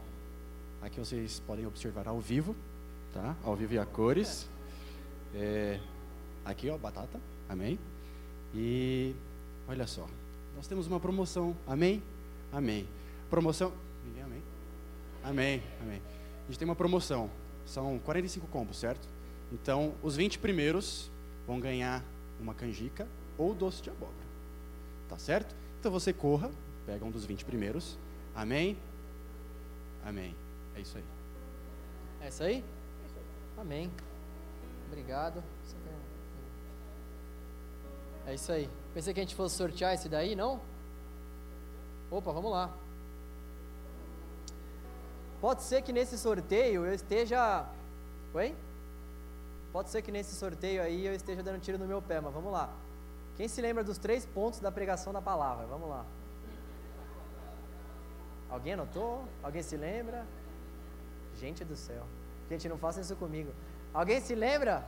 aqui 0.81 0.99
vocês 0.99 1.39
podem 1.45 1.65
observar 1.65 2.07
ao 2.07 2.19
vivo, 2.19 2.55
tá? 3.13 3.35
Ao 3.43 3.55
vivo 3.55 3.73
e 3.73 3.79
a 3.79 3.85
cores. 3.85 4.47
É... 5.35 5.79
Aqui, 6.45 6.69
ó, 6.69 6.77
batata, 6.77 7.19
amém? 7.47 7.77
E 8.53 9.13
olha 9.67 9.85
só, 9.85 10.07
nós 10.55 10.67
temos 10.67 10.87
uma 10.87 10.99
promoção. 10.99 11.55
Amém? 11.67 12.01
Amém. 12.51 12.87
Promoção. 13.29 13.71
Ninguém 14.05 14.23
amém? 14.23 14.43
Amém. 15.23 15.63
Amém. 15.81 16.01
A 16.43 16.47
gente 16.47 16.57
tem 16.57 16.67
uma 16.67 16.75
promoção. 16.75 17.29
São 17.65 17.99
45 17.99 18.47
combos, 18.47 18.77
certo? 18.77 19.07
Então, 19.51 19.93
os 20.01 20.15
20 20.15 20.39
primeiros 20.39 21.11
vão 21.45 21.59
ganhar 21.59 22.03
uma 22.39 22.53
canjica 22.53 23.07
ou 23.37 23.53
doce 23.53 23.81
de 23.81 23.89
abóbora. 23.89 24.17
Tá 25.07 25.17
certo? 25.17 25.55
Então 25.79 25.91
você 25.91 26.11
corra, 26.11 26.51
pega 26.85 27.05
um 27.05 27.11
dos 27.11 27.25
20 27.25 27.45
primeiros. 27.45 27.97
Amém? 28.35 28.77
Amém. 30.03 30.35
É 30.79 30.81
isso 30.81 30.97
aí. 30.97 31.03
É 32.21 32.27
isso 32.29 32.43
aí? 32.43 32.65
Amém. 33.57 33.91
Obrigado. 34.87 35.43
É 38.25 38.33
isso 38.33 38.49
aí. 38.49 38.69
Pensei 38.93 39.13
que 39.13 39.19
a 39.19 39.23
gente 39.23 39.35
fosse 39.35 39.57
sortear 39.57 39.93
esse 39.93 40.07
daí, 40.07 40.37
não? 40.37 40.61
Opa, 42.09 42.31
vamos 42.31 42.51
lá. 42.51 42.73
Pode 45.41 45.63
ser 45.63 45.81
que 45.81 45.91
nesse 45.91 46.17
sorteio 46.17 46.85
eu 46.85 46.93
esteja. 46.93 47.67
Oi? 48.33 48.55
Pode 49.73 49.89
ser 49.89 50.01
que 50.01 50.13
nesse 50.13 50.33
sorteio 50.33 50.81
aí 50.81 51.05
eu 51.05 51.13
esteja 51.13 51.43
dando 51.43 51.59
tiro 51.59 51.77
no 51.77 51.87
meu 51.87 52.01
pé, 52.01 52.21
mas 52.21 52.33
vamos 52.33 52.53
lá. 52.53 52.73
Quem 53.35 53.49
se 53.49 53.61
lembra 53.61 53.83
dos 53.83 53.97
três 53.97 54.25
pontos 54.25 54.61
da 54.61 54.71
pregação 54.71 55.11
da 55.11 55.21
palavra? 55.21 55.65
Vamos 55.65 55.89
lá. 55.89 56.05
Alguém 58.49 58.73
anotou? 58.73 59.25
Alguém 59.43 59.61
se 59.61 59.75
lembra? 59.75 60.25
Gente 61.39 61.63
do 61.63 61.75
céu. 61.75 62.05
Gente, 62.49 62.67
não 62.67 62.77
faça 62.77 62.99
isso 63.01 63.15
comigo. 63.15 63.51
Alguém 63.93 64.19
se 64.19 64.35
lembra? 64.35 64.85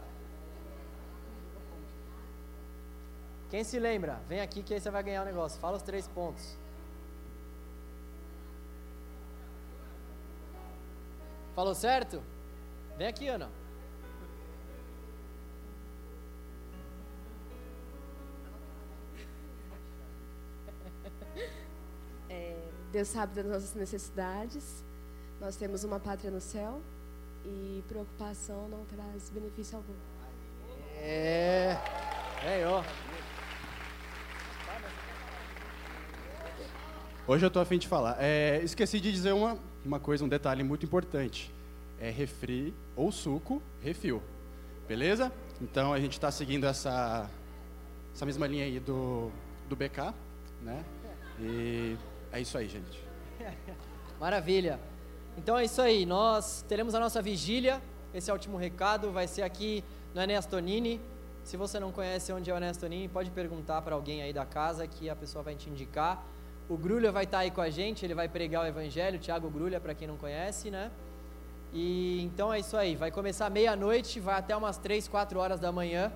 Quem 3.50 3.64
se 3.64 3.80
lembra? 3.80 4.20
Vem 4.28 4.42
aqui 4.42 4.64
que 4.64 4.74
aí 4.74 4.80
você 4.80 4.90
vai 4.90 5.04
ganhar 5.04 5.22
o 5.22 5.24
um 5.24 5.28
negócio. 5.28 5.60
Fala 5.60 5.78
os 5.78 5.84
três 5.84 6.08
pontos. 6.08 6.58
Falou 11.56 11.76
certo? 11.76 12.22
Vem 12.98 13.08
aqui, 13.08 13.28
Ana. 13.28 13.50
É, 22.30 22.56
Deus 22.94 23.10
sabe 23.10 23.36
das 23.36 23.46
nossas 23.46 23.74
necessidades. 23.74 24.82
Nós 25.42 25.56
temos 25.56 25.84
uma 25.84 26.00
pátria 26.00 26.30
no 26.30 26.40
céu 26.40 26.80
e 27.44 27.84
preocupação 27.88 28.70
não 28.70 28.86
traz 28.86 29.32
benefício 29.32 29.76
algum. 29.76 29.96
É, 30.98 31.76
é, 32.44 32.64
ó. 32.68 32.84
Hoje 37.26 37.44
eu 37.44 37.48
estou 37.48 37.60
afim 37.60 37.80
de 37.80 37.88
falar. 37.88 38.18
É, 38.20 38.62
esqueci 38.64 39.00
de 39.00 39.12
dizer 39.12 39.34
uma, 39.34 39.58
uma 39.84 40.00
coisa, 40.00 40.24
um 40.24 40.30
detalhe 40.30 40.64
muito 40.64 40.86
importante. 40.86 41.52
É 42.00 42.12
refri 42.12 42.72
ou 42.96 43.12
suco, 43.12 43.64
refil. 43.82 44.22
Beleza? 44.88 45.34
Então 45.60 45.92
a 45.92 46.00
gente 46.00 46.14
está 46.14 46.30
seguindo 46.30 46.68
essa, 46.68 47.28
essa 48.14 48.28
mesma 48.28 48.46
linha 48.46 48.66
aí 48.66 48.80
do, 48.80 49.32
do 49.68 49.76
BK, 49.76 50.14
né? 50.62 50.86
E 51.40 51.98
é 52.32 52.40
isso 52.40 52.56
aí, 52.60 52.70
gente. 52.70 53.04
Maravilha. 54.20 54.91
Então 55.38 55.58
é 55.58 55.66
isso 55.66 55.82
aí. 55.82 56.06
Nós 56.06 56.64
teremos 56.68 56.96
a 56.96 57.00
nossa 57.00 57.22
vigília 57.22 57.82
esse 58.14 58.30
é 58.30 58.34
o 58.34 58.36
último 58.36 58.58
recado, 58.58 59.10
vai 59.10 59.26
ser 59.26 59.42
aqui 59.42 59.84
no 60.14 60.22
Ernestonini. 60.22 61.00
Se 61.46 61.56
você 61.56 61.80
não 61.80 61.94
conhece 61.94 62.32
onde 62.34 62.52
é 62.52 62.54
o 62.54 62.58
Ernestonini, 62.58 63.08
pode 63.08 63.32
perguntar 63.32 63.82
para 63.82 63.96
alguém 63.96 64.22
aí 64.22 64.34
da 64.34 64.46
casa 64.46 64.86
que 64.86 65.10
a 65.10 65.16
pessoa 65.16 65.42
vai 65.42 65.56
te 65.56 65.70
indicar. 65.70 66.22
O 66.68 66.76
Grulha 66.76 67.10
vai 67.10 67.24
estar 67.24 67.40
aí 67.40 67.52
com 67.52 67.62
a 67.62 67.70
gente, 67.70 68.06
ele 68.06 68.14
vai 68.14 68.28
pregar 68.28 68.64
o 68.64 68.68
evangelho, 68.68 69.18
Tiago 69.18 69.50
Grulha, 69.50 69.80
para 69.80 69.94
quem 69.94 70.08
não 70.10 70.18
conhece, 70.18 70.70
né? 70.70 70.92
E 71.74 72.22
então 72.22 72.52
é 72.54 72.60
isso 72.60 72.76
aí, 72.76 72.98
vai 72.98 73.12
começar 73.12 73.50
meia-noite, 73.50 74.20
vai 74.20 74.36
até 74.36 74.56
umas 74.56 74.78
3, 74.78 75.08
4 75.08 75.40
horas 75.40 75.60
da 75.60 75.72
manhã, 75.72 76.12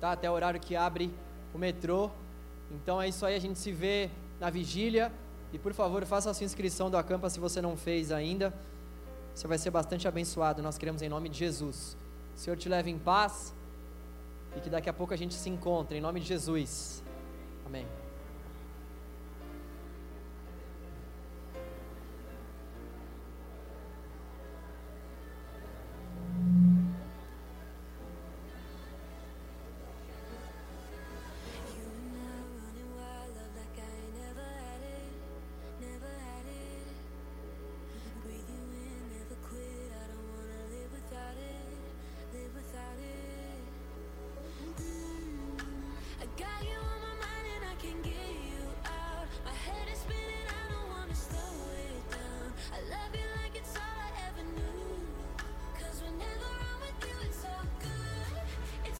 tá? 0.00 0.10
Até 0.10 0.28
o 0.28 0.32
horário 0.32 0.58
que 0.58 0.74
abre 0.74 1.14
o 1.54 1.58
metrô. 1.58 2.10
Então 2.72 3.00
é 3.00 3.08
isso 3.08 3.24
aí, 3.24 3.36
a 3.36 3.40
gente 3.40 3.58
se 3.58 3.70
vê 3.70 4.10
na 4.40 4.50
vigília. 4.50 5.12
E 5.52 5.58
por 5.58 5.72
favor, 5.72 6.04
faça 6.04 6.30
a 6.30 6.34
sua 6.34 6.44
inscrição 6.44 6.90
do 6.90 6.96
Acampa 6.96 7.30
se 7.30 7.40
você 7.40 7.60
não 7.60 7.76
fez 7.76 8.10
ainda. 8.10 8.52
Você 9.34 9.46
vai 9.46 9.58
ser 9.58 9.70
bastante 9.70 10.08
abençoado, 10.08 10.62
nós 10.62 10.78
queremos 10.78 11.02
em 11.02 11.08
nome 11.08 11.28
de 11.28 11.38
Jesus. 11.38 11.96
O 12.34 12.38
Senhor 12.38 12.56
te 12.56 12.68
leve 12.68 12.90
em 12.90 12.98
paz 12.98 13.54
e 14.56 14.60
que 14.60 14.70
daqui 14.70 14.88
a 14.88 14.92
pouco 14.92 15.12
a 15.12 15.16
gente 15.16 15.34
se 15.34 15.50
encontre, 15.50 15.98
em 15.98 16.00
nome 16.00 16.20
de 16.20 16.26
Jesus. 16.26 17.02
Amém. 17.66 17.86